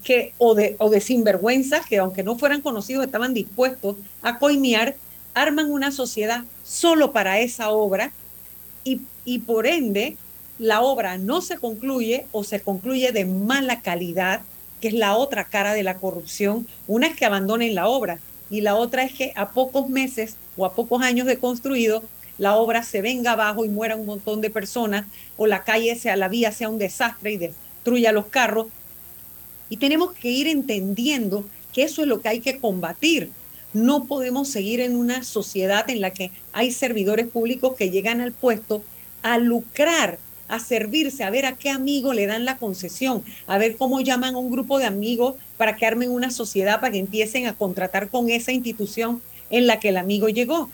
que, 0.04 0.34
o, 0.38 0.54
de, 0.54 0.76
o 0.80 0.90
de 0.90 1.00
sinvergüenzas 1.00 1.86
que 1.86 2.00
aunque 2.00 2.24
no 2.24 2.38
fueran 2.38 2.60
conocidos 2.60 3.06
estaban 3.06 3.34
dispuestos 3.34 3.96
a 4.22 4.38
coimear, 4.38 4.98
arman 5.34 5.72
una 5.72 5.92
sociedad 5.92 6.44
solo 6.64 7.12
para 7.12 7.40
esa 7.40 7.70
obra 7.70 8.12
y, 8.84 9.02
y 9.26 9.40
por 9.40 9.68
ende 9.68 10.18
la 10.58 10.82
obra 10.82 11.18
no 11.18 11.42
se 11.42 11.58
concluye 11.58 12.26
o 12.32 12.44
se 12.44 12.60
concluye 12.62 13.12
de 13.12 13.26
mala 13.26 13.82
calidad, 13.82 14.42
que 14.82 14.90
es 14.90 14.94
la 14.94 15.16
otra 15.16 15.46
cara 15.46 15.74
de 15.74 15.84
la 15.84 15.98
corrupción. 15.98 16.68
Una 16.88 17.08
es 17.08 17.16
que 17.16 17.26
abandonen 17.26 17.76
la 17.76 17.88
obra 17.88 18.20
y 18.50 18.62
la 18.62 18.76
otra 18.76 19.04
es 19.04 19.14
que 19.14 19.32
a 19.36 19.50
pocos 19.50 19.90
meses 19.90 20.36
o 20.58 20.66
a 20.66 20.74
pocos 20.74 21.02
años 21.02 21.28
de 21.28 21.38
construido 21.38 22.04
la 22.38 22.56
obra 22.56 22.84
se 22.84 23.02
venga 23.02 23.34
abajo 23.34 23.66
y 23.66 23.70
muera 23.70 23.96
un 23.96 24.06
montón 24.06 24.42
de 24.42 24.50
personas 24.50 25.06
o 25.38 25.46
la 25.46 25.64
calle 25.64 25.96
sea 25.96 26.16
la 26.16 26.30
vía 26.30 26.52
sea 26.52 26.70
un 26.70 26.78
desastre 26.78 27.34
y 27.34 27.38
destruya 27.38 28.12
los 28.12 28.28
carros. 28.28 28.68
Y 29.70 29.78
tenemos 29.78 30.14
que 30.14 30.30
ir 30.30 30.48
entendiendo 30.48 31.46
que 31.74 31.84
eso 31.84 32.02
es 32.02 32.08
lo 32.08 32.22
que 32.22 32.30
hay 32.30 32.40
que 32.40 32.60
combatir. 32.60 33.30
No 33.74 34.06
podemos 34.06 34.50
seguir 34.50 34.80
en 34.82 34.96
una 34.96 35.24
sociedad 35.24 35.90
en 35.90 36.02
la 36.02 36.12
que 36.12 36.32
hay 36.54 36.72
servidores 36.72 37.28
públicos 37.28 37.76
que 37.76 37.92
llegan 37.92 38.22
al 38.22 38.32
puesto 38.32 38.84
a 39.22 39.38
lucrar, 39.38 40.18
a 40.48 40.60
servirse, 40.60 41.24
a 41.24 41.30
ver 41.30 41.46
a 41.46 41.56
qué 41.56 41.70
amigo 41.70 42.14
le 42.14 42.26
dan 42.26 42.46
la 42.46 42.58
concesión, 42.58 43.24
a 43.46 43.58
ver 43.58 43.78
cómo 43.78 44.02
llaman 44.02 44.36
a 44.36 44.40
un 44.40 44.52
grupo 44.52 44.80
de 44.80 44.86
amigos 44.86 45.36
para 45.58 45.76
que 45.76 45.86
armen 45.86 46.10
una 46.10 46.32
sociedad, 46.32 46.80
para 46.80 46.94
que 46.94 47.00
empiecen 47.00 47.46
a 47.46 47.54
contratar 47.54 48.10
con 48.10 48.30
esa 48.30 48.52
institución 48.52 49.22
en 49.50 49.68
la 49.68 49.80
que 49.80 49.90
el 49.90 49.98
amigo 49.98 50.30
llegó 50.30 50.70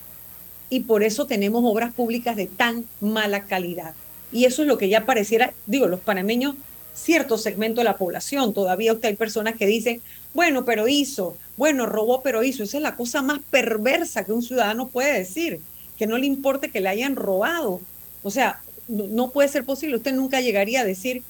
y 0.70 0.82
por 0.82 1.04
eso 1.04 1.26
tenemos 1.26 1.64
obras 1.66 1.94
públicas 1.94 2.36
de 2.36 2.48
tan 2.48 2.86
mala 3.00 3.42
calidad. 3.42 3.94
Y 4.32 4.46
eso 4.46 4.64
es 4.64 4.68
lo 4.68 4.78
que 4.78 4.90
ya 4.90 5.06
pareciera, 5.06 5.54
digo, 5.66 5.88
los 5.88 6.00
panameños, 6.00 6.56
cierto 6.94 7.38
segmento 7.38 7.82
de 7.82 7.86
la 7.86 7.98
población, 7.98 8.54
todavía 8.54 8.94
usted 8.94 9.10
hay 9.10 9.16
personas 9.16 9.56
que 9.56 9.68
dicen, 9.68 10.02
bueno, 10.36 10.66
pero 10.66 10.88
hizo, 10.88 11.38
bueno, 11.58 11.86
robó, 11.86 12.22
pero 12.22 12.44
hizo. 12.44 12.64
Esa 12.64 12.78
es 12.78 12.84
la 12.84 12.96
cosa 12.96 13.22
más 13.22 13.40
perversa 13.50 14.24
que 14.26 14.34
un 14.34 14.44
ciudadano 14.44 14.88
puede 14.88 15.18
decir, 15.18 15.62
que 15.98 16.06
no 16.06 16.18
le 16.18 16.28
importe 16.28 16.70
que 16.70 16.82
le 16.82 16.90
hayan 16.90 17.16
robado. 17.16 17.82
O 18.22 18.30
sea, 18.30 18.62
no, 18.88 19.32
puede 19.32 19.48
ser 19.48 19.64
posible. 19.64 19.96
Usted 19.96 20.14
nunca 20.14 20.42
llegaría 20.42 20.82
a 20.82 20.86
decir, 20.86 21.24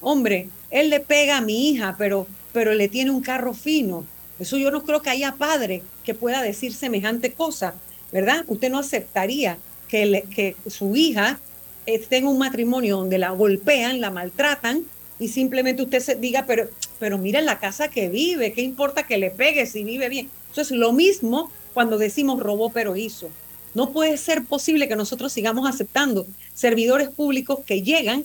hombre, 0.00 0.48
él 0.70 0.90
le 0.90 1.00
pega 1.00 1.36
a 1.36 1.42
mi 1.42 1.68
hija, 1.68 1.94
pero, 1.98 2.26
pero 2.52 2.74
le 2.74 2.88
tiene 2.88 3.10
un 3.10 3.20
carro 3.20 3.52
fino. 3.52 4.04
Eso 4.40 4.56
yo 4.56 4.70
no 4.70 4.84
creo 4.84 5.02
que 5.02 5.10
haya 5.10 5.32
padre 5.32 5.82
que 6.02 6.14
pueda 6.14 6.42
decir 6.42 6.72
semejante 6.72 7.32
cosa. 7.32 7.74
¿verdad? 8.12 8.44
Usted 8.48 8.70
no 8.70 8.78
aceptaría 8.78 9.58
que, 9.88 10.24
que 10.34 10.56
su 10.70 10.96
hija 10.96 11.38
esté 11.84 12.16
en 12.18 12.26
un 12.26 12.38
matrimonio 12.38 12.96
donde 12.96 13.18
la 13.18 13.30
golpean, 13.30 14.00
la 14.00 14.10
maltratan 14.10 14.84
y 15.18 15.28
simplemente 15.28 15.82
usted 15.82 16.00
se 16.00 16.14
diga, 16.14 16.44
pero, 16.46 16.68
pero 16.98 17.18
mira 17.18 17.40
la 17.40 17.58
casa 17.58 17.88
que 17.88 18.08
vive, 18.08 18.52
¿qué 18.52 18.62
importa 18.62 19.06
que 19.06 19.18
le 19.18 19.30
pegue 19.30 19.66
si 19.66 19.84
vive 19.84 20.08
bien? 20.08 20.30
Eso 20.52 20.60
es 20.60 20.70
lo 20.70 20.92
mismo 20.92 21.50
cuando 21.74 21.98
decimos 21.98 22.40
robó 22.40 22.70
pero 22.70 22.96
hizo. 22.96 23.30
No 23.74 23.90
puede 23.90 24.16
ser 24.16 24.44
posible 24.44 24.88
que 24.88 24.96
nosotros 24.96 25.32
sigamos 25.32 25.68
aceptando 25.68 26.26
servidores 26.54 27.10
públicos 27.10 27.60
que 27.66 27.82
llegan, 27.82 28.24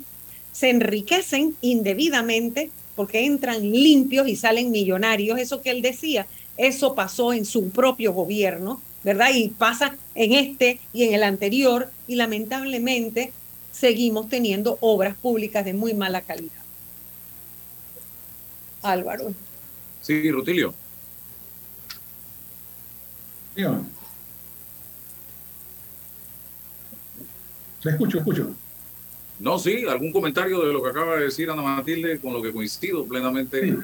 se 0.54 0.70
enriquecen 0.70 1.56
indebidamente 1.62 2.72
porque 2.96 3.26
entran 3.26 3.62
limpios 3.62 4.28
y 4.28 4.36
salen 4.36 4.72
millonarios. 4.72 5.40
Eso 5.40 5.62
que 5.62 5.72
él 5.72 5.82
decía, 5.82 6.28
eso 6.58 6.96
pasó 6.96 7.34
en 7.34 7.46
su 7.46 7.70
propio 7.70 8.14
gobierno 8.14 8.82
¿verdad? 9.04 9.30
Y 9.34 9.50
pasa 9.50 9.96
en 10.16 10.34
este 10.34 10.80
y 10.94 11.04
en 11.04 11.14
el 11.14 11.24
anterior 11.24 11.90
y 12.08 12.16
lamentablemente 12.16 13.34
seguimos 13.72 14.30
teniendo 14.30 14.78
obras 14.82 15.16
públicas 15.16 15.66
de 15.66 15.74
muy 15.74 15.94
mala 15.94 16.22
calidad. 16.22 16.61
Álvaro. 18.82 19.34
Sí, 20.02 20.32
Rutilio. 20.32 20.74
Le 23.56 23.66
escucho, 27.92 28.20
escucho. 28.20 28.52
No, 29.40 29.58
sí, 29.58 29.86
algún 29.88 30.12
comentario 30.12 30.64
de 30.66 30.72
lo 30.72 30.84
que 30.84 30.90
acaba 30.90 31.16
de 31.16 31.26
decir 31.26 31.50
Ana 31.50 31.62
Matilde, 31.62 32.20
con 32.20 32.34
lo 32.34 32.42
que 32.42 32.52
coincido 32.52 33.06
plenamente, 33.06 33.76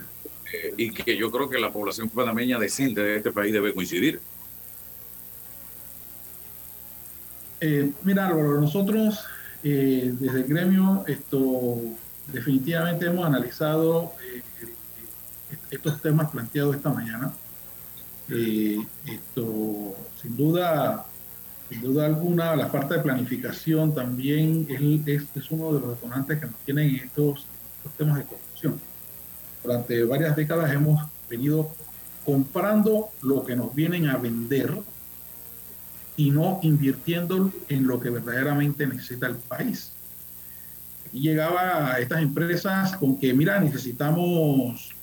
eh, 0.53 0.73
y 0.77 0.91
que 0.91 1.17
yo 1.17 1.31
creo 1.31 1.49
que 1.49 1.57
la 1.57 1.71
población 1.71 2.09
panameña 2.09 2.59
decente 2.59 3.01
de 3.01 3.17
este 3.17 3.31
país 3.31 3.51
debe 3.51 3.73
coincidir. 3.73 4.21
Eh, 7.59 7.91
mira, 8.03 8.27
Álvaro, 8.27 8.61
nosotros 8.61 9.25
eh, 9.63 10.13
desde 10.19 10.41
el 10.41 10.45
gremio 10.45 11.03
esto 11.07 11.79
definitivamente 12.27 13.07
hemos 13.07 13.25
analizado 13.25 14.13
eh, 14.23 14.43
estos 15.71 16.01
temas 16.01 16.29
planteados 16.29 16.75
esta 16.75 16.89
mañana. 16.89 17.31
esto, 18.29 19.95
sin 20.21 20.35
duda, 20.35 21.05
sin 21.69 21.81
duda 21.81 22.05
alguna, 22.05 22.55
la 22.55 22.67
falta 22.67 22.95
de 22.95 23.01
planificación 23.01 23.93
también 23.93 24.67
es, 24.69 25.23
es, 25.35 25.51
uno 25.51 25.73
de 25.73 25.79
los 25.79 25.89
detonantes 25.91 26.39
que 26.39 26.45
nos 26.45 26.59
tienen 26.65 26.95
estos, 26.95 27.45
estos 27.77 27.93
temas 27.97 28.17
de 28.17 28.23
corrupción. 28.23 28.79
Durante 29.63 30.03
varias 30.03 30.35
décadas 30.35 30.71
hemos 30.71 31.03
venido 31.29 31.73
comprando 32.25 33.09
lo 33.21 33.43
que 33.45 33.55
nos 33.55 33.73
vienen 33.73 34.09
a 34.09 34.17
vender 34.17 34.73
y 36.17 36.31
no 36.31 36.59
invirtiendo 36.63 37.51
en 37.69 37.87
lo 37.87 37.99
que 37.99 38.09
verdaderamente 38.09 38.87
necesita 38.87 39.27
el 39.27 39.35
país. 39.35 39.91
Y 41.13 41.21
llegaba 41.21 41.93
a 41.93 41.99
estas 41.99 42.21
empresas 42.21 42.97
con 42.97 43.17
que, 43.19 43.33
mira, 43.33 43.59
necesitamos 43.59 44.96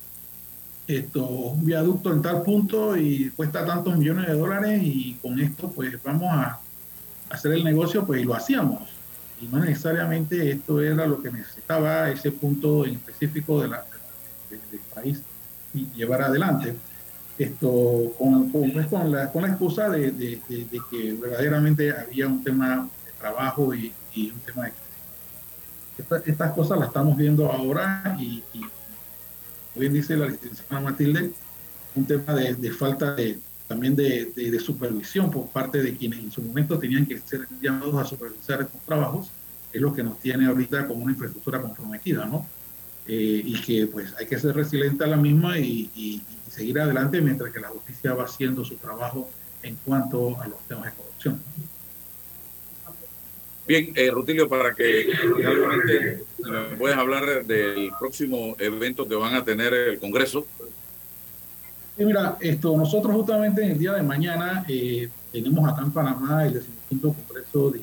esto, 0.86 1.24
un 1.24 1.64
viaducto 1.64 2.12
en 2.12 2.22
tal 2.22 2.42
punto 2.42 2.96
y 2.96 3.30
cuesta 3.30 3.64
tantos 3.64 3.96
millones 3.96 4.26
de 4.26 4.34
dólares 4.34 4.80
y 4.82 5.14
con 5.22 5.40
esto 5.40 5.70
pues 5.70 6.02
vamos 6.02 6.28
a 6.30 6.60
hacer 7.30 7.52
el 7.52 7.64
negocio, 7.64 8.04
pues 8.04 8.22
y 8.22 8.24
lo 8.24 8.34
hacíamos. 8.34 8.82
Y 9.40 9.46
no 9.46 9.58
necesariamente 9.58 10.50
esto 10.50 10.80
era 10.80 11.06
lo 11.06 11.20
que 11.22 11.30
necesitaba 11.30 12.10
ese 12.10 12.30
punto 12.32 12.84
en 12.86 12.94
específico 12.94 13.62
de 13.62 13.68
la, 13.68 13.84
del 14.50 14.80
país 14.94 15.20
y 15.72 15.86
llevar 15.96 16.22
adelante 16.22 16.74
esto 17.38 18.12
con, 18.16 18.50
con, 18.50 18.70
pues, 18.70 18.86
con, 18.86 19.10
la, 19.10 19.30
con 19.32 19.42
la 19.42 19.48
excusa 19.48 19.88
de, 19.88 20.12
de, 20.12 20.40
que 20.90 21.12
verdaderamente 21.14 21.92
había 21.92 22.28
un 22.28 22.44
tema 22.44 22.88
de 23.04 23.12
trabajo 23.18 23.74
y, 23.74 23.92
y 24.14 24.30
un 24.30 24.38
tema 24.40 24.64
de 24.64 24.72
estas 26.26 26.52
cosas 26.52 26.78
las 26.78 26.88
estamos 26.88 27.16
viendo 27.16 27.50
ahora 27.50 28.16
y, 28.18 28.42
y, 28.52 28.64
bien 29.74 29.92
dice 29.92 30.16
la 30.16 30.26
licenciada 30.26 30.80
Matilde, 30.80 31.32
un 31.94 32.06
tema 32.06 32.34
de, 32.34 32.70
falta 32.70 33.14
de 33.14 33.38
también 33.68 33.96
de, 33.96 34.26
de, 34.36 34.60
supervisión 34.60 35.30
por 35.30 35.48
parte 35.48 35.82
de 35.82 35.96
quienes 35.96 36.18
en 36.18 36.30
su 36.30 36.42
momento 36.42 36.78
tenían 36.78 37.06
que 37.06 37.18
ser 37.18 37.46
llamados 37.60 37.94
a 37.94 38.04
supervisar 38.04 38.60
estos 38.62 38.80
trabajos, 38.82 39.30
es 39.72 39.80
lo 39.80 39.94
que 39.94 40.02
nos 40.02 40.18
tiene 40.20 40.46
ahorita 40.46 40.86
como 40.86 41.02
una 41.02 41.12
infraestructura 41.12 41.60
comprometida, 41.60 42.26
¿no? 42.26 42.46
Eh, 43.06 43.42
y 43.44 43.60
que 43.60 43.86
pues 43.86 44.14
hay 44.18 44.26
que 44.26 44.38
ser 44.38 44.54
resiliente 44.54 45.04
a 45.04 45.08
la 45.08 45.16
misma 45.16 45.58
y, 45.58 46.22
seguir 46.48 46.78
adelante 46.78 47.20
mientras 47.20 47.52
que 47.52 47.58
la 47.58 47.66
justicia 47.66 48.14
va 48.14 48.24
haciendo 48.26 48.64
su 48.64 48.76
trabajo 48.76 49.28
en 49.64 49.74
cuanto 49.84 50.40
a 50.40 50.46
los 50.46 50.60
temas 50.68 50.84
de 50.84 50.92
corrupción. 50.92 51.40
Bien, 53.66 53.92
eh, 53.94 54.10
Rutilio, 54.10 54.48
para 54.48 54.74
que 54.74 55.08
realmente 55.36 56.22
me 56.38 56.76
puedas 56.76 56.98
hablar 56.98 57.46
del 57.46 57.90
próximo 57.98 58.54
evento 58.58 59.08
que 59.08 59.14
van 59.14 59.34
a 59.34 59.44
tener 59.44 59.72
el 59.72 59.98
Congreso. 59.98 60.46
Sí, 61.96 62.04
mira, 62.04 62.36
esto, 62.40 62.76
nosotros 62.76 63.14
justamente 63.14 63.64
en 63.64 63.72
el 63.72 63.78
día 63.78 63.92
de 63.92 64.02
mañana 64.02 64.64
eh, 64.68 65.08
tenemos 65.30 65.68
acá 65.68 65.82
en 65.82 65.92
Panamá 65.92 66.44
el 66.44 66.60
15 66.88 67.02
Congreso 67.02 67.70
de 67.70 67.80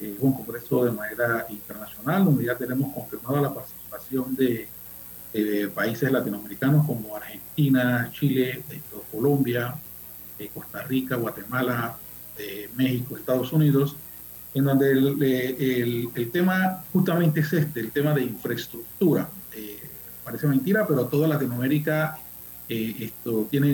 eh, 0.00 0.16
un 0.20 0.32
congreso 0.34 0.84
de 0.84 0.90
manera 0.90 1.46
internacional, 1.48 2.26
donde 2.26 2.44
ya 2.44 2.54
tenemos 2.54 2.92
confirmada 2.92 3.40
la 3.40 3.54
participación 3.54 4.36
de, 4.36 4.68
países 5.74 6.12
latinoamericanos 6.12 6.86
como 6.86 7.16
Argentina, 7.16 8.10
Chile, 8.12 8.62
Colombia, 9.10 9.74
eh, 10.38 10.50
Costa 10.52 10.82
Rica, 10.82 11.16
Guatemala, 11.16 11.96
México, 12.76 13.16
Estados 13.16 13.50
Unidos, 13.52 13.96
en 14.54 14.64
donde 14.64 14.92
el, 14.92 16.10
el, 16.14 16.30
tema 16.30 16.84
justamente 16.92 17.40
es 17.40 17.52
este, 17.52 17.80
el 17.80 17.90
tema 17.90 18.14
de 18.14 18.22
infraestructura. 18.22 19.28
Eh, 19.54 19.78
parece 20.24 20.46
mentira, 20.46 20.86
pero 20.86 21.06
toda 21.06 21.28
Latinoamérica 21.28 22.18
esto 22.68 23.46
tiene 23.50 23.72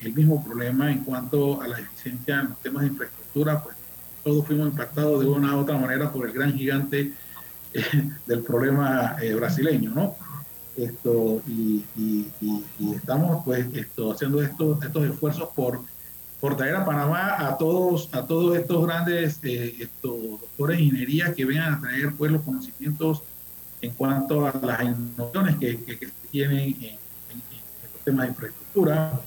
el 0.00 0.12
mismo 0.14 0.42
problema 0.42 0.90
en 0.90 1.04
cuanto 1.04 1.60
a 1.60 1.68
la 1.68 1.78
eficiencia 1.80 2.40
en 2.40 2.48
los 2.48 2.58
temas 2.60 2.82
de 2.82 2.88
infraestructura, 2.88 3.62
pues 3.62 3.76
todos 4.24 4.46
fuimos 4.46 4.68
impactados 4.68 5.20
de 5.20 5.26
una 5.26 5.56
u 5.56 5.60
otra 5.60 5.76
manera 5.76 6.10
por 6.10 6.26
el 6.26 6.32
gran 6.32 6.52
gigante 6.54 7.12
eh, 7.72 7.82
del 8.26 8.42
problema 8.42 9.16
eh, 9.22 9.34
brasileño, 9.34 9.92
¿no? 9.94 10.16
Esto, 10.76 11.42
y, 11.46 11.84
y, 11.96 12.30
y, 12.40 12.94
estamos 12.94 13.44
pues 13.44 13.66
esto, 13.74 14.12
haciendo 14.12 14.40
estos, 14.42 14.82
estos 14.82 15.04
esfuerzos 15.10 15.48
por 15.54 15.80
por 16.40 16.56
traer 16.56 16.76
a 16.76 16.84
Panamá 16.84 17.36
a 17.38 17.56
todos, 17.58 18.08
a 18.12 18.24
todos 18.24 18.56
estos 18.56 18.86
grandes 18.86 19.40
eh, 19.42 19.74
estos 19.80 20.40
doctores 20.40 20.78
de 20.78 20.84
ingeniería 20.84 21.34
que 21.34 21.44
vengan 21.44 21.74
a 21.74 21.80
traer 21.80 22.12
pues, 22.16 22.30
los 22.30 22.42
conocimientos 22.42 23.22
en 23.80 23.92
cuanto 23.92 24.46
a 24.46 24.54
las 24.62 24.82
innovaciones 24.82 25.56
que, 25.56 25.82
que, 25.84 25.98
que 25.98 26.08
tienen 26.30 26.58
en, 26.58 26.74
en, 26.74 26.98
en, 27.30 28.04
temas 28.04 28.26
de 28.26 28.30
infraestructura. 28.30 29.20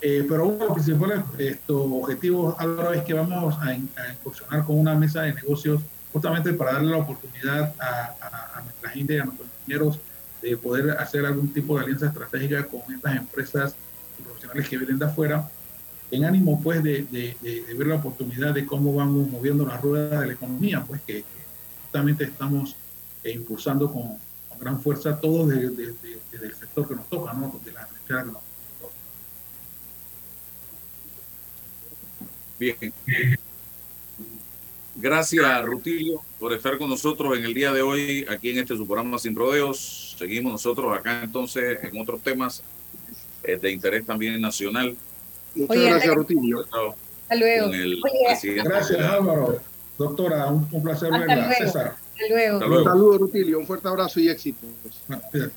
Eh, 0.00 0.26
pero 0.28 0.48
uno 0.48 0.58
de 0.58 0.64
los 0.66 0.74
principales 0.74 1.20
estos 1.38 1.86
objetivos, 1.90 2.54
Álvaro, 2.58 2.92
es 2.92 3.02
que 3.04 3.14
vamos 3.14 3.54
a, 3.58 3.68
a, 3.68 3.74
incursionar 3.74 4.64
con 4.64 4.78
una 4.78 4.94
mesa 4.94 5.22
de 5.22 5.34
negocios 5.34 5.80
justamente 6.12 6.52
para 6.52 6.74
darle 6.74 6.90
la 6.90 6.98
oportunidad 6.98 7.74
a, 7.80 8.14
a, 8.20 8.58
a 8.58 8.62
nuestra 8.62 8.90
gente, 8.90 9.20
a 9.20 9.24
nuestros 9.24 9.48
ingenieros, 9.60 9.98
de 10.42 10.56
poder 10.56 10.90
hacer 10.98 11.24
algún 11.24 11.52
tipo 11.52 11.76
de 11.76 11.84
alianza 11.84 12.06
estratégica 12.06 12.64
con 12.64 12.80
estas 12.94 13.16
empresas 13.16 13.74
y 14.18 14.22
profesionales 14.22 14.68
que 14.68 14.76
vienen 14.76 14.98
de 14.98 15.06
afuera 15.06 15.48
en 16.14 16.24
ánimo 16.24 16.60
pues 16.62 16.82
de, 16.82 17.06
ver 17.76 17.86
la 17.86 17.96
oportunidad 17.96 18.54
de 18.54 18.64
cómo 18.64 18.94
vamos 18.94 19.28
moviendo 19.28 19.66
la 19.66 19.76
rueda 19.78 20.20
de 20.20 20.26
la 20.28 20.32
economía, 20.32 20.84
pues 20.86 21.00
que, 21.02 21.24
justamente 21.82 22.24
estamos 22.24 22.76
eh, 23.22 23.32
impulsando 23.32 23.92
con, 23.92 24.18
gran 24.60 24.80
fuerza 24.80 25.20
todo 25.20 25.46
desde, 25.46 25.94
el 26.32 26.54
sector 26.54 26.88
que 26.88 26.94
nos 26.94 27.08
toca, 27.08 27.32
¿no? 27.32 27.60
de 27.64 27.72
la 27.72 27.88
que. 28.06 28.24
Bien. 32.58 32.94
Gracias, 34.96 35.64
Rutilio, 35.64 36.22
por 36.38 36.52
estar 36.52 36.78
con 36.78 36.88
nosotros 36.88 37.36
en 37.36 37.44
el 37.44 37.52
día 37.52 37.72
de 37.72 37.82
hoy, 37.82 38.24
aquí 38.28 38.50
en 38.50 38.58
este 38.58 38.76
su 38.76 38.86
programa 38.86 39.18
Sin 39.18 39.34
Rodeos. 39.34 40.14
Seguimos 40.16 40.52
nosotros 40.52 40.96
acá 40.96 41.22
entonces 41.24 41.78
en 41.82 42.00
otros 42.00 42.22
temas 42.22 42.62
eh, 43.42 43.56
de 43.56 43.72
interés 43.72 44.06
también 44.06 44.40
nacional. 44.40 44.96
Muchas 45.54 45.76
Oye, 45.76 45.90
gracias, 45.90 46.14
Rutilio. 46.14 46.60
Hasta 46.60 47.34
luego. 47.36 47.68
Oye, 47.68 48.54
gracias, 48.62 49.00
Álvaro. 49.00 49.60
Doctora, 49.98 50.46
un, 50.46 50.68
un 50.72 50.82
placer 50.82 51.12
Hasta 51.12 51.26
verla. 51.26 51.46
luego. 51.46 51.64
César. 51.64 51.86
Hasta 51.86 52.28
luego. 52.28 52.54
Hasta 52.54 52.66
luego. 52.66 52.82
Un 52.82 52.90
saludo, 52.90 53.18
Rutilio. 53.18 53.58
Un 53.58 53.66
fuerte 53.66 53.88
abrazo 53.88 54.20
y 54.20 54.28
éxito. 54.28 54.66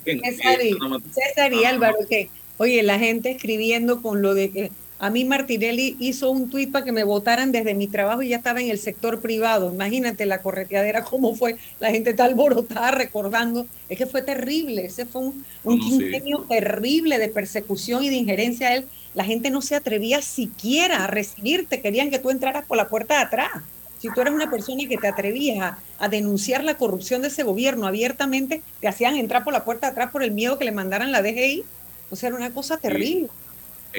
César 0.06 0.60
y, 0.64 0.78
César 1.12 1.54
y 1.54 1.66
Álvaro, 1.66 1.98
que, 2.08 2.30
oye, 2.58 2.84
la 2.84 3.00
gente 3.00 3.32
escribiendo 3.32 4.02
con 4.02 4.22
lo 4.22 4.34
de 4.34 4.52
que 4.52 4.72
a 5.00 5.12
mí 5.12 5.26
Martinelli 5.26 5.96
hizo 6.00 6.32
un 6.32 6.50
tuit 6.50 6.72
para 6.72 6.84
que 6.84 6.92
me 6.92 7.04
votaran 7.04 7.52
desde 7.52 7.76
mi 7.76 7.88
trabajo 7.88 8.24
y 8.24 8.30
ya 8.30 8.38
estaba 8.38 8.62
en 8.62 8.72
el 8.72 8.80
sector 8.80 9.22
privado. 9.22 9.72
Imagínate 9.72 10.26
la 10.26 10.42
correteadera, 10.42 11.04
cómo 11.04 11.36
fue. 11.36 11.58
La 11.80 11.92
gente 11.92 12.12
está 12.12 12.26
alborotada 12.26 12.92
recordando. 12.92 13.68
Es 13.90 13.98
que 14.00 14.08
fue 14.08 14.24
terrible. 14.24 14.86
Ese 14.86 15.06
fue 15.06 15.22
un, 15.22 15.46
un 15.64 15.78
no, 15.78 15.86
quinquenio 15.86 16.38
sí. 16.40 16.50
terrible 16.50 17.20
de 17.20 17.30
persecución 17.30 18.04
y 18.04 18.10
de 18.10 18.16
injerencia 18.16 18.70
a 18.70 18.76
él. 18.76 18.88
La 19.14 19.24
gente 19.24 19.52
no 19.52 19.62
se 19.62 19.76
atrevía 19.76 20.22
siquiera 20.24 21.04
a 21.04 21.08
recibirte. 21.08 21.80
Querían 21.80 22.10
que 22.10 22.18
tú 22.18 22.32
entraras 22.32 22.66
por 22.66 22.78
la 22.78 22.90
puerta 22.90 23.18
de 23.18 23.22
atrás. 23.22 23.52
Si 24.00 24.10
tú 24.14 24.22
eres 24.22 24.34
una 24.34 24.50
persona 24.50 24.84
que 24.90 24.98
te 24.98 25.08
atrevías 25.08 25.60
a, 25.60 25.80
a, 26.00 26.08
denunciar 26.08 26.64
la 26.64 26.78
corrupción 26.78 27.24
de 27.24 27.30
ese 27.30 27.42
gobierno 27.42 27.88
abiertamente, 27.88 28.62
te 28.80 28.88
hacían 28.88 29.16
entrar 29.16 29.44
por 29.44 29.54
la 29.54 29.64
puerta 29.64 29.88
de 29.88 29.92
atrás 29.92 30.12
por 30.12 30.24
el 30.24 30.32
miedo 30.32 30.58
que 30.58 30.66
le 30.66 30.72
mandaran 30.72 31.12
la 31.12 31.22
DGI. 31.22 31.64
O 32.10 32.16
sea, 32.16 32.30
era 32.30 32.38
una 32.38 32.52
cosa 32.52 32.78
terrible. 32.78 33.28
Sí 33.28 33.47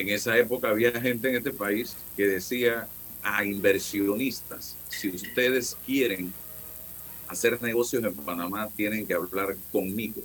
en 0.00 0.08
esa 0.10 0.36
época 0.36 0.68
había 0.68 0.92
gente 0.92 1.28
en 1.28 1.36
este 1.36 1.50
país 1.50 1.96
que 2.16 2.26
decía 2.26 2.86
a 3.22 3.44
inversionistas, 3.44 4.76
si 4.88 5.08
ustedes 5.08 5.76
quieren 5.84 6.32
hacer 7.28 7.60
negocios 7.60 8.02
en 8.04 8.14
Panamá, 8.14 8.68
tienen 8.76 9.06
que 9.06 9.14
hablar 9.14 9.56
conmigo. 9.72 10.22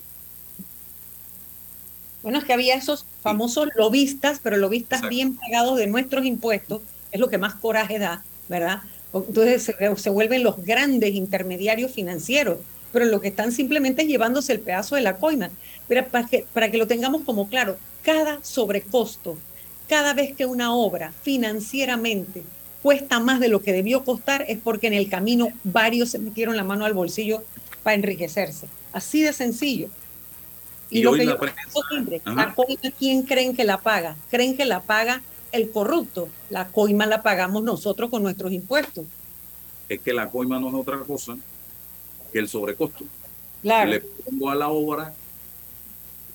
Bueno, 2.22 2.38
es 2.38 2.46
que 2.46 2.54
había 2.54 2.76
esos 2.76 3.06
famosos 3.22 3.68
lobistas, 3.76 4.40
pero 4.42 4.56
lobistas 4.56 5.00
Exacto. 5.00 5.16
bien 5.16 5.36
pagados 5.36 5.78
de 5.78 5.88
nuestros 5.88 6.26
impuestos, 6.26 6.82
es 7.12 7.20
lo 7.20 7.28
que 7.28 7.38
más 7.38 7.56
coraje 7.56 8.00
da, 8.00 8.24
¿verdad? 8.48 8.82
Entonces 9.14 9.64
se, 9.64 9.96
se 9.98 10.10
vuelven 10.10 10.44
los 10.44 10.64
grandes 10.64 11.14
intermediarios 11.14 11.92
financieros, 11.92 12.60
pero 12.94 13.06
lo 13.06 13.20
que 13.20 13.28
están 13.28 13.52
simplemente 13.52 14.04
es 14.04 14.08
llevándose 14.08 14.54
el 14.54 14.62
pedazo 14.62 14.96
de 14.96 15.02
la 15.02 15.18
coima. 15.18 15.50
Pero 15.88 16.08
para 16.08 16.28
que, 16.28 16.46
para 16.54 16.72
que 16.72 16.78
lo 16.78 16.88
tengamos 16.88 17.24
como 17.24 17.50
claro, 17.50 17.78
cada 18.04 18.44
sobrecosto 18.44 19.38
cada 19.88 20.14
vez 20.14 20.36
que 20.36 20.46
una 20.46 20.74
obra 20.74 21.14
financieramente 21.24 22.44
cuesta 22.82 23.20
más 23.20 23.40
de 23.40 23.48
lo 23.48 23.62
que 23.62 23.74
debió 23.74 24.04
costar 24.04 24.46
es 24.48 24.60
porque 24.62 24.88
en 24.88 24.94
el 24.94 25.10
camino 25.10 25.50
varios 25.64 26.10
se 26.10 26.20
metieron 26.20 26.58
la 26.58 26.64
mano 26.64 26.86
al 26.86 26.94
bolsillo 26.94 27.44
para 27.82 27.96
enriquecerse. 27.96 28.68
Así 28.92 29.22
de 29.22 29.34
sencillo. 29.34 29.88
Y, 30.90 31.00
y 31.00 31.04
lo 31.04 31.14
que 31.14 31.26
yo 31.26 31.38
siempre, 31.90 32.22
la 32.26 32.54
coima, 32.54 32.92
¿quién 33.00 33.24
creen 33.24 33.56
que 33.56 33.64
la 33.64 33.80
paga? 33.80 34.16
¿Creen 34.30 34.56
que 34.56 34.66
la 34.66 34.82
paga 34.82 35.22
el 35.52 35.72
corrupto? 35.72 36.30
La 36.50 36.68
coima 36.68 37.06
la 37.06 37.24
pagamos 37.24 37.64
nosotros 37.64 38.10
con 38.10 38.22
nuestros 38.22 38.52
impuestos. 38.52 39.06
Es 39.90 40.02
que 40.02 40.14
la 40.14 40.30
coima 40.30 40.60
no 40.60 40.68
es 40.70 40.76
otra 40.76 41.00
cosa 41.00 41.38
que 42.32 42.40
el 42.40 42.48
sobrecosto. 42.48 43.06
Claro. 43.62 43.92
Le 43.92 44.02
pongo 44.02 44.50
a 44.50 44.56
la 44.56 44.70
obra 44.70 45.14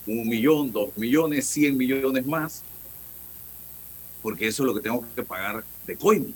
un 0.07 0.27
millón, 0.27 0.71
dos 0.71 0.97
millones, 0.97 1.45
cien 1.45 1.77
millones 1.77 2.25
más 2.25 2.63
porque 4.21 4.47
eso 4.47 4.63
es 4.63 4.67
lo 4.67 4.73
que 4.75 4.81
tengo 4.81 5.03
que 5.15 5.23
pagar 5.23 5.63
de 5.85 5.95
coimas. 5.95 6.33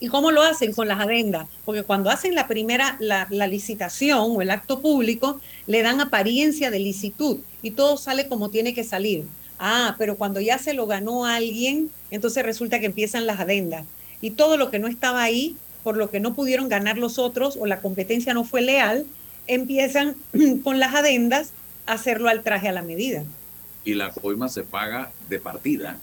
¿Y 0.00 0.08
cómo 0.08 0.30
lo 0.30 0.42
hacen 0.42 0.72
con 0.72 0.88
las 0.88 1.00
adendas? 1.00 1.46
Porque 1.64 1.82
cuando 1.82 2.10
hacen 2.10 2.34
la 2.34 2.48
primera, 2.48 2.96
la, 3.00 3.26
la, 3.30 3.46
licitación 3.46 4.36
o 4.36 4.42
el 4.42 4.50
acto 4.50 4.80
público, 4.80 5.40
le 5.66 5.82
dan 5.82 6.00
apariencia 6.00 6.70
de 6.70 6.80
licitud 6.80 7.38
y 7.62 7.70
todo 7.70 7.96
sale 7.96 8.28
como 8.28 8.50
tiene 8.50 8.74
que 8.74 8.84
salir. 8.84 9.24
Ah, 9.58 9.94
pero 9.98 10.16
cuando 10.16 10.40
ya 10.40 10.58
se 10.58 10.74
lo 10.74 10.86
ganó 10.86 11.24
alguien, 11.24 11.90
entonces 12.10 12.44
resulta 12.44 12.80
que 12.80 12.86
empiezan 12.86 13.26
las 13.26 13.40
adendas. 13.40 13.86
Y 14.20 14.30
todo 14.30 14.56
lo 14.56 14.70
que 14.70 14.78
no 14.78 14.88
estaba 14.88 15.22
ahí, 15.22 15.56
por 15.82 15.96
lo 15.96 16.10
que 16.10 16.20
no 16.20 16.34
pudieron 16.34 16.68
ganar 16.68 16.98
los 16.98 17.18
otros 17.18 17.56
o 17.58 17.66
la 17.66 17.80
competencia 17.80 18.34
no 18.34 18.44
fue 18.44 18.62
leal, 18.62 19.06
empiezan 19.46 20.16
con 20.64 20.80
las 20.80 20.94
adendas 20.94 21.52
a 21.86 21.92
hacerlo 21.92 22.28
al 22.28 22.42
traje 22.42 22.68
a 22.68 22.72
la 22.72 22.82
medida. 22.82 23.22
Y 23.84 23.94
la 23.94 24.10
coima 24.10 24.48
se 24.48 24.64
paga 24.64 25.12
de 25.28 25.38
partida 25.38 25.98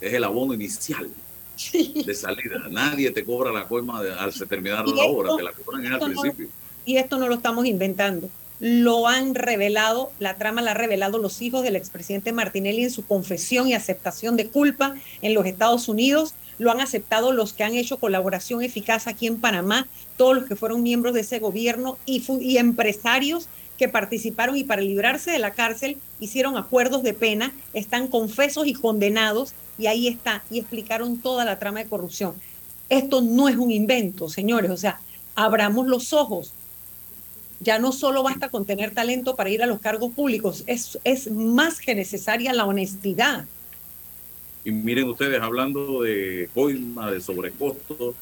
es 0.00 0.12
el 0.12 0.24
abono 0.24 0.54
inicial 0.54 1.08
de 1.72 2.14
salida. 2.14 2.68
Nadie 2.70 3.10
te 3.10 3.24
cobra 3.24 3.52
la 3.52 3.66
coima 3.66 4.02
de, 4.02 4.12
al 4.12 4.32
terminar 4.48 4.86
la 4.86 5.04
obra, 5.04 5.36
te 5.36 5.42
la 5.42 5.52
cobran 5.52 5.86
al 5.86 6.00
principio. 6.00 6.46
No, 6.46 6.52
y 6.84 6.98
esto 6.98 7.18
no 7.18 7.28
lo 7.28 7.34
estamos 7.34 7.66
inventando. 7.66 8.28
Lo 8.58 9.06
han 9.06 9.34
revelado, 9.34 10.10
la 10.18 10.36
trama 10.36 10.62
la 10.62 10.70
han 10.70 10.78
revelado 10.78 11.18
los 11.18 11.42
hijos 11.42 11.62
del 11.62 11.76
expresidente 11.76 12.32
Martinelli 12.32 12.84
en 12.84 12.90
su 12.90 13.04
confesión 13.04 13.68
y 13.68 13.74
aceptación 13.74 14.36
de 14.36 14.48
culpa 14.48 14.94
en 15.20 15.34
los 15.34 15.44
Estados 15.44 15.88
Unidos. 15.88 16.34
Lo 16.58 16.70
han 16.70 16.80
aceptado 16.80 17.32
los 17.32 17.52
que 17.52 17.64
han 17.64 17.74
hecho 17.74 17.98
colaboración 17.98 18.62
eficaz 18.62 19.08
aquí 19.08 19.26
en 19.26 19.40
Panamá, 19.40 19.86
todos 20.16 20.34
los 20.36 20.44
que 20.46 20.56
fueron 20.56 20.82
miembros 20.82 21.12
de 21.12 21.20
ese 21.20 21.38
gobierno 21.38 21.98
y, 22.06 22.24
y 22.40 22.56
empresarios 22.56 23.48
que 23.76 23.88
participaron 23.88 24.56
y 24.56 24.64
para 24.64 24.82
librarse 24.82 25.30
de 25.30 25.38
la 25.38 25.52
cárcel 25.52 25.98
hicieron 26.20 26.56
acuerdos 26.56 27.02
de 27.02 27.14
pena, 27.14 27.52
están 27.72 28.08
confesos 28.08 28.66
y 28.66 28.74
condenados 28.74 29.54
y 29.78 29.86
ahí 29.86 30.08
está, 30.08 30.42
y 30.50 30.58
explicaron 30.58 31.18
toda 31.18 31.44
la 31.44 31.58
trama 31.58 31.80
de 31.80 31.88
corrupción. 31.88 32.34
Esto 32.88 33.20
no 33.20 33.48
es 33.48 33.56
un 33.56 33.70
invento, 33.70 34.28
señores, 34.28 34.70
o 34.70 34.76
sea, 34.76 35.00
abramos 35.34 35.86
los 35.86 36.12
ojos. 36.12 36.52
Ya 37.60 37.78
no 37.78 37.92
solo 37.92 38.22
basta 38.22 38.48
con 38.48 38.64
tener 38.64 38.92
talento 38.92 39.34
para 39.34 39.50
ir 39.50 39.62
a 39.62 39.66
los 39.66 39.80
cargos 39.80 40.12
públicos, 40.12 40.64
es, 40.66 40.98
es 41.04 41.30
más 41.30 41.80
que 41.80 41.94
necesaria 41.94 42.52
la 42.52 42.64
honestidad. 42.64 43.46
Y 44.64 44.72
miren 44.72 45.08
ustedes, 45.08 45.40
hablando 45.40 46.02
de 46.02 46.50
coima, 46.52 47.10
de 47.10 47.20
sobrecosto, 47.20 48.14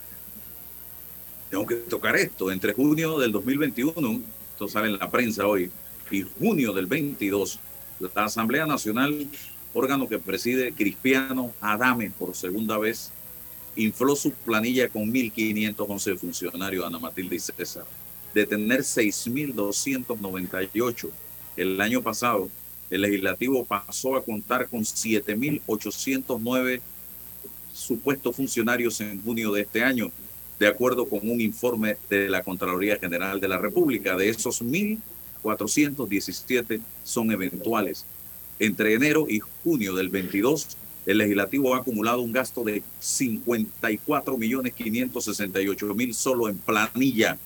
tengo 1.50 1.66
que 1.66 1.76
tocar 1.76 2.16
esto. 2.16 2.50
Entre 2.50 2.74
junio 2.74 3.18
del 3.18 3.32
2021, 3.32 4.20
esto 4.54 4.68
sale 4.68 4.86
en 4.86 4.98
la 4.98 5.10
prensa 5.10 5.48
hoy, 5.48 5.68
y 6.12 6.22
junio 6.22 6.72
del 6.72 6.86
22, 6.86 7.58
la 7.98 8.24
Asamblea 8.24 8.66
Nacional 8.66 9.26
órgano 9.72 10.08
que 10.08 10.20
preside 10.20 10.72
Cristiano 10.72 11.52
Adame 11.60 12.10
por 12.10 12.36
segunda 12.36 12.78
vez, 12.78 13.10
infló 13.74 14.14
su 14.14 14.30
planilla 14.30 14.88
con 14.88 15.12
1.511 15.12 16.16
funcionarios, 16.16 16.86
Ana 16.86 17.00
Matilde 17.00 17.34
y 17.34 17.40
César. 17.40 17.84
De 18.32 18.46
tener 18.46 18.82
6.298 18.82 21.10
el 21.56 21.80
año 21.80 22.00
pasado, 22.00 22.48
el 22.90 23.00
legislativo 23.00 23.64
pasó 23.64 24.14
a 24.14 24.24
contar 24.24 24.68
con 24.68 24.82
7.809 24.82 26.80
supuestos 27.72 28.36
funcionarios 28.36 29.00
en 29.00 29.20
junio 29.20 29.50
de 29.50 29.62
este 29.62 29.82
año, 29.82 30.12
de 30.58 30.66
acuerdo 30.66 31.06
con 31.06 31.28
un 31.28 31.40
informe 31.40 31.96
de 32.08 32.28
la 32.28 32.42
Contraloría 32.42 32.98
General 32.98 33.40
de 33.40 33.48
la 33.48 33.58
República. 33.58 34.16
De 34.16 34.28
esos 34.28 34.62
1.417 34.62 36.80
son 37.02 37.32
eventuales. 37.32 38.06
Entre 38.58 38.94
enero 38.94 39.26
y 39.28 39.40
junio 39.40 39.94
del 39.94 40.08
22, 40.08 40.76
el 41.06 41.18
legislativo 41.18 41.74
ha 41.74 41.78
acumulado 41.78 42.20
un 42.20 42.32
gasto 42.32 42.64
de 42.64 42.82
54 43.00 44.38
millones 44.38 44.72
568 44.74 45.94
mil 45.94 46.14
solo 46.14 46.48
en 46.48 46.58
planilla. 46.58 47.36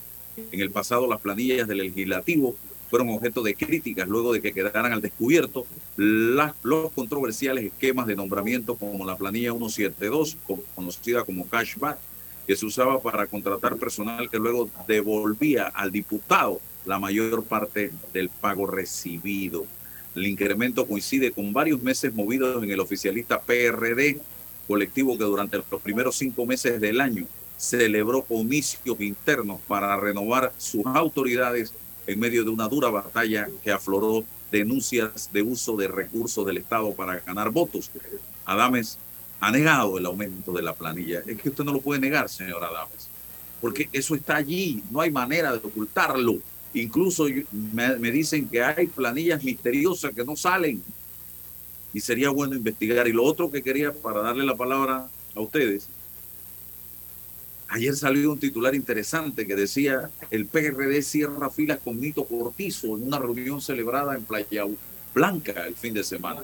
En 0.52 0.60
el 0.60 0.70
pasado, 0.70 1.08
las 1.08 1.20
planillas 1.20 1.66
del 1.66 1.78
legislativo 1.78 2.54
fueron 2.88 3.08
objeto 3.10 3.42
de 3.42 3.54
críticas 3.54 4.08
luego 4.08 4.32
de 4.32 4.40
que 4.40 4.52
quedaran 4.52 4.92
al 4.92 5.02
descubierto 5.02 5.66
las, 5.96 6.54
los 6.62 6.92
controversiales 6.92 7.64
esquemas 7.64 8.06
de 8.06 8.16
nombramiento 8.16 8.76
como 8.76 9.04
la 9.04 9.16
planilla 9.16 9.50
172, 9.50 10.36
conocida 10.74 11.24
como 11.24 11.48
cashback, 11.48 11.98
que 12.48 12.56
se 12.56 12.64
usaba 12.64 12.98
para 12.98 13.26
contratar 13.26 13.76
personal 13.76 14.30
que 14.30 14.38
luego 14.38 14.70
devolvía 14.86 15.66
al 15.66 15.92
diputado 15.92 16.62
la 16.86 16.98
mayor 16.98 17.44
parte 17.44 17.92
del 18.14 18.30
pago 18.30 18.66
recibido. 18.66 19.66
El 20.16 20.26
incremento 20.26 20.86
coincide 20.86 21.30
con 21.30 21.52
varios 21.52 21.82
meses 21.82 22.14
movidos 22.14 22.64
en 22.64 22.70
el 22.70 22.80
oficialista 22.80 23.38
PRD, 23.38 24.18
colectivo 24.66 25.18
que 25.18 25.24
durante 25.24 25.58
los 25.58 25.82
primeros 25.82 26.16
cinco 26.16 26.46
meses 26.46 26.80
del 26.80 27.02
año 27.02 27.26
celebró 27.58 28.22
comicios 28.22 28.98
internos 28.98 29.60
para 29.68 29.94
renovar 29.98 30.50
sus 30.56 30.86
autoridades 30.86 31.74
en 32.06 32.18
medio 32.18 32.44
de 32.44 32.50
una 32.50 32.66
dura 32.66 32.88
batalla 32.88 33.46
que 33.62 33.72
afloró 33.72 34.24
denuncias 34.50 35.30
de 35.34 35.42
uso 35.42 35.76
de 35.76 35.88
recursos 35.88 36.46
del 36.46 36.56
Estado 36.56 36.94
para 36.94 37.20
ganar 37.20 37.50
votos. 37.50 37.90
Adames 38.46 38.98
ha 39.40 39.50
negado 39.50 39.98
el 39.98 40.06
aumento 40.06 40.52
de 40.52 40.62
la 40.62 40.74
planilla. 40.74 41.22
Es 41.26 41.40
que 41.40 41.48
usted 41.50 41.64
no 41.64 41.72
lo 41.72 41.80
puede 41.80 42.00
negar, 42.00 42.28
señor 42.28 42.62
Adames, 42.64 43.08
porque 43.60 43.88
eso 43.92 44.14
está 44.14 44.36
allí, 44.36 44.82
no 44.90 45.00
hay 45.00 45.10
manera 45.10 45.52
de 45.52 45.58
ocultarlo. 45.58 46.38
Incluso 46.74 47.26
me, 47.72 47.96
me 47.96 48.10
dicen 48.10 48.48
que 48.48 48.62
hay 48.62 48.86
planillas 48.86 49.42
misteriosas 49.42 50.14
que 50.14 50.24
no 50.24 50.36
salen 50.36 50.82
y 51.92 52.00
sería 52.00 52.30
bueno 52.30 52.54
investigar. 52.54 53.08
Y 53.08 53.12
lo 53.12 53.24
otro 53.24 53.50
que 53.50 53.62
quería 53.62 53.92
para 53.92 54.20
darle 54.20 54.44
la 54.44 54.56
palabra 54.56 55.08
a 55.34 55.40
ustedes 55.40 55.88
Ayer 57.70 57.94
salió 57.94 58.32
un 58.32 58.38
titular 58.38 58.74
interesante 58.74 59.46
que 59.46 59.54
decía 59.54 60.10
el 60.30 60.46
PRD 60.46 61.02
cierra 61.02 61.50
filas 61.50 61.78
con 61.84 62.00
Nito 62.00 62.24
Cortizo 62.24 62.96
en 62.96 63.02
una 63.02 63.18
reunión 63.18 63.60
celebrada 63.60 64.14
en 64.14 64.24
Playa 64.24 64.64
Blanca 65.14 65.66
el 65.66 65.76
fin 65.76 65.92
de 65.92 66.02
semana. 66.02 66.40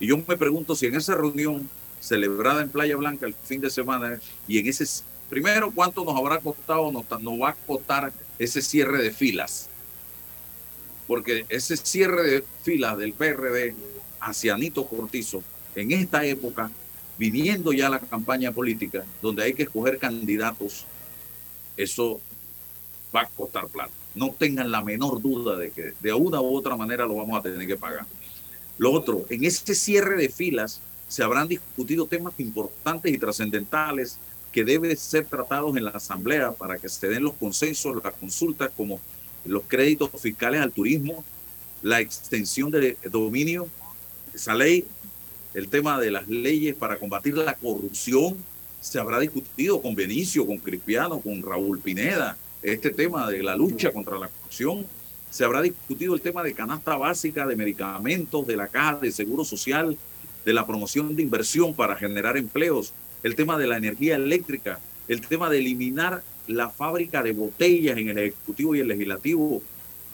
Y 0.00 0.06
yo 0.06 0.16
me 0.26 0.38
pregunto 0.38 0.74
si 0.74 0.86
en 0.86 0.94
esa 0.94 1.14
reunión 1.14 1.68
celebrada 2.02 2.62
en 2.62 2.68
Playa 2.68 2.96
Blanca 2.96 3.26
el 3.26 3.34
fin 3.34 3.60
de 3.60 3.70
semana 3.70 4.18
y 4.48 4.58
en 4.58 4.66
ese 4.66 4.84
primero 5.30 5.70
cuánto 5.70 6.04
nos 6.04 6.16
habrá 6.16 6.38
costado 6.40 6.90
nos, 6.90 7.08
nos 7.22 7.40
va 7.40 7.50
a 7.50 7.54
costar 7.54 8.12
ese 8.38 8.60
cierre 8.60 9.02
de 9.02 9.12
filas. 9.12 9.68
Porque 11.06 11.46
ese 11.48 11.76
cierre 11.76 12.22
de 12.22 12.44
filas 12.62 12.98
del 12.98 13.12
PRD 13.12 13.74
hacia 14.20 14.56
Nito 14.56 14.86
Cortizo 14.86 15.42
en 15.74 15.92
esta 15.92 16.24
época 16.24 16.70
viniendo 17.18 17.72
ya 17.72 17.88
la 17.88 18.00
campaña 18.00 18.50
política, 18.52 19.04
donde 19.20 19.44
hay 19.44 19.54
que 19.54 19.64
escoger 19.64 19.98
candidatos, 19.98 20.86
eso 21.76 22.20
va 23.14 23.22
a 23.22 23.28
costar 23.28 23.68
plata. 23.68 23.92
No 24.14 24.34
tengan 24.36 24.70
la 24.70 24.82
menor 24.82 25.22
duda 25.22 25.56
de 25.56 25.70
que 25.70 25.92
de 26.00 26.12
una 26.12 26.40
u 26.40 26.56
otra 26.56 26.76
manera 26.76 27.06
lo 27.06 27.16
vamos 27.16 27.38
a 27.38 27.42
tener 27.42 27.66
que 27.66 27.76
pagar. 27.76 28.06
Lo 28.78 28.90
otro, 28.92 29.24
en 29.28 29.44
este 29.44 29.74
cierre 29.74 30.16
de 30.16 30.28
filas 30.28 30.80
se 31.12 31.22
habrán 31.22 31.46
discutido 31.46 32.06
temas 32.06 32.32
importantes 32.38 33.12
y 33.12 33.18
trascendentales 33.18 34.16
que 34.50 34.64
deben 34.64 34.96
ser 34.96 35.26
tratados 35.26 35.76
en 35.76 35.84
la 35.84 35.90
Asamblea 35.90 36.52
para 36.52 36.78
que 36.78 36.88
se 36.88 37.06
den 37.06 37.22
los 37.22 37.34
consensos, 37.34 38.02
las 38.02 38.14
consultas, 38.14 38.70
como 38.74 38.98
los 39.44 39.62
créditos 39.68 40.08
fiscales 40.18 40.62
al 40.62 40.72
turismo, 40.72 41.22
la 41.82 42.00
extensión 42.00 42.70
de 42.70 42.96
dominio. 43.10 43.68
Esa 44.32 44.54
ley 44.54 44.86
el 45.52 45.68
tema 45.68 46.00
de 46.00 46.10
las 46.10 46.28
leyes 46.28 46.74
para 46.74 46.96
combatir 46.96 47.36
la 47.36 47.52
corrupción 47.56 48.34
se 48.80 48.98
habrá 48.98 49.20
discutido 49.20 49.82
con 49.82 49.94
Benicio, 49.94 50.46
con 50.46 50.56
Cristiano, 50.56 51.20
con 51.20 51.42
Raúl 51.42 51.78
Pineda. 51.78 52.38
Este 52.62 52.88
tema 52.88 53.30
de 53.30 53.42
la 53.42 53.54
lucha 53.54 53.92
contra 53.92 54.18
la 54.18 54.28
corrupción 54.28 54.86
se 55.28 55.44
habrá 55.44 55.60
discutido 55.60 56.14
el 56.14 56.22
tema 56.22 56.42
de 56.42 56.54
canasta 56.54 56.96
básica 56.96 57.46
de 57.46 57.54
medicamentos, 57.54 58.46
de 58.46 58.56
la 58.56 58.68
caja 58.68 58.96
de 58.96 59.12
seguro 59.12 59.44
social, 59.44 59.94
de 60.44 60.52
la 60.52 60.66
promoción 60.66 61.14
de 61.14 61.22
inversión 61.22 61.74
para 61.74 61.96
generar 61.96 62.36
empleos, 62.36 62.92
el 63.22 63.34
tema 63.36 63.58
de 63.58 63.66
la 63.66 63.76
energía 63.76 64.16
eléctrica, 64.16 64.80
el 65.08 65.20
tema 65.20 65.48
de 65.50 65.58
eliminar 65.58 66.22
la 66.46 66.68
fábrica 66.68 67.22
de 67.22 67.32
botellas 67.32 67.96
en 67.98 68.08
el 68.08 68.18
Ejecutivo 68.18 68.74
y 68.74 68.80
el 68.80 68.88
Legislativo. 68.88 69.62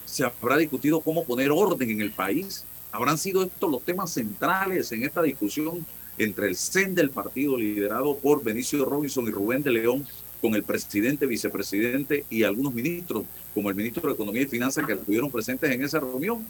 Se 0.05 0.25
habrá 0.25 0.57
discutido 0.57 1.01
cómo 1.01 1.25
poner 1.25 1.51
orden 1.51 1.91
en 1.91 2.01
el 2.01 2.11
país 2.11 2.65
habrán 2.93 3.19
sido 3.19 3.43
estos 3.43 3.71
los 3.71 3.83
temas 3.83 4.11
centrales 4.11 4.93
en 4.93 5.05
esta 5.05 5.23
discusión 5.23 5.85
entre 6.17 6.49
el 6.49 6.57
CEN 6.57 6.95
del 6.95 7.11
partido 7.11 7.57
liderado 7.57 8.17
por 8.17 8.43
Benicio 8.43 8.85
Robinson 8.85 9.27
y 9.27 9.31
Rubén 9.31 9.63
de 9.63 9.71
León 9.71 10.07
con 10.41 10.55
el 10.55 10.63
presidente, 10.63 11.27
vicepresidente 11.27 12.25
y 12.31 12.45
algunos 12.45 12.73
ministros, 12.73 13.25
como 13.55 13.71
el 13.71 13.77
ministro 13.77 14.09
de 14.09 14.15
Economía 14.15 14.43
y 14.43 14.47
Finanzas 14.47 14.87
que 14.87 14.93
estuvieron 14.93 15.31
presentes 15.31 15.71
en 15.71 15.83
esa 15.83 16.01
reunión. 16.01 16.47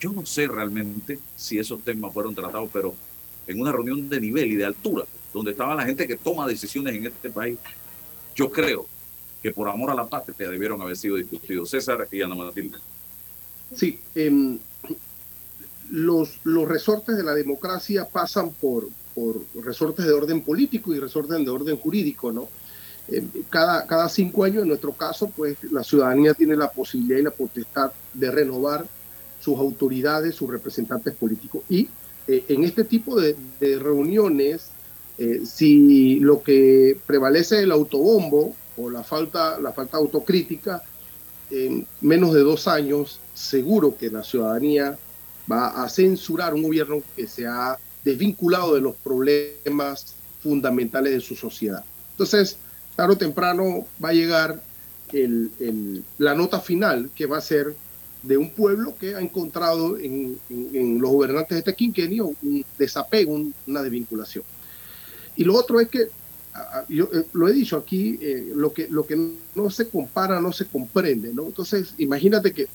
Yo 0.00 0.12
no 0.12 0.24
sé 0.24 0.48
realmente 0.48 1.18
si 1.36 1.58
esos 1.58 1.82
temas 1.82 2.12
fueron 2.12 2.34
tratados, 2.34 2.70
pero 2.72 2.94
en 3.46 3.60
una 3.60 3.70
reunión 3.70 4.08
de 4.08 4.20
nivel 4.20 4.52
y 4.52 4.56
de 4.56 4.64
altura, 4.64 5.04
donde 5.32 5.50
estaba 5.52 5.74
la 5.74 5.84
gente 5.84 6.06
que 6.06 6.16
toma 6.16 6.46
decisiones 6.46 6.94
en 6.94 7.06
este 7.06 7.30
país, 7.30 7.58
yo 8.34 8.50
creo 8.50 8.86
que 9.42 9.52
por 9.52 9.68
amor 9.68 9.90
a 9.90 9.94
la 9.94 10.06
patria 10.06 10.50
debieron 10.50 10.80
haber 10.80 10.96
sido 10.96 11.16
discutidos. 11.16 11.70
César 11.70 12.08
y 12.10 12.22
Ana 12.22 12.34
Matilde. 12.34 12.78
Sí, 13.74 14.00
eh, 14.14 14.58
los, 15.90 16.40
los 16.44 16.68
resortes 16.68 17.16
de 17.16 17.22
la 17.22 17.34
democracia 17.34 18.08
pasan 18.08 18.50
por, 18.50 18.88
por 19.14 19.44
resortes 19.62 20.06
de 20.06 20.12
orden 20.12 20.42
político 20.42 20.94
y 20.94 21.00
resortes 21.00 21.38
de 21.38 21.50
orden 21.50 21.76
jurídico, 21.76 22.32
¿no? 22.32 22.48
Eh, 23.08 23.24
cada, 23.48 23.86
cada 23.86 24.08
cinco 24.08 24.44
años, 24.44 24.62
en 24.62 24.68
nuestro 24.68 24.92
caso, 24.92 25.30
pues 25.36 25.56
la 25.70 25.82
ciudadanía 25.82 26.34
tiene 26.34 26.56
la 26.56 26.70
posibilidad 26.70 27.18
y 27.18 27.22
la 27.22 27.30
potestad 27.30 27.92
de 28.14 28.30
renovar 28.30 28.86
sus 29.40 29.58
autoridades, 29.58 30.34
sus 30.34 30.50
representantes 30.50 31.14
políticos. 31.14 31.62
Y 31.68 31.88
eh, 32.28 32.44
en 32.48 32.64
este 32.64 32.84
tipo 32.84 33.20
de, 33.20 33.36
reuniones, 33.60 34.68
eh, 35.18 35.40
si 35.44 36.20
lo 36.20 36.42
que 36.42 36.98
prevalece 37.06 37.56
es 37.56 37.62
el 37.64 37.72
autobombo 37.72 38.54
o 38.76 38.90
la 38.90 39.02
falta, 39.02 39.58
la 39.58 39.72
falta 39.72 39.96
de 39.96 40.04
autocrítica, 40.04 40.82
en 41.50 41.86
menos 42.00 42.32
de 42.32 42.40
dos 42.40 42.68
años, 42.68 43.20
seguro 43.34 43.96
que 43.96 44.10
la 44.10 44.22
ciudadanía 44.22 44.96
va 45.50 45.82
a 45.82 45.88
censurar 45.88 46.54
un 46.54 46.62
gobierno 46.62 47.02
que 47.16 47.26
se 47.26 47.46
ha 47.46 47.76
desvinculado 48.04 48.74
de 48.74 48.80
los 48.80 48.94
problemas 48.96 50.14
fundamentales 50.42 51.12
de 51.12 51.20
su 51.20 51.34
sociedad. 51.34 51.84
Entonces, 52.12 52.56
tarde 52.96 53.14
o 53.14 53.18
temprano 53.18 53.86
va 54.02 54.10
a 54.10 54.12
llegar 54.12 54.62
la 56.18 56.34
nota 56.34 56.60
final 56.60 57.10
que 57.14 57.26
va 57.26 57.38
a 57.38 57.40
ser 57.40 57.74
de 58.22 58.36
un 58.36 58.50
pueblo 58.50 58.94
que 58.98 59.14
ha 59.14 59.20
encontrado 59.20 59.98
en, 59.98 60.38
los 61.00 61.10
gobernantes 61.10 61.50
de 61.50 61.58
este 61.58 61.74
quinquenio 61.74 62.32
un 62.42 62.64
desapego, 62.78 63.40
una 63.66 63.82
desvinculación. 63.82 64.44
Y 65.36 65.44
lo 65.44 65.54
otro 65.54 65.80
es 65.80 65.88
que, 65.88 66.08
yo 66.88 67.08
eh, 67.12 67.24
lo 67.32 67.48
he 67.48 67.52
dicho 67.52 67.76
aquí, 67.76 68.18
eh, 68.20 68.52
lo, 68.54 68.72
que, 68.72 68.88
lo 68.88 69.06
que 69.06 69.16
no 69.54 69.70
se 69.70 69.88
compara 69.88 70.40
no 70.40 70.52
se 70.52 70.66
comprende, 70.66 71.32
¿no? 71.32 71.46
Entonces, 71.46 71.94
imagínate 71.98 72.52
que 72.52 72.66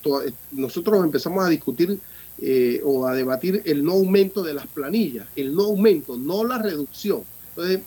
nosotros 0.52 1.04
empezamos 1.04 1.46
a 1.46 1.50
discutir 1.50 2.00
eh, 2.39 2.82
o 2.84 3.06
a 3.06 3.14
debatir 3.14 3.62
el 3.66 3.84
no 3.84 3.93
aumento 3.93 4.41
de 4.41 4.54
las 4.54 4.68
planillas, 4.68 5.28
el 5.36 5.54
no 5.54 5.66
aumento, 5.66 6.18
no 6.18 6.43
la 6.43 6.58
reducción. 6.58 7.24
Entonces, 7.50 7.82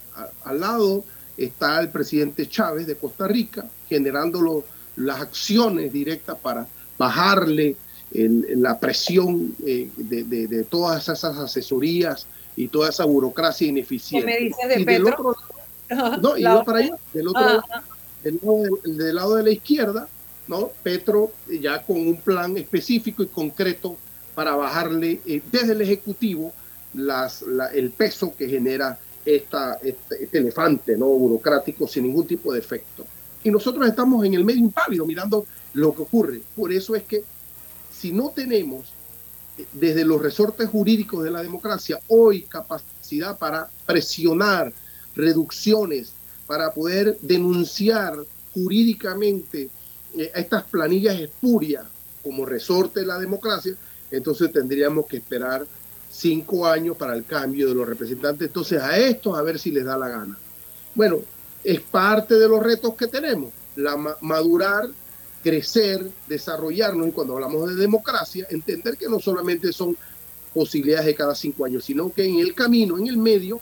al 0.45 0.61
lado 0.61 1.05
está 1.37 1.81
el 1.81 1.91
presidente 1.91 2.49
Chávez 2.49 2.87
de 2.87 2.97
Costa 2.97 3.27
Rica 3.27 3.69
generando 3.89 4.65
las 4.97 5.21
acciones 5.21 5.93
directas 5.93 6.37
para 6.39 6.67
bajarle 6.99 7.77
la 8.11 8.79
presión 8.81 9.55
eh, 9.65 9.91
de, 9.97 10.65
todas 10.65 11.09
esas 11.09 11.37
asesorías 11.37 12.27
y 12.57 12.69
toda 12.69 12.89
esa 12.89 13.05
burocracia 13.05 13.69
ineficiente. 13.69 14.27
¿Qué 14.27 14.33
me 14.33 14.45
dices 14.47 14.69
de 14.69 14.81
y 14.81 14.85
Del 14.85 15.07
otro, 15.07 15.37
no, 16.23 16.37
y 16.37 16.43
para 16.43 16.79
allá, 16.79 16.97
del 17.13 17.29
otro 17.29 17.43
lado, 17.43 17.63
del 18.23 19.15
lado 19.15 19.37
de 19.37 19.43
la 19.43 19.51
izquierda, 19.51 20.09
¿no? 20.49 20.71
Petro 20.83 21.33
ya 21.61 21.83
con 21.83 21.99
un 21.99 22.17
plan 22.17 22.57
específico 22.57 23.23
y 23.23 23.27
concreto 23.27 23.97
para 24.35 24.57
bajarle 24.57 25.21
eh, 25.27 25.43
desde 25.53 25.73
el 25.73 25.83
Ejecutivo 25.83 26.53
las, 26.95 27.45
el 27.75 27.91
peso 27.91 28.35
que 28.37 28.49
genera 28.49 28.99
esta, 29.25 29.75
este, 29.83 30.25
este, 30.25 30.39
elefante 30.39 30.97
¿no? 30.97 31.07
burocrático 31.07 31.87
sin 31.87 32.05
ningún 32.05 32.27
tipo 32.27 32.53
de 32.53 32.59
efecto. 32.59 33.05
Y 33.45 33.51
nosotros 33.51 33.87
estamos 33.87 34.25
en 34.25 34.35
el 34.35 34.45
medio 34.45 34.61
impávido 34.61 35.07
mirando 35.07 35.47
lo 35.75 35.95
que 35.95 36.03
ocurre. 36.03 36.41
Por 36.57 36.73
eso 36.73 36.95
es 36.95 37.05
que 37.05 37.25
si 37.93 38.13
no 38.13 38.31
tenemos 38.31 38.93
eh, 39.59 39.67
desde 39.73 40.05
los 40.05 40.21
resortes 40.23 40.69
jurídicos 40.69 41.25
de 41.25 41.31
la 41.31 41.43
democracia 41.43 42.01
hoy 42.09 42.43
capacidad 42.43 43.39
para 43.39 43.69
presionar 43.87 44.73
reducciones, 45.15 46.13
para 46.47 46.73
poder 46.73 47.19
denunciar 47.21 48.15
jurídicamente 48.55 49.69
eh, 50.17 50.33
estas 50.35 50.65
planillas 50.65 51.19
espurias 51.21 51.85
como 52.23 52.47
resorte 52.47 53.01
de 53.01 53.07
la 53.07 53.19
democracia, 53.19 53.75
entonces 54.11 54.53
tendríamos 54.53 55.07
que 55.07 55.19
esperar 55.19 55.67
cinco 56.11 56.67
años 56.67 56.97
para 56.97 57.15
el 57.15 57.25
cambio 57.25 57.69
de 57.69 57.75
los 57.75 57.87
representantes. 57.87 58.49
Entonces 58.49 58.81
a 58.81 58.97
estos 58.99 59.39
a 59.39 59.43
ver 59.43 59.59
si 59.59 59.71
les 59.71 59.85
da 59.85 59.97
la 59.97 60.09
gana. 60.09 60.39
Bueno, 60.95 61.19
es 61.63 61.81
parte 61.81 62.35
de 62.35 62.49
los 62.49 62.63
retos 62.63 62.95
que 62.95 63.07
tenemos, 63.07 63.53
la 63.77 64.17
madurar 64.21 64.89
crecer, 65.43 66.11
desarrollarnos 66.27 67.09
y 67.09 67.13
cuando 67.13 67.35
hablamos 67.35 67.69
de 67.69 67.77
democracia, 67.77 68.47
entender 68.51 68.97
que 68.97 69.09
no 69.09 69.21
solamente 69.21 69.73
son 69.73 69.97
posibilidades 70.53 71.07
de 71.07 71.15
cada 71.15 71.35
cinco 71.35 71.65
años, 71.65 71.85
sino 71.85 72.13
que 72.13 72.25
en 72.25 72.39
el 72.39 72.55
camino, 72.55 72.99
en 72.99 73.07
el 73.07 73.17
medio, 73.17 73.61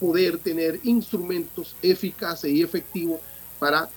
poder 0.00 0.38
tener 0.38 0.80
instrumentos 0.82 1.76
eficaces 1.80 2.50
y 2.50 2.62
efectivos 2.62 3.20
para 3.58 3.88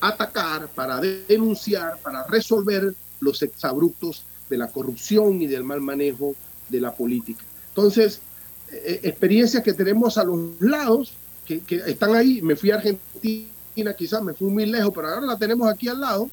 atacar, 0.00 0.68
para 0.68 1.00
denunciar, 1.00 1.98
para 1.98 2.26
resolver 2.26 2.94
los 3.20 3.42
exabruptos 3.42 4.24
de 4.48 4.56
la 4.56 4.68
corrupción 4.68 5.42
y 5.42 5.46
del 5.46 5.64
mal 5.64 5.80
manejo 5.80 6.34
de 6.68 6.80
la 6.80 6.94
política. 6.94 7.44
Entonces, 7.68 8.20
eh, 8.72 8.82
eh, 8.84 9.00
experiencias 9.02 9.62
que 9.62 9.74
tenemos 9.74 10.16
a 10.16 10.24
los 10.24 10.60
lados, 10.60 11.12
que, 11.44 11.60
que, 11.60 11.76
están 11.86 12.14
ahí, 12.14 12.40
me 12.40 12.56
fui 12.56 12.70
a 12.70 12.76
Argentina, 12.76 13.94
quizás 13.96 14.22
me 14.22 14.32
fui 14.32 14.48
muy 14.48 14.66
lejos, 14.66 14.92
pero 14.94 15.08
ahora 15.08 15.26
la 15.26 15.38
tenemos 15.38 15.68
aquí 15.68 15.88
al 15.88 16.00
lado 16.00 16.30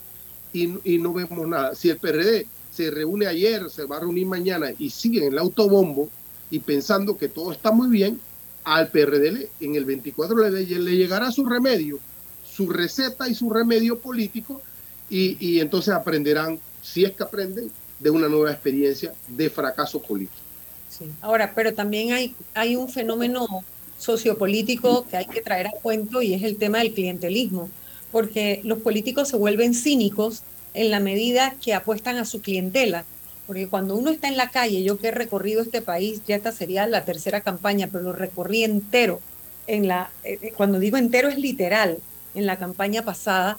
y, 0.53 0.93
y 0.95 0.97
no 0.99 1.13
vemos 1.13 1.47
nada. 1.47 1.75
Si 1.75 1.89
el 1.89 1.97
PRD 1.97 2.45
se 2.71 2.91
reúne 2.91 3.27
ayer, 3.27 3.69
se 3.69 3.85
va 3.85 3.97
a 3.97 3.99
reunir 4.01 4.25
mañana 4.25 4.67
y 4.77 4.89
sigue 4.89 5.25
en 5.25 5.33
el 5.33 5.39
autobombo 5.39 6.09
y 6.49 6.59
pensando 6.59 7.17
que 7.17 7.29
todo 7.29 7.51
está 7.51 7.71
muy 7.71 7.89
bien, 7.89 8.19
al 8.63 8.87
PRD 8.89 9.49
en 9.59 9.75
el 9.75 9.85
24 9.85 10.49
le, 10.49 10.65
le 10.65 10.95
llegará 10.95 11.31
su 11.31 11.45
remedio, 11.45 11.99
su 12.45 12.69
receta 12.69 13.27
y 13.27 13.35
su 13.35 13.49
remedio 13.49 13.99
político 13.99 14.61
y, 15.09 15.59
entonces 15.59 15.93
aprenderán, 15.93 16.59
si 16.81 17.03
es 17.05 17.11
que 17.11 17.23
aprenden, 17.23 17.71
de 17.99 18.09
una 18.09 18.27
nueva 18.27 18.51
experiencia 18.51 19.13
de 19.27 19.49
fracaso 19.49 20.01
político. 20.01 20.41
Ahora, 21.21 21.53
pero 21.55 21.73
también 21.73 22.11
hay, 22.13 22.35
hay 22.53 22.75
un 22.75 22.89
fenómeno 22.89 23.47
sociopolítico 23.97 25.07
que 25.07 25.17
hay 25.17 25.25
que 25.27 25.41
traer 25.41 25.67
a 25.67 25.71
cuento 25.71 26.21
y 26.21 26.33
es 26.33 26.43
el 26.43 26.57
tema 26.57 26.79
del 26.79 26.93
clientelismo, 26.93 27.69
porque 28.13 28.61
los 28.63 28.79
políticos 28.79 29.27
se 29.27 29.37
vuelven 29.37 29.73
cínicos 29.73 30.43
en 30.75 30.91
la 30.91 30.99
medida 30.99 31.55
que 31.61 31.73
apuestan 31.73 32.17
a 32.17 32.25
su 32.25 32.41
clientela. 32.41 33.05
Porque 33.47 33.67
cuando 33.67 33.95
uno 33.95 34.11
está 34.11 34.27
en 34.29 34.37
la 34.37 34.49
calle, 34.49 34.83
yo 34.83 34.99
que 34.99 35.07
he 35.07 35.11
recorrido 35.11 35.63
este 35.63 35.81
país, 35.81 36.21
ya 36.25 36.35
esta 36.35 36.51
sería 36.51 36.87
la 36.87 37.03
tercera 37.03 37.41
campaña, 37.41 37.89
pero 37.91 38.03
lo 38.03 38.13
recorrí 38.13 38.63
entero. 38.63 39.19
En 39.65 39.87
la, 39.87 40.11
eh, 40.23 40.53
cuando 40.55 40.79
digo 40.79 40.97
entero 40.97 41.27
es 41.27 41.39
literal. 41.39 41.97
En 42.35 42.45
la 42.45 42.57
campaña 42.57 43.03
pasada, 43.03 43.57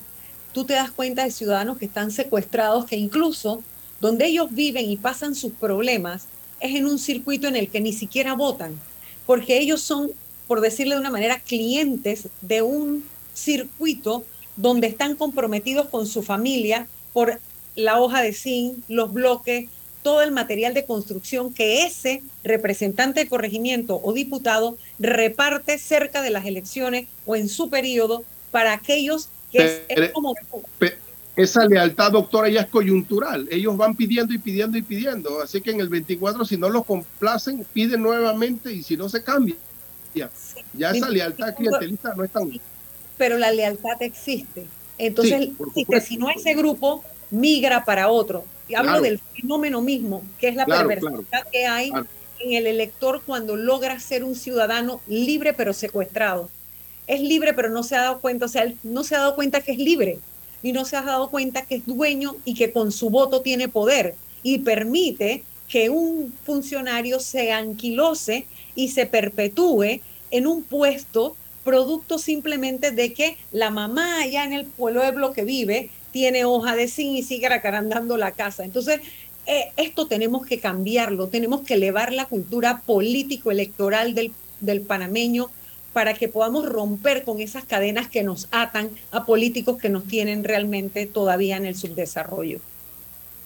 tú 0.52 0.64
te 0.64 0.74
das 0.74 0.92
cuenta 0.92 1.24
de 1.24 1.32
ciudadanos 1.32 1.76
que 1.76 1.84
están 1.86 2.12
secuestrados, 2.12 2.86
que 2.86 2.96
incluso 2.96 3.62
donde 4.00 4.26
ellos 4.26 4.48
viven 4.52 4.88
y 4.88 4.96
pasan 4.96 5.34
sus 5.34 5.52
problemas, 5.52 6.26
es 6.61 6.76
en 6.76 6.86
un 6.86 6.98
circuito 6.98 7.48
en 7.48 7.57
el 7.57 7.68
que 7.68 7.80
ni 7.80 7.92
siquiera 7.92 8.34
votan, 8.34 8.78
porque 9.26 9.59
ellos 9.59 9.80
son, 9.80 10.12
por 10.46 10.61
decirle 10.61 10.94
de 10.94 11.00
una 11.00 11.11
manera, 11.11 11.40
clientes 11.40 12.28
de 12.40 12.62
un 12.62 13.05
circuito 13.34 14.24
donde 14.57 14.86
están 14.86 15.16
comprometidos 15.16 15.88
con 15.88 16.07
su 16.07 16.22
familia 16.22 16.86
por 17.12 17.40
la 17.76 18.00
hoja 18.00 18.22
de 18.22 18.32
zinc, 18.32 18.78
los 18.88 19.12
bloques, 19.12 19.68
todo 20.02 20.22
el 20.22 20.32
material 20.32 20.74
de 20.74 20.84
construcción 20.84 21.52
que 21.52 21.86
ese 21.86 22.22
representante 22.44 23.20
de 23.20 23.28
corregimiento 23.28 24.00
o 24.02 24.12
diputado 24.12 24.76
reparte 24.98 25.78
cerca 25.78 26.20
de 26.20 26.30
las 26.30 26.44
elecciones 26.44 27.09
o 27.24 27.36
en 27.36 27.48
su 27.48 27.70
periodo 27.70 28.22
para 28.50 28.74
aquellos 28.74 29.28
que 29.50 29.84
pero, 29.88 30.05
es, 30.05 30.12
como... 30.12 30.34
Esa 31.36 31.66
lealtad, 31.66 32.12
doctora, 32.12 32.48
ya 32.48 32.61
es 32.61 32.68
coyuntural. 32.68 33.48
Ellos 33.50 33.76
van 33.76 33.96
pidiendo 33.96 34.32
y 34.32 34.38
pidiendo 34.38 34.78
y 34.78 34.82
pidiendo. 34.82 35.42
Así 35.42 35.61
que 35.61 35.72
en 35.72 35.80
el 35.80 35.88
24, 35.88 36.44
si 36.44 36.57
no 36.57 36.68
los 36.68 36.84
complacen, 36.84 37.66
piden 37.72 38.02
nuevamente 38.02 38.72
y 38.72 38.84
si 38.84 38.96
no 38.96 39.09
se 39.09 39.24
cambia. 39.24 39.57
Ya, 40.14 40.30
ya 40.74 40.90
esa 40.90 41.09
lealtad 41.09 41.57
clientelista 41.57 42.14
no 42.14 42.22
es 42.22 42.30
tan... 42.30 42.52
Pero 43.17 43.39
la 43.39 43.51
lealtad 43.51 44.03
existe. 44.03 44.67
Entonces, 44.99 45.51
sí, 45.75 45.87
si 46.05 46.17
no 46.17 46.31
ese 46.31 46.55
grupo, 46.55 47.03
migra 47.31 47.85
para 47.85 48.09
otro. 48.09 48.45
Y 48.69 48.75
hablo 48.75 48.93
claro. 48.93 49.05
del 49.05 49.19
fenómeno 49.19 49.81
mismo, 49.83 50.23
que 50.39 50.49
es 50.49 50.57
la 50.57 50.65
claro, 50.65 50.89
perversidad 50.89 51.23
claro. 51.29 51.49
que 51.51 51.67
hay 51.67 51.93
en 52.41 52.53
el 52.53 52.67
elector 52.67 53.23
cuando 53.25 53.57
logra 53.57 53.99
ser 54.01 54.25
un 54.25 54.35
ciudadano 54.35 55.01
libre 55.07 55.53
pero 55.53 55.73
secuestrado. 55.73 56.49
Es 57.07 57.21
libre 57.21 57.53
pero 57.53 57.69
no 57.69 57.83
se 57.83 57.97
ha 57.97 58.03
dado 58.03 58.21
cuenta, 58.21 58.47
o 58.47 58.49
sea, 58.49 58.73
no 58.83 59.05
se 59.05 59.15
ha 59.17 59.21
dado 59.21 59.35
cuenta 59.35 59.61
que 59.61 59.73
es 59.73 59.79
libre 59.79 60.19
y 60.62 60.73
no 60.73 60.85
se 60.85 60.97
ha 60.97 61.03
dado 61.03 61.29
cuenta 61.29 61.62
que 61.62 61.77
es 61.77 61.87
dueño 61.87 62.37
y 62.45 62.55
que 62.55 62.73
con 62.73 62.91
su 62.91 63.11
voto 63.11 63.43
tiene 63.43 63.69
poder 63.69 64.15
y 64.43 64.61
permite 64.61 65.45
que 65.69 65.91
un 65.91 66.33
funcionario 66.45 67.21
se 67.21 67.53
anquilose 67.53 68.47
y 68.75 68.89
se 68.89 69.07
perpetúe 69.07 70.01
en 70.31 70.47
un 70.47 70.62
puesto 70.62 71.37
producto 71.65 72.19
simplemente 72.19 72.91
de 72.91 73.12
que 73.12 73.37
la 73.53 73.71
mamá 73.71 74.21
allá 74.21 74.45
en 74.45 74.53
el 74.53 74.67
pueblo 74.67 75.33
que 75.33 75.45
vive 75.45 75.91
tiene 76.12 76.45
hoja 76.45 76.77
de 76.77 76.87
zinc 76.87 77.17
y 77.19 77.23
sigue 77.23 77.47
acarandando 77.47 78.17
la 78.17 78.33
casa. 78.33 78.65
Entonces, 78.65 79.01
eh, 79.47 79.73
esto 79.77 80.07
tenemos 80.07 80.47
que 80.47 80.61
cambiarlo, 80.61 81.29
tenemos 81.29 81.62
que 81.62 81.75
elevar 81.75 82.12
la 82.12 82.27
cultura 82.27 82.83
político-electoral 82.87 84.15
del, 84.15 84.33
del 84.61 84.81
panameño 84.81 85.51
para 85.93 86.15
que 86.15 86.29
podamos 86.29 86.67
romper 86.67 87.25
con 87.25 87.41
esas 87.41 87.65
cadenas 87.65 88.09
que 88.09 88.23
nos 88.23 88.49
atan 88.51 88.91
a 89.11 89.25
políticos 89.25 89.79
que 89.79 89.89
nos 89.89 90.05
tienen 90.07 90.45
realmente 90.45 91.07
todavía 91.07 91.57
en 91.57 91.67
el 91.67 91.77
subdesarrollo. 91.77 92.61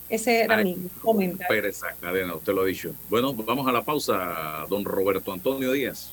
Ese 0.08 0.42
era 0.42 0.56
Ay, 0.56 0.74
mi 0.74 0.88
comentario. 1.02 1.66
Esa 1.66 1.94
cadena, 2.00 2.34
usted 2.34 2.54
lo 2.54 2.62
ha 2.62 2.64
dicho. 2.64 2.94
Bueno, 3.10 3.34
vamos 3.34 3.66
a 3.66 3.72
la 3.72 3.82
pausa, 3.82 4.66
don 4.70 4.84
Roberto 4.84 5.32
Antonio 5.32 5.72
Díaz. 5.72 6.12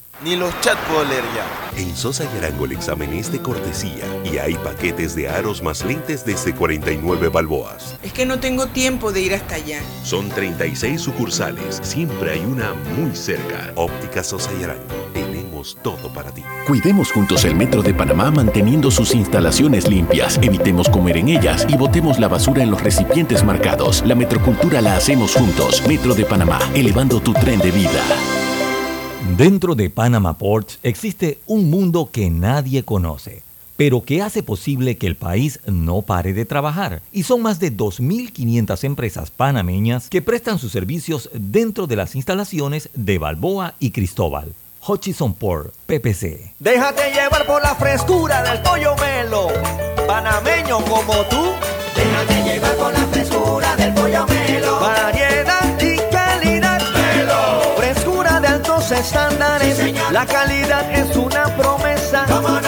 Ni 0.23 0.35
los 0.35 0.53
chats 0.61 0.79
puedo 0.87 1.03
leer 1.03 1.23
ya. 1.35 1.81
En 1.81 1.95
Sosa 1.95 2.25
y 2.25 2.37
Arango 2.37 2.65
el 2.65 2.73
examen 2.73 3.11
es 3.13 3.31
de 3.31 3.41
cortesía 3.41 4.05
y 4.23 4.37
hay 4.37 4.53
paquetes 4.53 5.15
de 5.15 5.27
aros 5.27 5.63
más 5.63 5.83
lentes 5.83 6.23
desde 6.23 6.53
49 6.53 7.29
balboas. 7.29 7.95
Es 8.03 8.13
que 8.13 8.27
no 8.27 8.39
tengo 8.39 8.67
tiempo 8.67 9.11
de 9.11 9.21
ir 9.21 9.33
hasta 9.33 9.55
allá. 9.55 9.79
Son 10.03 10.29
36 10.29 11.01
sucursales, 11.01 11.79
siempre 11.81 12.33
hay 12.33 12.41
una 12.41 12.73
muy 12.99 13.15
cerca. 13.15 13.73
Óptica 13.75 14.23
Sosa 14.23 14.51
y 14.59 14.63
Arango, 14.63 14.83
tenemos 15.11 15.75
todo 15.81 16.13
para 16.13 16.29
ti. 16.31 16.43
Cuidemos 16.67 17.11
juntos 17.11 17.43
el 17.45 17.55
Metro 17.55 17.81
de 17.81 17.95
Panamá 17.95 18.29
manteniendo 18.29 18.91
sus 18.91 19.15
instalaciones 19.15 19.89
limpias, 19.89 20.37
evitemos 20.43 20.87
comer 20.87 21.17
en 21.17 21.29
ellas 21.29 21.65
y 21.67 21.77
botemos 21.77 22.19
la 22.19 22.27
basura 22.27 22.61
en 22.61 22.69
los 22.69 22.83
recipientes 22.83 23.43
marcados. 23.43 24.03
La 24.05 24.13
metrocultura 24.13 24.81
la 24.81 24.97
hacemos 24.97 25.33
juntos. 25.33 25.81
Metro 25.87 26.13
de 26.13 26.25
Panamá, 26.25 26.59
elevando 26.75 27.21
tu 27.21 27.33
tren 27.33 27.59
de 27.59 27.71
vida. 27.71 28.50
Dentro 29.37 29.75
de 29.75 29.89
Panama 29.89 30.37
Ports 30.37 30.77
existe 30.83 31.39
un 31.45 31.69
mundo 31.69 32.09
que 32.11 32.29
nadie 32.29 32.83
conoce, 32.83 33.43
pero 33.77 34.03
que 34.03 34.21
hace 34.21 34.43
posible 34.43 34.97
que 34.97 35.07
el 35.07 35.15
país 35.15 35.61
no 35.65 36.01
pare 36.01 36.33
de 36.33 36.43
trabajar. 36.43 37.01
Y 37.13 37.23
son 37.23 37.41
más 37.41 37.59
de 37.59 37.71
2.500 37.71 38.83
empresas 38.83 39.31
panameñas 39.31 40.09
que 40.09 40.21
prestan 40.21 40.59
sus 40.59 40.73
servicios 40.73 41.29
dentro 41.33 41.87
de 41.87 41.95
las 41.95 42.15
instalaciones 42.15 42.89
de 42.93 43.17
Balboa 43.19 43.75
y 43.79 43.91
Cristóbal. 43.91 44.53
Hutchison 44.85 45.33
Port, 45.33 45.73
PPC. 45.85 46.55
Déjate 46.59 47.11
llevar 47.13 47.45
por 47.45 47.61
la 47.61 47.75
frescura 47.75 48.43
del 48.43 48.61
pollo 48.61 48.95
melo, 48.97 49.47
panameño 50.07 50.79
como 50.85 51.13
tú. 51.29 51.53
Déjate 51.95 52.43
llevar 52.43 52.75
por 52.75 52.93
la 52.93 53.05
frescura 53.07 53.75
del 53.77 53.93
pollo 53.93 54.25
melo. 54.27 54.79
La 60.11 60.25
calidad 60.25 60.91
es 60.91 61.15
una 61.15 61.45
promesa 61.55 62.25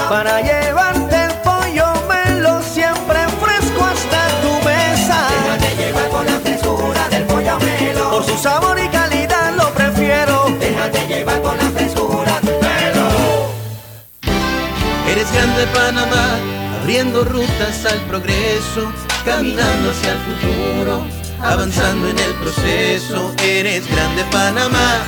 para 0.10 0.42
llevarte 0.42 1.26
el 1.26 1.34
pollo 1.42 1.88
melo 2.08 2.62
siempre 2.62 3.20
fresco 3.42 3.84
hasta 3.84 4.28
tu 4.42 4.54
mesa. 4.66 5.28
Déjate 5.44 5.76
llevar 5.76 6.10
por 6.10 6.26
la 6.26 6.40
frescura 6.40 7.10
del 7.10 7.24
pollo 7.24 7.60
melo. 7.60 8.10
Por 8.12 8.24
su 8.26 8.38
sabor 8.38 8.80
y 8.80 8.88
calidad 8.88 9.54
lo 9.58 9.70
prefiero. 9.74 10.46
Déjate 10.58 11.08
llevar 11.08 11.42
por 11.42 11.56
la 11.58 11.70
frescura 11.72 12.40
melo. 12.44 13.08
Eres 15.12 15.32
grande 15.34 15.68
Panamá, 15.68 16.38
abriendo 16.82 17.26
rutas 17.26 17.86
al 17.86 18.00
progreso, 18.08 18.92
caminando 19.26 19.92
hacia 19.92 20.14
el 20.14 20.20
futuro, 20.20 21.06
avanzando 21.42 22.08
en 22.08 22.20
el 22.20 22.34
proceso. 22.36 23.34
Eres 23.44 23.86
grande 23.92 24.24
Panamá, 24.32 25.04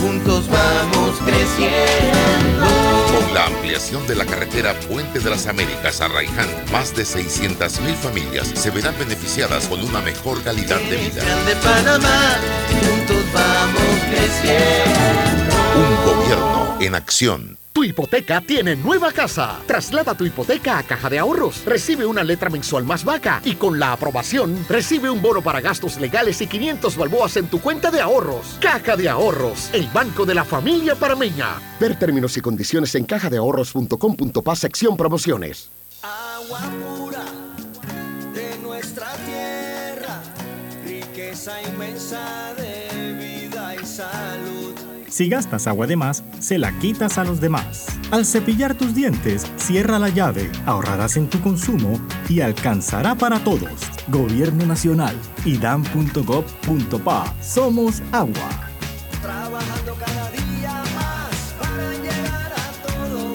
juntos 0.00 0.48
vamos 0.48 1.18
creciendo. 1.24 2.66
Con 3.14 3.34
la 3.34 3.46
ampliación 3.46 4.06
de 4.06 4.14
la 4.14 4.24
carretera 4.24 4.78
Puente 4.88 5.20
de 5.20 5.30
las 5.30 5.46
Américas 5.46 6.00
a 6.00 6.08
Raiján, 6.08 6.48
más 6.72 6.94
de 6.94 7.04
600.000 7.04 7.94
familias 7.94 8.48
se 8.54 8.70
verán 8.70 8.96
beneficiadas 8.98 9.66
con 9.66 9.82
una 9.82 10.00
mejor 10.00 10.42
calidad 10.42 10.80
de 10.80 10.96
vida. 10.96 11.22
grande 11.24 11.56
Panamá, 11.56 12.36
juntos 12.68 13.24
vamos 13.32 14.00
creciendo. 14.10 15.56
Un 15.76 16.04
gobierno 16.04 16.76
en 16.80 16.94
acción. 16.94 17.59
Tu 17.72 17.84
hipoteca 17.84 18.40
tiene 18.40 18.74
nueva 18.74 19.12
casa. 19.12 19.60
Traslada 19.66 20.16
tu 20.16 20.24
hipoteca 20.24 20.78
a 20.78 20.82
Caja 20.82 21.08
de 21.08 21.20
Ahorros. 21.20 21.64
Recibe 21.64 22.04
una 22.04 22.24
letra 22.24 22.50
mensual 22.50 22.84
más 22.84 23.04
vaca 23.04 23.40
y 23.44 23.54
con 23.54 23.78
la 23.78 23.92
aprobación 23.92 24.66
recibe 24.68 25.08
un 25.08 25.22
bono 25.22 25.40
para 25.40 25.60
gastos 25.60 26.00
legales 26.00 26.40
y 26.40 26.48
500 26.48 26.96
balboas 26.96 27.36
en 27.36 27.46
tu 27.46 27.60
cuenta 27.60 27.92
de 27.92 28.00
ahorros. 28.00 28.58
Caja 28.60 28.96
de 28.96 29.08
Ahorros, 29.08 29.70
el 29.72 29.86
banco 29.88 30.26
de 30.26 30.34
la 30.34 30.44
familia 30.44 30.96
parameña. 30.96 31.60
Ver 31.78 31.96
términos 31.96 32.36
y 32.36 32.40
condiciones 32.40 32.94
en 32.96 33.04
cajadeahorros.com.pa 33.04 34.56
sección 34.56 34.96
promociones. 34.96 35.70
Agua 36.02 36.60
pura 36.82 37.24
de 38.34 38.58
nuestra 38.58 39.12
tierra, 39.26 40.20
riqueza 40.84 41.62
inmensa 41.62 42.49
Si 45.20 45.28
gastas 45.28 45.66
agua 45.66 45.86
de 45.86 45.96
más, 45.96 46.24
se 46.38 46.56
la 46.56 46.72
quitas 46.78 47.18
a 47.18 47.24
los 47.24 47.42
demás. 47.42 47.88
Al 48.10 48.24
cepillar 48.24 48.74
tus 48.74 48.94
dientes, 48.94 49.46
cierra 49.56 49.98
la 49.98 50.08
llave, 50.08 50.50
ahorrarás 50.64 51.18
en 51.18 51.28
tu 51.28 51.42
consumo 51.42 52.00
y 52.30 52.40
alcanzará 52.40 53.14
para 53.14 53.44
todos. 53.44 53.82
Gobierno 54.08 54.64
Nacional, 54.64 55.14
idam.gov.pa. 55.44 57.34
Somos 57.42 58.00
agua. 58.12 58.70
Trabajando 59.20 59.94
cada 59.96 60.30
día 60.30 60.84
más 60.94 61.54
para 61.60 61.92
llegar 61.92 62.52
a 62.54 62.72
todo 62.86 63.34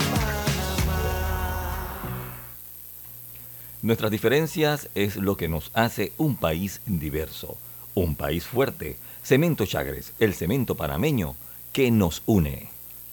Nuestras 3.84 4.10
diferencias 4.10 4.90
es 4.96 5.18
lo 5.18 5.38
que 5.38 5.48
nos 5.48 5.70
hace 5.76 6.14
un 6.18 6.36
país 6.36 6.82
diverso, 6.88 7.60
un 7.94 8.16
país 8.16 8.44
fuerte. 8.44 8.98
Cemento 9.22 9.68
Chagres, 9.68 10.14
el 10.20 10.34
cemento 10.34 10.74
panameño 10.74 11.36
que 11.76 11.92
nos 11.92 12.22
une. 12.26 12.75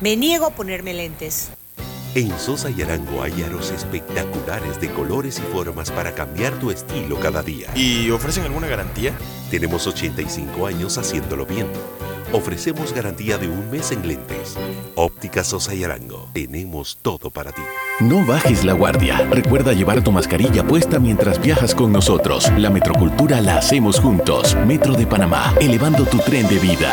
Me 0.00 0.16
niego 0.16 0.46
a 0.46 0.50
ponerme 0.50 0.92
lentes. 0.94 1.50
En 2.14 2.30
Sosa 2.38 2.70
y 2.70 2.80
Arango 2.82 3.22
hay 3.22 3.42
aros 3.42 3.72
espectaculares 3.72 4.80
de 4.80 4.88
colores 4.90 5.40
y 5.40 5.52
formas 5.52 5.90
para 5.90 6.14
cambiar 6.14 6.52
tu 6.60 6.70
estilo 6.70 7.18
cada 7.18 7.42
día. 7.42 7.68
¿Y 7.74 8.08
ofrecen 8.10 8.44
alguna 8.44 8.68
garantía? 8.68 9.12
Tenemos 9.50 9.86
85 9.88 10.66
años 10.66 10.96
haciéndolo 10.96 11.44
bien. 11.44 11.66
Ofrecemos 12.32 12.92
garantía 12.92 13.36
de 13.36 13.48
un 13.48 13.68
mes 13.70 13.90
en 13.90 14.06
lentes. 14.06 14.56
Óptica 14.94 15.42
Sosa 15.42 15.74
y 15.74 15.82
Arango. 15.82 16.28
Tenemos 16.34 16.98
todo 17.02 17.30
para 17.30 17.50
ti. 17.50 17.62
No 17.98 18.24
bajes 18.24 18.64
la 18.64 18.74
guardia. 18.74 19.26
Recuerda 19.30 19.72
llevar 19.72 20.04
tu 20.04 20.12
mascarilla 20.12 20.64
puesta 20.64 21.00
mientras 21.00 21.40
viajas 21.40 21.74
con 21.74 21.92
nosotros. 21.92 22.52
La 22.58 22.70
metrocultura 22.70 23.40
la 23.40 23.58
hacemos 23.58 23.98
juntos. 23.98 24.56
Metro 24.66 24.94
de 24.94 25.06
Panamá, 25.06 25.54
elevando 25.60 26.04
tu 26.04 26.18
tren 26.18 26.46
de 26.46 26.58
vida. 26.58 26.92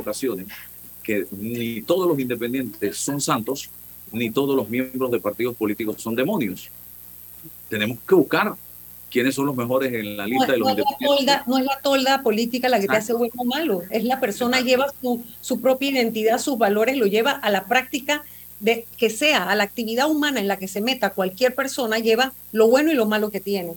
Ocasiones 0.00 0.46
que 1.02 1.26
ni 1.32 1.80
todos 1.82 2.06
los 2.08 2.18
independientes 2.18 2.96
son 2.96 3.20
santos, 3.20 3.70
ni 4.12 4.30
todos 4.30 4.54
los 4.56 4.68
miembros 4.68 5.10
de 5.10 5.20
partidos 5.20 5.54
políticos 5.56 5.96
son 6.02 6.14
demonios. 6.14 6.68
Tenemos 7.68 7.98
que 8.06 8.14
buscar 8.14 8.54
quiénes 9.10 9.34
son 9.34 9.46
los 9.46 9.56
mejores 9.56 9.92
en 9.92 10.16
la 10.16 10.26
lista 10.26 10.46
no, 10.48 10.52
de 10.52 10.58
los 10.58 10.66
no 10.68 10.72
es 10.72 10.76
la 10.76 10.82
independientes. 10.82 11.18
tolda, 11.18 11.44
no 11.46 11.58
es 11.58 11.64
la 11.64 11.78
tolda 11.82 12.22
política 12.22 12.68
la 12.68 12.80
que 12.80 12.86
te 12.86 12.96
hace 12.96 13.12
bueno 13.12 13.34
o 13.38 13.44
malo, 13.44 13.82
es 13.90 14.04
la 14.04 14.20
persona 14.20 14.58
que 14.58 14.64
lleva 14.64 14.86
su, 15.00 15.22
su 15.40 15.60
propia 15.60 15.90
identidad, 15.90 16.38
sus 16.38 16.58
valores, 16.58 16.96
lo 16.96 17.06
lleva 17.06 17.32
a 17.32 17.50
la 17.50 17.64
práctica 17.64 18.24
de 18.60 18.86
que 18.98 19.08
sea, 19.10 19.44
a 19.50 19.54
la 19.56 19.64
actividad 19.64 20.10
humana 20.10 20.38
en 20.38 20.48
la 20.48 20.58
que 20.58 20.68
se 20.68 20.80
meta 20.80 21.10
cualquier 21.10 21.54
persona, 21.54 21.98
lleva 21.98 22.32
lo 22.52 22.68
bueno 22.68 22.92
y 22.92 22.94
lo 22.94 23.06
malo 23.06 23.30
que 23.30 23.40
tiene. 23.40 23.72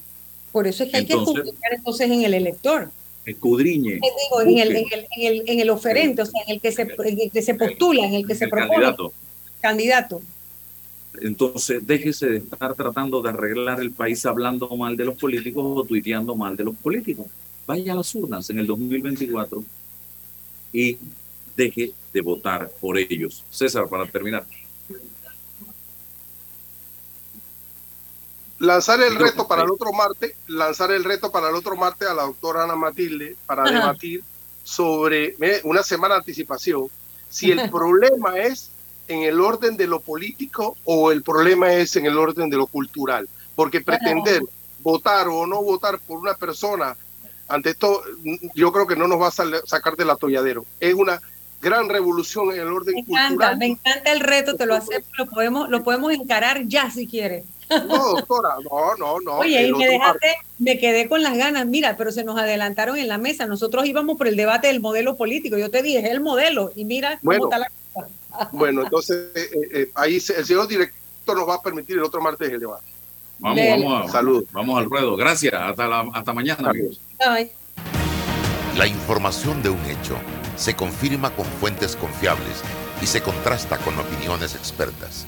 Por 0.51 0.67
eso 0.67 0.83
es 0.83 0.91
que 0.91 0.97
hay 0.97 1.03
Entonces- 1.03 1.33
que 1.35 1.41
publicar 1.41 1.73
entonces 1.73 2.11
en 2.11 2.23
el 2.23 2.33
elector. 2.33 2.91
Escudriñe. 3.25 3.93
Digo, 3.93 4.41
en 4.41 4.57
el, 4.59 4.75
en, 4.75 4.85
el, 4.91 5.07
en, 5.17 5.27
el, 5.27 5.43
en 5.47 5.59
el 5.59 5.69
oferente, 5.69 6.21
o 6.23 6.25
sea, 6.25 6.41
en 6.45 6.55
el 6.55 6.61
que 6.61 6.71
se, 6.71 6.87
que 7.31 7.41
se 7.41 7.55
postula, 7.55 8.05
en 8.05 8.13
el 8.15 8.27
que 8.27 8.35
se 8.35 8.47
propone 8.47 8.69
candidato. 8.69 9.13
candidato. 9.61 10.21
Entonces, 11.21 11.85
déjese 11.85 12.27
de 12.27 12.37
estar 12.37 12.73
tratando 12.73 13.21
de 13.21 13.29
arreglar 13.29 13.79
el 13.79 13.91
país 13.91 14.25
hablando 14.25 14.67
mal 14.75 14.97
de 14.97 15.05
los 15.05 15.15
políticos 15.15 15.63
o 15.65 15.83
tuiteando 15.83 16.35
mal 16.35 16.57
de 16.57 16.63
los 16.63 16.75
políticos. 16.75 17.27
Vaya 17.65 17.93
a 17.93 17.95
las 17.95 18.13
urnas 18.15 18.49
en 18.49 18.59
el 18.59 18.67
2024 18.67 19.63
y 20.73 20.97
deje 21.55 21.91
de 22.11 22.21
votar 22.21 22.69
por 22.81 22.97
ellos. 22.97 23.43
César, 23.49 23.87
para 23.87 24.05
terminar. 24.05 24.45
Lanzar 28.63 29.01
el 29.01 29.15
reto 29.15 29.45
para 29.47 29.61
eh, 29.61 29.65
el 29.65 29.71
otro 29.71 29.91
martes, 29.91 30.35
lanzar 30.47 30.91
el 30.91 31.03
reto 31.03 31.31
para 31.31 31.49
el 31.49 31.55
otro 31.55 31.75
martes 31.75 32.07
a 32.07 32.13
la 32.13 32.23
doctora 32.23 32.63
Ana 32.63 32.75
Matilde 32.75 33.35
para 33.45 33.63
Ajá. 33.63 33.73
debatir 33.73 34.23
sobre 34.63 35.35
una 35.63 35.83
semana 35.83 36.15
de 36.15 36.19
anticipación 36.19 36.87
si 37.29 37.51
el 37.51 37.69
problema 37.69 38.37
es 38.39 38.71
en 39.09 39.23
el 39.23 39.41
orden 39.41 39.75
de 39.75 39.87
lo 39.87 39.99
político 39.99 40.77
o 40.85 41.11
el 41.11 41.23
problema 41.23 41.73
es 41.73 41.97
en 41.97 42.05
el 42.05 42.17
orden 42.17 42.49
de 42.49 42.55
lo 42.55 42.67
cultural, 42.67 43.27
porque 43.55 43.81
pretender 43.81 44.41
votar 44.79 45.27
o 45.27 45.45
no 45.45 45.61
votar 45.61 45.99
por 45.99 46.19
una 46.19 46.35
persona 46.35 46.95
ante 47.49 47.71
esto 47.71 48.01
yo 48.55 48.71
creo 48.71 48.87
que 48.87 48.95
no 48.95 49.07
nos 49.07 49.21
va 49.21 49.27
a 49.27 49.67
sacar 49.67 49.97
del 49.97 50.09
atolladero. 50.09 50.65
Es 50.79 50.93
una 50.93 51.19
gran 51.61 51.89
revolución 51.89 52.51
en 52.51 52.61
el 52.61 52.67
orden 52.67 52.95
Me 52.95 53.01
encanta, 53.01 53.27
cultural. 53.27 53.57
me 53.57 53.65
encanta 53.65 54.11
el 54.11 54.21
reto, 54.21 54.55
te 54.55 54.65
lo 54.65 54.75
acepto, 54.75 55.09
lo 55.17 55.25
podemos, 55.25 55.69
lo 55.69 55.83
podemos 55.83 56.13
encarar 56.13 56.65
ya 56.67 56.89
si 56.89 57.07
quieres. 57.07 57.43
No, 57.87 58.09
doctora, 58.15 58.49
no, 58.69 58.95
no, 58.97 59.19
no. 59.19 59.37
Oye, 59.39 59.67
y 59.67 59.73
me 59.73 59.87
dejaste, 59.87 60.35
me 60.59 60.77
quedé 60.79 61.07
con 61.09 61.21
las 61.23 61.37
ganas, 61.37 61.65
mira, 61.65 61.95
pero 61.97 62.11
se 62.11 62.23
nos 62.23 62.37
adelantaron 62.37 62.97
en 62.97 63.07
la 63.07 63.17
mesa. 63.17 63.45
Nosotros 63.45 63.85
íbamos 63.85 64.17
por 64.17 64.27
el 64.27 64.35
debate 64.35 64.67
del 64.67 64.79
modelo 64.79 65.15
político. 65.15 65.57
Yo 65.57 65.69
te 65.71 65.81
dije, 65.81 65.99
es 65.99 66.05
el 66.11 66.19
modelo, 66.21 66.71
y 66.75 66.85
mira 66.85 67.19
Bueno. 67.21 67.41
cómo 67.43 67.53
está 67.53 67.59
la 67.59 67.67
cosa. 67.93 68.09
Bueno, 68.51 68.81
entonces 68.83 69.27
eh, 69.35 69.49
eh, 69.73 69.91
ahí 69.95 70.19
se- 70.19 70.35
el 70.37 70.45
señor 70.45 70.67
director 70.67 71.37
nos 71.37 71.47
va 71.47 71.55
a 71.55 71.61
permitir 71.61 71.97
el 71.97 72.03
otro 72.03 72.19
martes 72.21 72.49
el 72.51 72.59
debate. 72.59 72.85
Vamos, 73.39 73.59
vamos, 73.69 74.09
a, 74.09 74.11
Salud. 74.11 74.45
vamos 74.51 74.77
al 74.79 74.85
ruedo. 74.85 75.15
Gracias. 75.17 75.53
Hasta, 75.53 75.87
la, 75.87 76.05
hasta 76.13 76.33
mañana, 76.33 76.69
amigos. 76.69 76.99
La 78.77 78.87
información 78.87 79.61
de 79.61 79.69
un 79.69 79.83
hecho 79.85 80.15
se 80.55 80.75
confirma 80.75 81.29
con 81.35 81.45
fuentes 81.45 81.95
confiables 81.95 82.61
y 83.01 83.05
se 83.05 83.21
contrasta 83.21 83.77
con 83.79 83.97
opiniones 83.99 84.55
expertas. 84.55 85.27